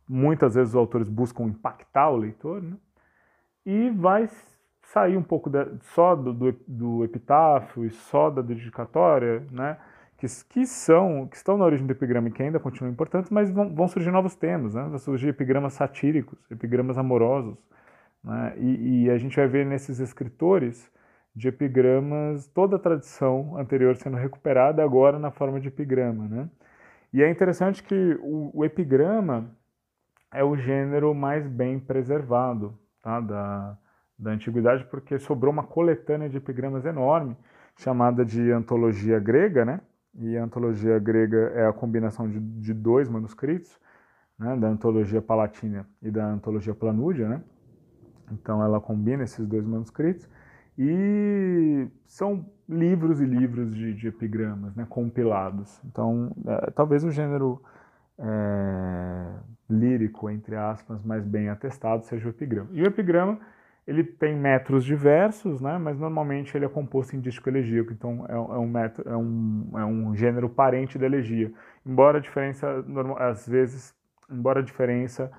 muitas 0.09 0.55
vezes 0.55 0.73
os 0.73 0.75
autores 0.75 1.07
buscam 1.07 1.43
impactar 1.43 2.09
o 2.09 2.17
leitor, 2.17 2.63
né? 2.63 2.75
E 3.63 3.91
vai 3.91 4.27
sair 4.81 5.17
um 5.17 5.21
pouco 5.21 5.51
só 5.93 6.15
do, 6.15 6.33
do, 6.33 6.51
do, 6.67 7.03
epitáfio 7.03 7.85
e 7.85 7.91
só 7.91 8.31
da 8.31 8.41
dedicatória, 8.41 9.45
né? 9.51 9.77
Que, 10.23 10.27
que, 10.47 10.65
são, 10.65 11.27
que 11.27 11.35
estão 11.35 11.57
na 11.57 11.65
origem 11.65 11.85
do 11.85 11.91
epigrama 11.91 12.29
e 12.29 12.31
que 12.31 12.41
ainda 12.41 12.57
continuam 12.57 12.93
importantes, 12.93 13.29
mas 13.29 13.51
vão, 13.51 13.75
vão 13.75 13.89
surgir 13.89 14.09
novos 14.09 14.33
temas, 14.35 14.73
né? 14.73 14.83
Vão 14.83 14.97
surgir 14.97 15.27
epigramas 15.27 15.73
satíricos, 15.73 16.39
epigramas 16.49 16.97
amorosos, 16.97 17.57
né? 18.23 18.53
E, 18.57 19.03
e, 19.03 19.09
a 19.09 19.17
gente 19.17 19.35
vai 19.35 19.47
ver 19.49 19.65
nesses 19.65 19.99
escritores 19.99 20.89
de 21.35 21.49
epigramas 21.49 22.47
toda 22.47 22.77
a 22.77 22.79
tradição 22.79 23.57
anterior 23.57 23.97
sendo 23.97 24.15
recuperada 24.15 24.81
agora 24.81 25.19
na 25.19 25.29
forma 25.29 25.59
de 25.59 25.67
epigrama. 25.67 26.25
Né? 26.29 26.49
E 27.11 27.21
é 27.21 27.29
interessante 27.29 27.83
que 27.83 28.17
o, 28.21 28.49
o 28.53 28.63
epigrama 28.63 29.53
é 30.31 30.41
o 30.41 30.55
gênero 30.55 31.13
mais 31.13 31.45
bem 31.45 31.81
preservado 31.81 32.79
tá? 33.01 33.19
da, 33.19 33.77
da 34.17 34.31
antiguidade, 34.31 34.85
porque 34.85 35.19
sobrou 35.19 35.51
uma 35.51 35.63
coletânea 35.63 36.29
de 36.29 36.37
epigramas 36.37 36.85
enorme, 36.85 37.35
chamada 37.77 38.23
de 38.23 38.53
antologia 38.53 39.19
grega, 39.19 39.65
né? 39.65 39.81
E 40.15 40.37
a 40.37 40.43
antologia 40.43 40.97
grega 40.99 41.51
é 41.55 41.65
a 41.65 41.73
combinação 41.73 42.29
de, 42.29 42.39
de 42.39 42.73
dois 42.73 43.09
manuscritos, 43.09 43.79
né? 44.37 44.55
da 44.55 44.67
antologia 44.67 45.21
palatina 45.21 45.87
e 46.01 46.11
da 46.11 46.25
antologia 46.25 46.73
planúdia, 46.73 47.27
né? 47.27 47.41
Então 48.31 48.63
ela 48.63 48.79
combina 48.79 49.23
esses 49.23 49.45
dois 49.45 49.65
manuscritos 49.65 50.27
e 50.77 51.87
são 52.05 52.45
livros 52.67 53.21
e 53.21 53.25
livros 53.25 53.75
de, 53.75 53.93
de 53.93 54.07
epigramas, 54.07 54.75
né, 54.75 54.85
compilados. 54.89 55.79
Então 55.85 56.35
é, 56.45 56.71
talvez 56.71 57.03
o 57.03 57.11
gênero 57.11 57.61
é, 58.17 59.25
lírico, 59.69 60.29
entre 60.29 60.55
aspas, 60.55 61.03
mais 61.03 61.25
bem 61.25 61.49
atestado 61.49 62.05
seja 62.05 62.27
o 62.27 62.29
epigrama. 62.29 62.69
E 62.71 62.81
o 62.81 62.85
epigrama 62.85 63.39
ele 63.85 64.03
tem 64.03 64.35
metros 64.35 64.85
diversos, 64.85 65.59
né, 65.59 65.77
mas 65.77 65.99
normalmente 65.99 66.55
ele 66.55 66.65
é 66.65 66.69
composto 66.69 67.15
em 67.15 67.19
dístico 67.19 67.49
elegíaco, 67.49 67.91
então 67.91 68.25
é, 68.29 68.33
é, 68.33 68.37
um 68.37 68.67
metro, 68.67 69.07
é, 69.07 69.15
um, 69.15 69.69
é 69.75 69.85
um 69.85 70.15
gênero 70.15 70.49
parente 70.49 70.97
da 70.97 71.05
elegia. 71.05 71.51
Embora 71.85 72.17
a 72.17 72.21
diferença, 72.21 72.85
às 73.17 73.47
vezes, 73.47 73.93
embora 74.29 74.61
a 74.61 74.63
diferença 74.63 75.31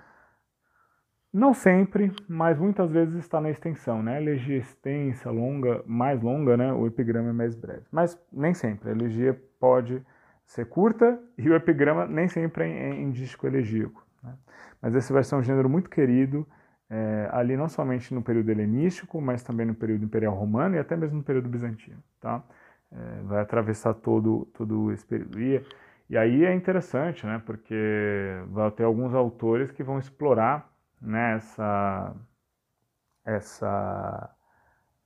não 1.32 1.53
sempre, 1.53 2.12
mas 2.28 2.57
muitas 2.57 2.92
vezes 2.92 3.16
está 3.16 3.40
na 3.40 3.51
extensão, 3.51 4.01
né? 4.01 4.22
Elegia 4.22 4.57
extensa, 4.57 5.32
longa, 5.32 5.82
mais 5.84 6.22
longa, 6.22 6.57
né? 6.57 6.72
O 6.72 6.86
epigrama 6.86 7.30
é 7.30 7.32
mais 7.32 7.57
breve. 7.57 7.82
Mas 7.90 8.16
nem 8.32 8.55
sempre. 8.55 8.88
A 8.88 8.92
elegia 8.92 9.36
pode 9.59 10.01
ser 10.47 10.66
curta 10.66 11.18
e 11.36 11.51
o 11.51 11.55
epigrama 11.57 12.07
nem 12.07 12.28
sempre 12.28 12.64
é 12.64 12.90
em 12.90 13.11
dístico 13.11 13.49
elegíaco. 13.49 14.07
Né? 14.22 14.32
Mas 14.80 14.95
esse 14.95 15.12
vai 15.12 15.24
ser 15.24 15.34
um 15.34 15.42
gênero 15.42 15.68
muito 15.68 15.90
querido 15.90 16.47
é, 16.95 17.28
ali 17.32 17.57
não 17.57 17.68
somente 17.68 18.14
no 18.14 18.22
período 18.22 18.51
helenístico, 18.51 19.20
mas 19.20 19.42
também 19.42 19.66
no 19.66 19.74
período 19.74 20.05
imperial 20.05 20.34
romano 20.34 20.76
e 20.76 20.78
até 20.78 20.97
mesmo 20.97 21.18
no 21.18 21.24
período 21.24 21.49
bizantino, 21.49 22.03
tá? 22.20 22.42
É, 22.92 23.22
vai 23.24 23.40
atravessar 23.42 23.95
todo, 23.95 24.47
todo 24.55 24.92
esse 24.92 25.05
período. 25.07 25.40
E, 25.40 25.64
E 26.09 26.16
aí 26.18 26.45
é 26.45 26.55
interessante, 26.55 27.26
né, 27.26 27.42
porque 27.47 27.74
vai 28.49 28.70
ter 28.70 28.84
alguns 28.84 29.14
autores 29.14 29.70
que 29.72 29.82
vão 29.82 29.99
explorar 29.99 30.70
né, 31.01 31.36
essa, 31.36 32.14
essa, 33.24 34.30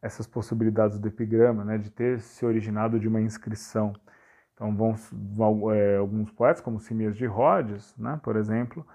essas 0.03 0.27
possibilidades 0.27 0.99
do 0.99 1.09
epigrama, 1.09 1.65
né, 1.65 1.79
de 1.79 1.91
ter 1.91 2.21
se 2.21 2.45
originado 2.47 2.99
de 3.01 3.09
uma 3.09 3.21
inscrição. 3.21 3.95
Então, 4.55 4.75
vão, 4.77 4.95
vão 5.13 5.73
é, 5.73 5.97
alguns 5.99 6.31
poetas, 6.33 6.61
como 6.63 6.81
Simias 6.81 7.17
de 7.17 7.27
Rhodes, 7.27 7.97
né, 7.97 8.21
por 8.23 8.37
exemplo, 8.37 8.87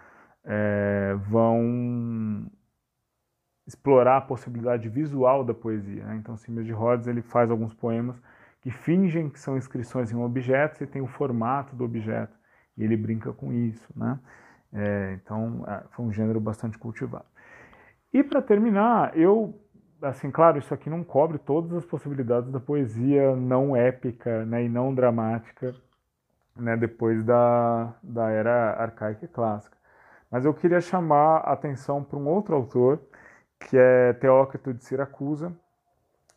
é, 0.43 1.15
vão 1.29 2.49
explorar 3.65 4.17
a 4.17 4.21
possibilidade 4.21 4.89
visual 4.89 5.43
da 5.43 5.53
poesia. 5.53 6.03
Né? 6.05 6.17
Então, 6.17 6.35
Simias 6.37 6.65
de 6.65 6.71
Rhodes 6.71 7.07
ele 7.07 7.21
faz 7.21 7.49
alguns 7.49 7.73
poemas 7.73 8.21
que 8.61 8.71
fingem 8.71 9.29
que 9.29 9.39
são 9.39 9.57
inscrições 9.57 10.11
em 10.11 10.15
objetos 10.15 10.81
e 10.81 10.87
tem 10.87 11.01
o 11.01 11.07
formato 11.07 11.75
do 11.75 11.83
objeto. 11.83 12.35
E 12.77 12.83
ele 12.83 12.97
brinca 12.97 13.31
com 13.33 13.51
isso. 13.51 13.87
Né? 13.95 14.19
É, 14.73 15.19
então, 15.21 15.63
é, 15.67 15.83
foi 15.91 16.05
um 16.05 16.11
gênero 16.11 16.39
bastante 16.39 16.77
cultivado. 16.77 17.25
E 18.13 18.23
para 18.23 18.41
terminar, 18.41 19.17
eu 19.17 19.59
assim, 20.01 20.29
claro, 20.29 20.59
isso 20.59 20.73
aqui 20.73 20.89
não 20.89 21.03
cobre 21.03 21.37
todas 21.37 21.71
as 21.73 21.85
possibilidades 21.85 22.51
da 22.51 22.59
poesia 22.59 23.35
não 23.35 23.75
épica 23.75 24.45
né, 24.45 24.65
e 24.65 24.69
não 24.69 24.93
dramática 24.93 25.73
né, 26.55 26.75
depois 26.77 27.23
da, 27.23 27.93
da 28.03 28.29
era 28.29 28.73
arcaica 28.73 29.25
e 29.25 29.27
clássica. 29.27 29.77
Mas 30.29 30.45
eu 30.45 30.53
queria 30.53 30.81
chamar 30.81 31.37
a 31.37 31.53
atenção 31.53 32.03
para 32.03 32.17
um 32.17 32.27
outro 32.27 32.55
autor, 32.55 32.99
que 33.63 33.77
é 33.77 34.13
Teócrito 34.13 34.73
de 34.73 34.83
Siracusa, 34.83 35.53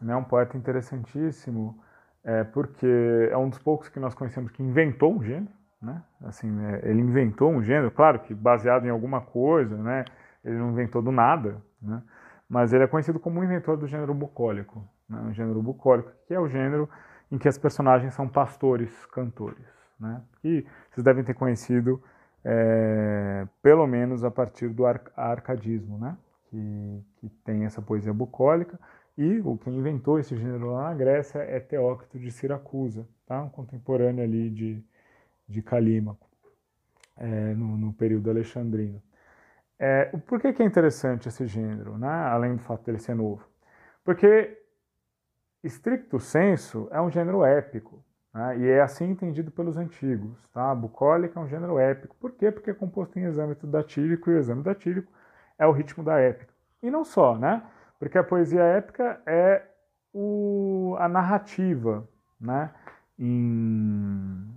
né, 0.01 0.15
um 0.17 0.25
poeta 0.25 0.57
interessantíssimo, 0.57 1.79
é, 2.25 2.45
porque 2.45 3.29
é 3.31 3.37
um 3.37 3.49
dos 3.49 3.59
poucos 3.59 3.89
que 3.89 4.01
nós 4.01 4.15
conhecemos 4.15 4.51
que 4.51 4.63
inventou 4.63 5.15
um 5.15 5.23
gênero. 5.23 5.53
Né? 5.81 6.03
Assim, 6.25 6.49
é, 6.65 6.91
ele 6.91 7.01
inventou 7.01 7.51
um 7.51 7.63
gênero, 7.63 7.91
claro 7.91 8.21
que 8.21 8.35
baseado 8.35 8.87
em 8.87 8.91
alguma 8.91 9.21
coisa, 9.21 9.77
né? 9.77 10.05
ele 10.45 10.57
não 10.57 10.71
inventou 10.71 11.03
do 11.03 11.13
nada, 11.13 11.63
né? 11.81 12.03
mas 12.49 12.73
ele 12.73 12.85
é 12.85 12.87
conhecido 12.87 13.21
como 13.21 13.41
o 13.41 13.45
inventor 13.45 13.77
do 13.77 13.87
gênero 13.87 14.15
bucólico, 14.15 14.83
né? 15.09 15.21
o 15.31 15.33
gênero 15.33 15.63
bucólico, 15.63 16.11
que 16.27 16.35
é 16.35 16.41
o 16.41 16.49
gênero 16.49 16.89
em 17.31 17.39
que 17.39 17.49
as 17.49 17.59
personagens 17.59 18.15
são 18.15 18.29
pastores, 18.29 19.07
cantores, 19.07 19.67
né? 20.01 20.23
que 20.41 20.67
vocês 20.91 21.05
devem 21.05 21.23
ter 21.23 21.35
conhecido 21.35 22.03
é, 22.45 23.47
pelo 23.63 23.87
menos 23.87 24.25
a 24.25 24.31
partir 24.31 24.69
do 24.69 24.87
ar 24.87 25.01
arcadismo, 25.17 25.99
né? 25.99 26.17
Que, 26.51 27.05
que 27.17 27.29
tem 27.45 27.65
essa 27.65 27.83
poesia 27.83 28.13
bucólica, 28.13 28.79
e 29.17 29.41
o 29.41 29.57
que 29.57 29.71
inventou 29.71 30.19
esse 30.19 30.37
gênero 30.37 30.73
lá 30.73 30.91
na 30.91 30.95
Grécia 30.95 31.39
é 31.39 31.59
Teócrito 31.59 32.19
de 32.19 32.31
Siracusa, 32.31 33.09
tá? 33.27 33.43
um 33.43 33.49
contemporâneo 33.49 34.23
ali 34.23 34.51
de, 34.51 34.85
de 35.49 35.63
Calímaco, 35.63 36.29
é, 37.17 37.55
no, 37.55 37.79
no 37.79 37.93
período 37.95 38.29
alexandrino. 38.29 39.03
É, 39.79 40.05
por 40.27 40.41
que, 40.41 40.53
que 40.53 40.63
é 40.63 40.67
interessante 40.67 41.29
esse 41.29 41.47
gênero, 41.47 41.97
né? 41.99 42.09
além 42.09 42.57
do 42.57 42.63
fato 42.63 42.85
dele 42.85 42.99
ser 42.99 43.15
novo? 43.15 43.47
Porque, 44.05 44.59
estricto 45.65 46.21
senso, 46.21 46.89
é 46.91 47.01
um 47.01 47.11
gênero 47.11 47.43
épico, 47.43 48.05
né? 48.35 48.59
e 48.59 48.67
é 48.69 48.83
assim 48.83 49.11
entendido 49.11 49.51
pelos 49.51 49.79
antigos. 49.79 50.47
Tá? 50.53 50.71
A 50.71 50.75
bucólica 50.75 51.41
é 51.41 51.43
um 51.43 51.49
gênero 51.49 51.79
épico. 51.79 52.15
Por 52.17 52.33
quê? 52.33 52.51
Porque 52.53 52.71
é 52.71 52.75
composto 52.75 53.19
em 53.19 53.25
exâmetro 53.25 53.67
datílico, 53.67 54.31
e 54.31 54.35
o 54.35 54.39
exame 54.39 54.63
datílico 54.63 55.11
é 55.59 55.67
o 55.67 55.73
ritmo 55.73 56.05
da 56.05 56.19
épica. 56.19 56.53
E 56.83 56.91
não 56.91 57.05
só, 57.05 57.37
né? 57.37 57.63
porque 57.99 58.19
a 58.19 58.25
poesia 58.25 58.63
épica 58.63 59.21
é 59.27 59.63
o, 60.13 60.97
a 60.99 61.09
narrativa, 61.09 62.07
né? 62.41 62.71
em 63.19 64.55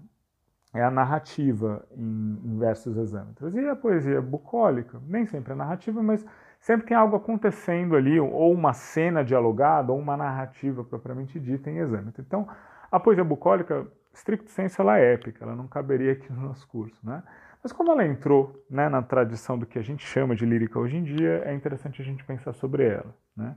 é 0.71 0.83
a 0.83 0.91
narrativa 0.91 1.83
em, 1.97 2.39
em 2.43 2.57
versos 2.59 2.95
exâmetros. 2.95 3.55
E 3.55 3.67
a 3.67 3.75
poesia 3.75 4.21
bucólica, 4.21 5.01
nem 5.07 5.25
sempre 5.25 5.53
é 5.53 5.55
narrativa, 5.55 6.01
mas 6.03 6.23
sempre 6.59 6.87
tem 6.87 6.95
algo 6.95 7.15
acontecendo 7.15 7.95
ali, 7.95 8.19
ou 8.19 8.53
uma 8.53 8.73
cena 8.73 9.23
dialogada, 9.23 9.91
ou 9.91 9.97
uma 9.97 10.15
narrativa 10.15 10.83
propriamente 10.83 11.39
dita 11.39 11.71
em 11.71 11.77
exâmetro. 11.77 12.21
Então, 12.21 12.47
a 12.91 12.99
poesia 12.99 13.23
bucólica, 13.23 13.87
stricto 14.13 14.51
senso, 14.51 14.81
ela 14.81 14.99
é 14.99 15.13
épica, 15.13 15.43
ela 15.43 15.55
não 15.55 15.67
caberia 15.67 16.11
aqui 16.11 16.31
no 16.31 16.41
nosso 16.41 16.67
curso, 16.67 16.99
né? 17.03 17.23
Mas 17.61 17.73
como 17.73 17.91
ela 17.91 18.05
entrou 18.05 18.63
né, 18.69 18.87
na 18.87 19.01
tradição 19.01 19.57
do 19.57 19.65
que 19.65 19.77
a 19.77 19.81
gente 19.81 20.05
chama 20.05 20.35
de 20.35 20.45
lírica 20.45 20.79
hoje 20.79 20.95
em 20.97 21.03
dia, 21.03 21.43
é 21.45 21.53
interessante 21.53 22.01
a 22.01 22.05
gente 22.05 22.23
pensar 22.23 22.53
sobre 22.53 22.85
ela, 22.85 23.13
né? 23.35 23.55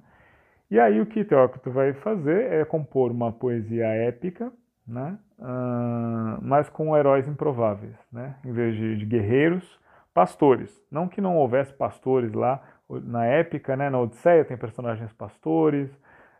E 0.73 0.81
aí 0.81 1.03
o 1.03 1.07
que 1.07 1.23
Teócrito 1.23 1.71
vai 1.71 1.93
fazer 1.93 2.51
é 2.51 2.65
compor 2.65 3.11
uma 3.11 3.31
poesia 3.31 3.87
épica, 3.89 4.51
né? 4.87 5.19
Uh, 5.39 6.39
mas 6.41 6.69
com 6.71 6.97
heróis 6.97 7.29
improváveis, 7.29 7.95
né? 8.11 8.37
em 8.43 8.53
vez 8.53 8.75
de, 8.75 8.97
de, 8.97 9.05
guerreiros, 9.05 9.79
pastores. 10.15 10.83
Não 10.91 11.09
que 11.09 11.21
não 11.21 11.37
houvesse 11.37 11.75
pastores 11.75 12.33
lá, 12.33 12.63
na 12.89 13.27
épica, 13.27 13.77
né? 13.77 13.91
na 13.91 14.01
Odisseia 14.01 14.47
tem 14.47 14.57
personagens 14.57 15.13
pastores, 15.13 15.91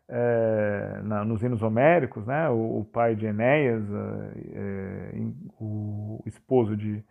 é, 0.09 1.01
na, 1.03 1.25
nos 1.25 1.43
hinos 1.43 1.63
homéricos, 1.63 2.27
né? 2.27 2.49
o, 2.49 2.81
o 2.81 2.85
pai 2.85 3.15
de 3.15 3.27
Enéas, 3.27 3.85
é, 3.93 5.13
é, 5.15 5.23
o 5.61 6.23
esposo 6.25 6.75
de, 6.75 7.05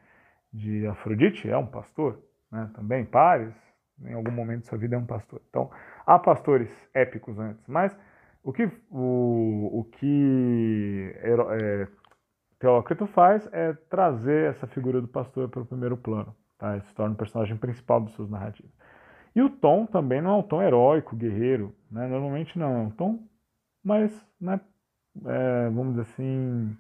de 0.52 0.86
Afrodite 0.88 1.50
é 1.50 1.58
um 1.58 1.68
pastor, 1.68 2.20
né? 2.52 2.70
também 2.74 3.06
Paris, 3.06 3.56
em 4.04 4.14
algum 4.14 4.32
momento 4.32 4.62
de 4.62 4.68
sua 4.68 4.78
vida 4.78 4.96
é 4.96 5.00
um 5.00 5.06
pastor. 5.06 5.42
Então, 5.50 5.70
há 6.06 6.18
pastores 6.20 6.70
épicos 6.94 7.40
antes, 7.40 7.66
mas 7.68 7.98
o 8.44 8.52
que, 8.52 8.70
o, 8.90 9.80
o 9.80 9.84
que 9.86 11.14
é, 11.18 11.88
Teócrito 12.60 13.08
faz 13.08 13.48
é 13.52 13.74
trazer 13.90 14.50
essa 14.50 14.68
figura 14.68 15.02
do 15.02 15.08
pastor 15.08 15.50
para 15.50 15.62
o 15.62 15.66
primeiro 15.66 15.96
plano. 15.96 16.36
Tá? 16.58 16.74
Ele 16.74 16.82
se 16.82 16.94
torna 16.94 17.14
o 17.14 17.18
personagem 17.18 17.58
principal 17.58 18.02
dos 18.02 18.14
seus 18.16 18.30
narrativas. 18.30 18.72
E 19.36 19.42
o 19.42 19.50
tom 19.50 19.86
também 19.86 20.22
não 20.22 20.32
é 20.32 20.34
um 20.36 20.44
tom 20.44 20.62
heróico, 20.62 21.16
guerreiro. 21.16 21.76
Né? 21.90 22.08
Normalmente 22.08 22.58
não, 22.58 22.72
é 22.72 22.80
um 22.80 22.90
tom 22.90 23.28
mais, 23.84 24.28
né, 24.40 24.60
é, 25.26 25.70
vamos 25.70 25.96
dizer 25.96 26.02
assim, 26.02 26.78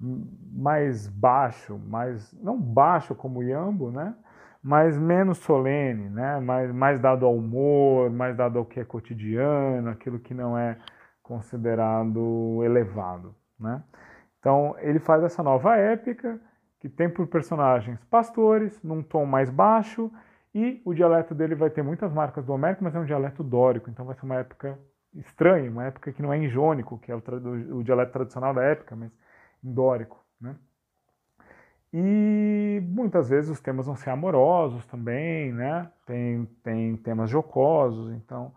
mais 0.00 1.08
baixo, 1.08 1.78
mais 1.78 2.32
não 2.42 2.60
baixo 2.60 3.14
como 3.14 3.40
o 3.40 3.42
Iambo, 3.42 3.90
né? 3.90 4.14
mas 4.62 4.96
menos 4.96 5.38
solene, 5.38 6.08
né? 6.08 6.40
mais, 6.40 6.72
mais 6.72 6.98
dado 6.98 7.26
ao 7.26 7.36
humor, 7.36 8.10
mais 8.10 8.34
dado 8.34 8.58
ao 8.58 8.64
que 8.64 8.80
é 8.80 8.84
cotidiano, 8.84 9.90
aquilo 9.90 10.18
que 10.18 10.32
não 10.32 10.56
é 10.56 10.78
considerado 11.22 12.62
elevado. 12.64 13.34
Né? 13.60 13.82
Então 14.38 14.74
ele 14.78 14.98
faz 14.98 15.22
essa 15.22 15.42
nova 15.42 15.76
épica 15.76 16.40
que 16.80 16.88
tem 16.88 17.08
por 17.08 17.26
personagens 17.26 18.02
pastores, 18.06 18.82
num 18.82 19.02
tom 19.02 19.24
mais 19.24 19.50
baixo, 19.50 20.10
e 20.54 20.80
o 20.84 20.94
dialeto 20.94 21.34
dele 21.34 21.54
vai 21.54 21.68
ter 21.68 21.82
muitas 21.82 22.12
marcas 22.12 22.44
do 22.44 22.52
Homérico, 22.52 22.84
mas 22.84 22.94
é 22.94 22.98
um 22.98 23.04
dialeto 23.04 23.42
dórico, 23.42 23.90
então 23.90 24.04
vai 24.04 24.14
ser 24.14 24.24
uma 24.24 24.36
época 24.36 24.78
estranha, 25.14 25.70
uma 25.70 25.84
época 25.84 26.12
que 26.12 26.22
não 26.22 26.32
é 26.32 26.38
em 26.38 26.48
jônico, 26.48 26.98
que 26.98 27.10
é 27.10 27.14
o, 27.14 27.22
o 27.78 27.82
dialeto 27.82 28.12
tradicional 28.12 28.54
da 28.54 28.62
época, 28.62 28.94
mas 28.96 29.10
dórico. 29.64 30.22
Né? 30.40 30.54
E 31.92 32.82
muitas 32.88 33.28
vezes 33.28 33.50
os 33.50 33.60
temas 33.60 33.86
vão 33.86 33.96
ser 33.96 34.10
amorosos 34.10 34.84
também, 34.86 35.52
né? 35.52 35.90
Tem, 36.06 36.44
tem 36.62 36.96
temas 36.96 37.30
jocosos, 37.30 38.12
então 38.12 38.52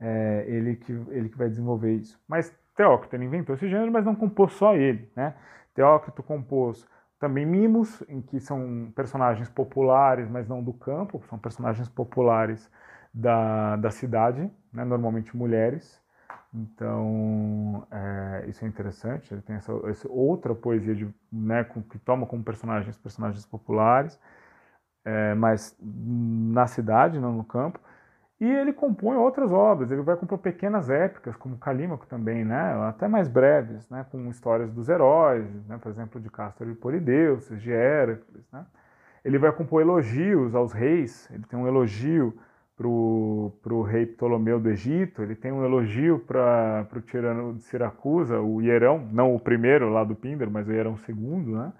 é 0.00 0.44
ele, 0.48 0.76
que, 0.76 0.92
ele 0.92 1.28
que 1.28 1.38
vai 1.38 1.48
desenvolver 1.48 1.94
isso. 1.94 2.20
Mas 2.26 2.52
Teócrito 2.76 3.14
ele 3.14 3.26
inventou 3.26 3.54
esse 3.54 3.68
gênero, 3.68 3.92
mas 3.92 4.04
não 4.04 4.14
compôs 4.14 4.52
só 4.54 4.74
ele. 4.74 5.10
Né? 5.14 5.34
Teócrito 5.74 6.22
compôs 6.22 6.86
também 7.18 7.44
mimos, 7.44 8.02
em 8.08 8.22
que 8.22 8.40
são 8.40 8.90
personagens 8.96 9.50
populares, 9.50 10.28
mas 10.30 10.48
não 10.48 10.62
do 10.62 10.72
campo, 10.72 11.22
são 11.28 11.38
personagens 11.38 11.88
populares 11.88 12.70
da, 13.12 13.76
da 13.76 13.90
cidade, 13.90 14.50
né? 14.72 14.84
normalmente 14.84 15.36
mulheres. 15.36 15.99
Então, 16.52 17.86
é, 17.90 18.44
isso 18.48 18.64
é 18.64 18.68
interessante. 18.68 19.32
Ele 19.32 19.42
tem 19.42 19.56
essa, 19.56 19.72
essa 19.88 20.08
outra 20.10 20.54
poesia 20.54 20.94
de, 20.94 21.08
né, 21.32 21.64
com, 21.64 21.82
que 21.82 21.98
toma 21.98 22.26
como 22.26 22.42
personagens 22.42 22.96
personagens 22.98 23.46
populares, 23.46 24.18
é, 25.04 25.34
mas 25.34 25.76
na 25.80 26.66
cidade, 26.66 27.20
não 27.20 27.32
no 27.32 27.44
campo. 27.44 27.80
E 28.40 28.46
ele 28.46 28.72
compõe 28.72 29.16
outras 29.16 29.52
obras, 29.52 29.90
ele 29.90 30.00
vai 30.00 30.16
compor 30.16 30.38
pequenas 30.38 30.88
épicas, 30.88 31.36
como 31.36 31.58
Calímaco 31.58 32.06
também, 32.06 32.42
né? 32.42 32.72
até 32.88 33.06
mais 33.06 33.28
breves, 33.28 33.86
né? 33.90 34.06
com 34.10 34.30
histórias 34.30 34.72
dos 34.72 34.88
heróis, 34.88 35.46
né? 35.66 35.76
por 35.76 35.90
exemplo, 35.90 36.18
de 36.18 36.30
Castor 36.30 36.66
e 36.68 36.74
Polideuces, 36.74 37.60
de 37.60 37.70
Héracles. 37.70 38.50
Né? 38.50 38.64
Ele 39.22 39.38
vai 39.38 39.52
compor 39.52 39.82
elogios 39.82 40.54
aos 40.54 40.72
reis, 40.72 41.30
ele 41.30 41.44
tem 41.44 41.58
um 41.58 41.68
elogio 41.68 42.34
para 42.80 43.74
o 43.74 43.82
rei 43.82 44.06
Ptolomeu 44.06 44.58
do 44.58 44.70
Egito, 44.70 45.22
ele 45.22 45.34
tem 45.34 45.52
um 45.52 45.62
elogio 45.62 46.18
para 46.18 46.88
o 46.96 47.00
tirano 47.02 47.54
de 47.54 47.62
Siracusa, 47.64 48.40
o 48.40 48.62
Hierão, 48.62 49.06
não 49.12 49.34
o 49.34 49.40
primeiro 49.40 49.90
lá 49.90 50.02
do 50.02 50.14
Píndaro, 50.14 50.50
mas 50.50 50.66
o 50.66 50.72
Hierão 50.72 50.96
II, 51.06 51.54
né? 51.54 51.72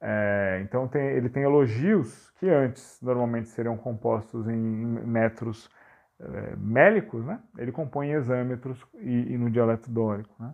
É, 0.00 0.60
então 0.64 0.88
tem, 0.88 1.02
ele 1.10 1.28
tem 1.28 1.44
elogios 1.44 2.30
que 2.40 2.48
antes 2.48 2.98
normalmente 3.00 3.48
seriam 3.50 3.76
compostos 3.76 4.48
em 4.48 4.56
metros 4.56 5.70
é, 6.18 6.56
mélicos, 6.56 7.24
né? 7.24 7.38
ele 7.56 7.70
compõe 7.70 8.10
exâmetros 8.10 8.84
e, 8.96 9.32
e, 9.32 9.38
no 9.38 9.48
dialeto 9.48 9.88
dórico. 9.90 10.34
Né? 10.40 10.52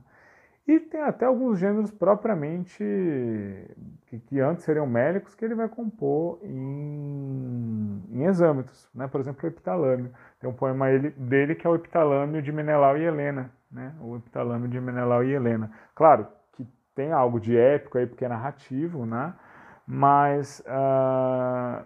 E 0.69 0.79
tem 0.79 1.01
até 1.01 1.25
alguns 1.25 1.59
gêneros 1.59 1.91
propriamente 1.91 2.85
que, 4.07 4.19
que 4.19 4.39
antes 4.39 4.64
seriam 4.64 4.87
mélicos, 4.87 5.35
que 5.35 5.43
ele 5.43 5.55
vai 5.55 5.66
compor 5.66 6.39
em, 6.43 8.03
em 8.11 8.25
exâmetros, 8.25 8.87
né? 8.95 9.09
por 9.09 9.19
exemplo, 9.19 9.43
o 9.43 9.47
epitalâmio. 9.51 10.12
Tem 10.39 10.49
um 10.49 10.53
poema 10.53 10.91
ele, 10.91 11.09
dele 11.12 11.55
que 11.55 11.66
é 11.66 11.71
o 11.71 11.75
epitalâmio 11.75 12.43
de 12.43 12.53
Menelau 12.53 12.99
e 12.99 13.03
Helena, 13.03 13.51
né? 13.73 13.95
o 13.99 14.16
epitalâmio 14.16 14.69
de 14.69 14.79
Menelau 14.79 15.25
e 15.25 15.33
Helena. 15.33 15.71
Claro 15.95 16.27
que 16.53 16.66
tem 16.95 17.12
algo 17.12 17.41
de 17.41 17.57
épico 17.57 17.97
aí, 17.97 18.07
porque 18.07 18.27
é 18.27 18.29
narrativo, 18.29 19.07
né? 19.07 19.33
mas 19.87 20.62
uh, 20.66 21.83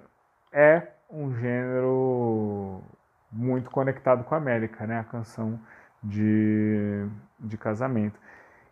é 0.51 0.89
um 1.09 1.33
gênero 1.37 2.83
muito 3.31 3.71
conectado 3.71 4.25
com 4.25 4.35
a 4.35 4.39
América, 4.39 4.89
né? 4.89 4.99
a 4.99 5.05
canção 5.05 5.57
de, 6.03 7.07
de 7.39 7.57
casamento. 7.57 8.19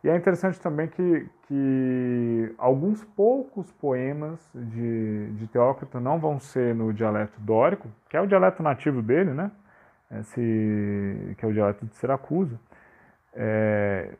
E 0.02 0.08
é 0.08 0.16
interessante 0.16 0.58
também 0.58 0.88
que, 0.88 1.26
que 1.46 2.54
alguns 2.56 3.04
poucos 3.04 3.70
poemas 3.72 4.40
de, 4.54 5.32
de 5.32 5.46
Teócrito 5.48 6.00
não 6.00 6.18
vão 6.18 6.38
ser 6.40 6.74
no 6.74 6.92
dialeto 6.92 7.38
dórico, 7.40 7.88
que 8.08 8.16
é 8.16 8.20
o 8.20 8.26
dialeto 8.26 8.62
nativo 8.62 9.02
dele, 9.02 9.32
né? 9.32 9.50
Esse, 10.10 11.34
que 11.36 11.44
é 11.44 11.48
o 11.48 11.52
dialeto 11.52 11.84
de 11.84 11.94
Siracusa. 11.96 12.58
É, 13.34 14.10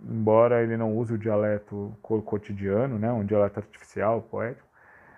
embora 0.00 0.62
ele 0.62 0.76
não 0.76 0.96
use 0.96 1.14
o 1.14 1.18
dialeto 1.18 1.94
cotidiano, 2.02 2.98
né? 2.98 3.10
um 3.12 3.24
dialeto 3.24 3.60
artificial, 3.60 4.22
poético, 4.22 4.66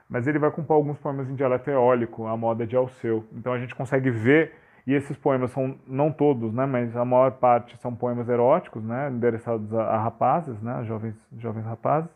mas 0.08 0.26
ele 0.26 0.38
vai 0.38 0.50
compor 0.50 0.76
alguns 0.76 0.98
poemas 0.98 1.28
em 1.28 1.34
dialeto 1.34 1.70
eólico, 1.70 2.26
a 2.26 2.36
moda 2.36 2.66
de 2.66 2.76
Alceu. 2.76 3.24
Então 3.32 3.52
a 3.52 3.58
gente 3.58 3.74
consegue 3.74 4.10
ver 4.10 4.54
e 4.86 4.94
esses 4.94 5.16
poemas 5.16 5.50
são, 5.50 5.76
não 5.86 6.12
todos, 6.12 6.52
né, 6.54 6.64
mas 6.64 6.96
a 6.96 7.04
maior 7.04 7.32
parte 7.32 7.76
são 7.78 7.94
poemas 7.94 8.28
eróticos, 8.28 8.84
né, 8.84 9.10
endereçados 9.10 9.74
a, 9.74 9.82
a 9.82 9.98
rapazes, 9.98 10.60
né, 10.62 10.84
jovens, 10.84 11.16
jovens 11.36 11.64
rapazes. 11.64 12.10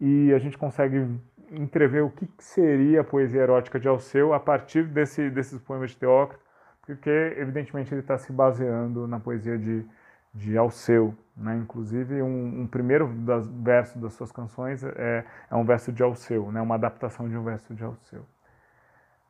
E 0.00 0.32
a 0.32 0.38
gente 0.38 0.56
consegue 0.56 1.06
entrever 1.50 2.02
o 2.02 2.10
que 2.10 2.28
seria 2.38 3.00
a 3.00 3.04
poesia 3.04 3.42
erótica 3.42 3.80
de 3.80 3.88
Alceu 3.88 4.32
a 4.32 4.38
partir 4.38 4.84
desse, 4.84 5.28
desses 5.30 5.60
poemas 5.60 5.90
de 5.90 5.96
Teócrito, 5.96 6.42
porque 6.86 7.10
evidentemente 7.36 7.92
ele 7.92 8.00
está 8.00 8.16
se 8.16 8.32
baseando 8.32 9.08
na 9.08 9.18
poesia 9.18 9.58
de, 9.58 9.84
de 10.32 10.56
Alceu. 10.56 11.14
Né? 11.36 11.56
Inclusive, 11.56 12.22
um, 12.22 12.62
um 12.62 12.66
primeiro 12.68 13.08
das, 13.08 13.48
verso 13.48 13.98
das 13.98 14.12
suas 14.14 14.30
canções 14.30 14.84
é, 14.84 15.24
é 15.50 15.56
um 15.56 15.64
verso 15.64 15.92
de 15.92 16.02
Alceu, 16.02 16.52
né? 16.52 16.60
uma 16.60 16.76
adaptação 16.76 17.28
de 17.28 17.36
um 17.36 17.42
verso 17.42 17.74
de 17.74 17.82
Alceu. 17.82 18.24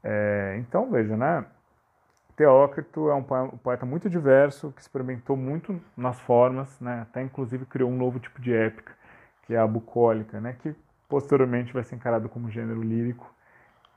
É, 0.02 0.56
então, 0.58 0.90
veja, 0.90 1.16
né? 1.16 1.44
Teócrito 2.36 3.10
é 3.10 3.14
um 3.14 3.22
poeta 3.22 3.84
muito 3.84 4.08
diverso, 4.08 4.72
que 4.72 4.80
experimentou 4.80 5.36
muito 5.36 5.80
nas 5.96 6.18
formas, 6.20 6.80
né? 6.80 7.02
até 7.02 7.22
inclusive 7.22 7.66
criou 7.66 7.90
um 7.90 7.96
novo 7.96 8.18
tipo 8.18 8.40
de 8.40 8.54
épica, 8.54 8.92
que 9.42 9.54
é 9.54 9.58
a 9.58 9.66
bucólica, 9.66 10.40
né? 10.40 10.56
que 10.60 10.74
posteriormente 11.08 11.72
vai 11.72 11.84
ser 11.84 11.96
encarado 11.96 12.28
como 12.28 12.50
gênero 12.50 12.82
lírico, 12.82 13.32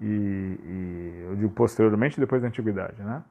e, 0.01 0.05
e 0.05 1.25
eu 1.29 1.35
digo 1.35 1.53
posteriormente, 1.53 2.19
depois 2.19 2.41
da 2.41 2.47
Antiguidade, 2.47 3.01
né? 3.01 3.23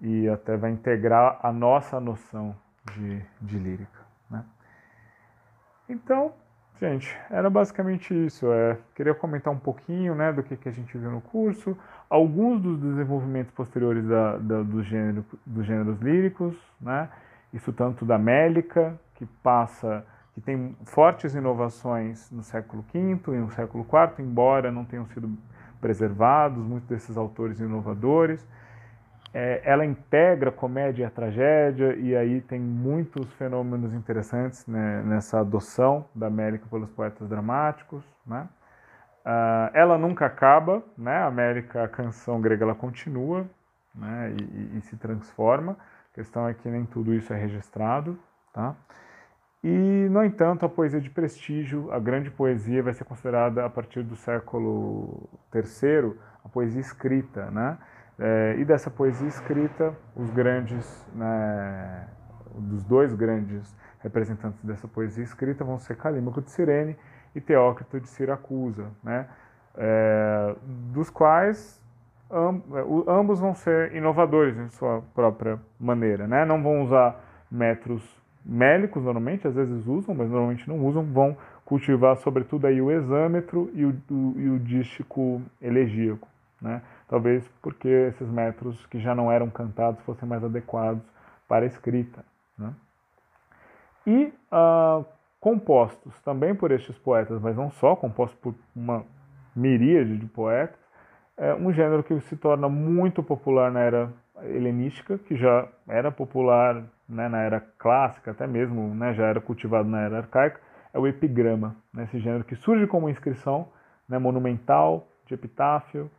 e 0.00 0.28
até 0.28 0.56
vai 0.56 0.70
integrar 0.70 1.38
a 1.42 1.52
nossa 1.52 2.00
noção 2.00 2.56
de, 2.92 3.22
de 3.40 3.58
lírica. 3.58 4.00
Né? 4.30 4.44
Então, 5.88 6.32
Gente, 6.80 7.16
era 7.30 7.48
basicamente 7.48 8.12
isso. 8.26 8.52
É, 8.52 8.76
queria 8.94 9.14
comentar 9.14 9.52
um 9.52 9.58
pouquinho 9.58 10.14
né, 10.14 10.32
do 10.32 10.42
que, 10.42 10.56
que 10.56 10.68
a 10.68 10.72
gente 10.72 10.96
viu 10.98 11.10
no 11.10 11.20
curso, 11.20 11.76
alguns 12.08 12.60
dos 12.60 12.78
desenvolvimentos 12.80 13.52
posteriores 13.52 14.06
da, 14.06 14.36
da, 14.36 14.62
do 14.62 14.82
gênero, 14.82 15.24
dos 15.44 15.66
gêneros 15.66 16.00
líricos, 16.00 16.54
né, 16.80 17.08
isso 17.52 17.72
tanto 17.72 18.04
da 18.04 18.18
Mélica, 18.18 18.98
que 19.14 19.26
passa, 19.42 20.04
que 20.34 20.40
tem 20.40 20.76
fortes 20.84 21.34
inovações 21.34 22.30
no 22.30 22.42
século 22.42 22.84
V 22.92 23.18
e 23.28 23.30
no 23.38 23.50
século 23.50 23.84
IV, 23.84 24.24
embora 24.24 24.70
não 24.70 24.84
tenham 24.84 25.06
sido 25.06 25.30
preservados 25.80 26.64
muitos 26.64 26.88
desses 26.88 27.16
autores 27.16 27.60
inovadores 27.60 28.46
é, 29.34 29.60
ela 29.64 29.84
integra 29.84 30.52
comédia 30.52 31.06
e 31.06 31.10
tragédia, 31.10 31.96
e 31.96 32.14
aí 32.14 32.40
tem 32.40 32.60
muitos 32.60 33.30
fenômenos 33.32 33.92
interessantes 33.92 34.64
né, 34.64 35.02
nessa 35.04 35.40
adoção 35.40 36.06
da 36.14 36.28
América 36.28 36.66
pelos 36.70 36.88
poetas 36.90 37.28
dramáticos. 37.28 38.04
Né? 38.24 38.46
Uh, 39.24 39.70
ela 39.72 39.96
nunca 39.96 40.26
acaba, 40.26 40.82
né? 40.98 41.16
a 41.16 41.26
América, 41.26 41.84
a 41.84 41.88
canção 41.88 42.40
grega, 42.42 42.64
ela 42.64 42.74
continua 42.74 43.46
né? 43.94 44.34
e, 44.38 44.42
e, 44.42 44.78
e, 44.78 44.80
se 44.82 44.96
transforma. 44.96 45.78
A 46.12 46.14
questão 46.14 46.46
é 46.46 46.52
que 46.52 46.68
nem 46.68 46.84
tudo 46.84 47.14
isso 47.14 47.32
é 47.32 47.36
registrado. 47.36 48.18
Tá? 48.52 48.76
E, 49.62 50.08
no 50.10 50.22
entanto, 50.22 50.66
a 50.66 50.68
poesia 50.68 51.00
de 51.00 51.08
prestígio, 51.08 51.90
a 51.90 51.98
grande 51.98 52.30
poesia, 52.30 52.82
vai 52.82 52.92
ser 52.92 53.04
considerada 53.04 53.64
a 53.64 53.70
partir 53.70 54.02
do 54.02 54.14
século 54.14 55.26
III 55.54 56.14
a 56.44 56.48
poesia 56.50 56.82
escrita, 56.82 57.50
né? 57.50 57.78
É, 58.18 58.56
e 58.58 58.64
dessa 58.64 58.90
poesia 58.90 59.26
escrita, 59.26 59.94
os 60.14 60.30
grandes, 60.30 61.04
né, 61.14 62.06
dos 62.54 62.84
dois 62.84 63.12
grandes 63.14 63.74
representantes 64.00 64.62
dessa 64.62 64.86
poesia 64.86 65.24
escrita 65.24 65.64
vão 65.64 65.78
ser 65.78 65.96
Calímaco 65.96 66.42
de 66.42 66.50
Cirene 66.50 66.96
e 67.34 67.40
Teócrito 67.40 68.00
de 68.00 68.08
Siracusa, 68.08 68.86
né, 69.02 69.26
é, 69.76 70.54
dos 70.92 71.10
quais 71.10 71.82
amb, 72.30 72.62
ambos 73.08 73.40
vão 73.40 73.54
ser 73.54 73.94
inovadores 73.94 74.56
em 74.56 74.68
sua 74.70 75.02
própria 75.14 75.58
maneira, 75.78 76.26
né, 76.26 76.44
não 76.44 76.62
vão 76.62 76.82
usar 76.82 77.20
metros 77.50 78.02
mélicos 78.44 79.02
normalmente, 79.02 79.46
às 79.48 79.54
vezes 79.54 79.86
usam, 79.86 80.14
mas 80.14 80.28
normalmente 80.28 80.68
não 80.68 80.84
usam, 80.84 81.02
vão 81.02 81.36
cultivar 81.64 82.16
sobretudo 82.16 82.66
aí 82.66 82.80
o 82.80 82.90
exâmetro 82.90 83.70
e 83.72 83.84
o, 83.84 83.96
o, 84.10 84.34
e 84.36 84.50
o 84.50 84.58
dístico 84.58 85.40
elegíaco, 85.60 86.28
né, 86.60 86.82
talvez 87.08 87.46
porque 87.62 87.88
esses 87.88 88.28
metros 88.28 88.84
que 88.86 88.98
já 88.98 89.14
não 89.14 89.32
eram 89.32 89.48
cantados 89.48 90.00
fossem 90.02 90.28
mais 90.28 90.44
adequados 90.44 91.02
para 91.48 91.64
a 91.64 91.66
escrita. 91.66 92.24
Né? 92.58 92.74
E 94.06 94.32
uh, 94.52 95.04
compostos 95.44 96.18
também 96.22 96.54
por 96.54 96.72
estes 96.72 96.96
poetas, 96.96 97.38
mas 97.38 97.54
não 97.54 97.70
só, 97.70 97.94
compostos 97.94 98.40
por 98.40 98.54
uma 98.74 99.04
miríade 99.54 100.16
de 100.16 100.24
poetas, 100.24 100.80
é 101.36 101.52
um 101.52 101.70
gênero 101.70 102.02
que 102.02 102.18
se 102.20 102.34
torna 102.34 102.66
muito 102.66 103.22
popular 103.22 103.70
na 103.70 103.80
era 103.80 104.10
helenística, 104.44 105.18
que 105.18 105.36
já 105.36 105.68
era 105.86 106.10
popular 106.10 106.82
né, 107.06 107.28
na 107.28 107.42
era 107.42 107.60
clássica, 107.60 108.30
até 108.30 108.46
mesmo 108.46 108.94
né, 108.94 109.12
já 109.12 109.26
era 109.26 109.38
cultivado 109.38 109.86
na 109.86 110.00
era 110.00 110.16
arcaica, 110.16 110.58
é 110.94 110.98
o 110.98 111.06
epigrama, 111.06 111.76
né, 111.92 112.04
esse 112.04 112.18
gênero 112.20 112.44
que 112.44 112.56
surge 112.56 112.86
como 112.86 113.10
inscrição 113.10 113.68
né, 114.08 114.18
monumental, 114.18 115.06
de 115.26 115.34
epitáfio, 115.34 116.10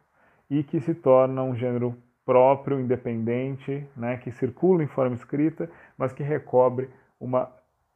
e 0.52 0.62
que 0.62 0.80
se 0.80 0.94
torna 0.94 1.42
um 1.42 1.56
gênero 1.56 1.98
próprio, 2.24 2.80
independente, 2.80 3.90
né, 3.98 4.18
que 4.18 4.30
circula 4.30 4.84
em 4.84 4.88
forma 4.88 5.16
escrita, 5.16 5.68
mas 5.98 6.14
que 6.14 6.22
recobre 6.22 6.92
uma 7.20 7.50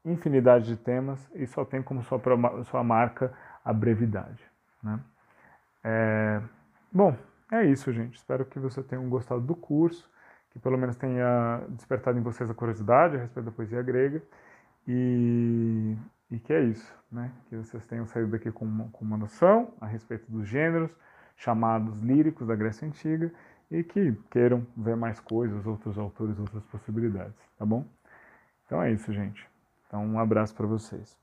infinidade 0.06 0.66
de 0.66 0.78
temas 0.78 1.30
e 1.34 1.46
só 1.46 1.66
tem 1.66 1.82
como 1.82 2.04
sua, 2.04 2.22
sua 2.66 2.84
marca 2.84 3.34
a 3.64 3.74
brevidade. 3.74 4.44
Né? 4.82 5.00
É, 5.84 6.42
bom, 6.92 7.16
é 7.52 7.66
isso, 7.66 7.92
gente. 7.92 8.16
Espero 8.16 8.46
que 8.46 8.60
vocês 8.60 8.86
tenham 8.86 9.08
gostado 9.10 9.42
do 9.42 9.56
curso, 9.56 10.10
que 10.52 10.60
pelo 10.60 10.78
menos 10.78 10.96
tenha 10.96 11.62
despertado 11.70 12.18
em 12.18 12.22
vocês 12.22 12.50
a 12.50 12.54
curiosidade 12.54 13.16
a 13.16 13.20
respeito 13.20 13.46
da 13.46 13.52
poesia 13.52 13.82
grega 13.82 14.22
e, 14.88 15.96
e 16.32 16.40
que 16.40 16.54
é 16.54 16.62
isso, 16.62 16.94
né? 17.12 17.32
Que 17.48 17.58
vocês 17.58 17.86
tenham 17.86 18.06
saído 18.08 18.32
daqui 18.32 18.52
com 18.52 18.66
uma, 18.66 18.90
com 18.90 19.04
uma 19.04 19.18
noção 19.18 19.74
a 19.80 19.86
respeito 19.86 20.32
dos 20.32 20.48
gêneros, 20.48 20.92
chamados 21.36 22.02
líricos 22.02 22.48
da 22.48 22.56
Grécia 22.56 22.88
Antiga 22.88 23.32
e 23.70 23.84
que 23.84 24.14
queiram 24.32 24.66
ver 24.76 24.96
mais 24.96 25.20
coisas, 25.20 25.66
outros 25.66 25.98
autores, 25.98 26.40
outras 26.40 26.64
possibilidades, 26.66 27.38
tá 27.58 27.66
bom? 27.66 27.86
Então 28.66 28.82
é 28.82 28.92
isso, 28.92 29.14
gente. 29.14 29.48
Então 29.90 30.06
um 30.06 30.20
abraço 30.20 30.54
para 30.54 30.68
vocês. 30.68 31.18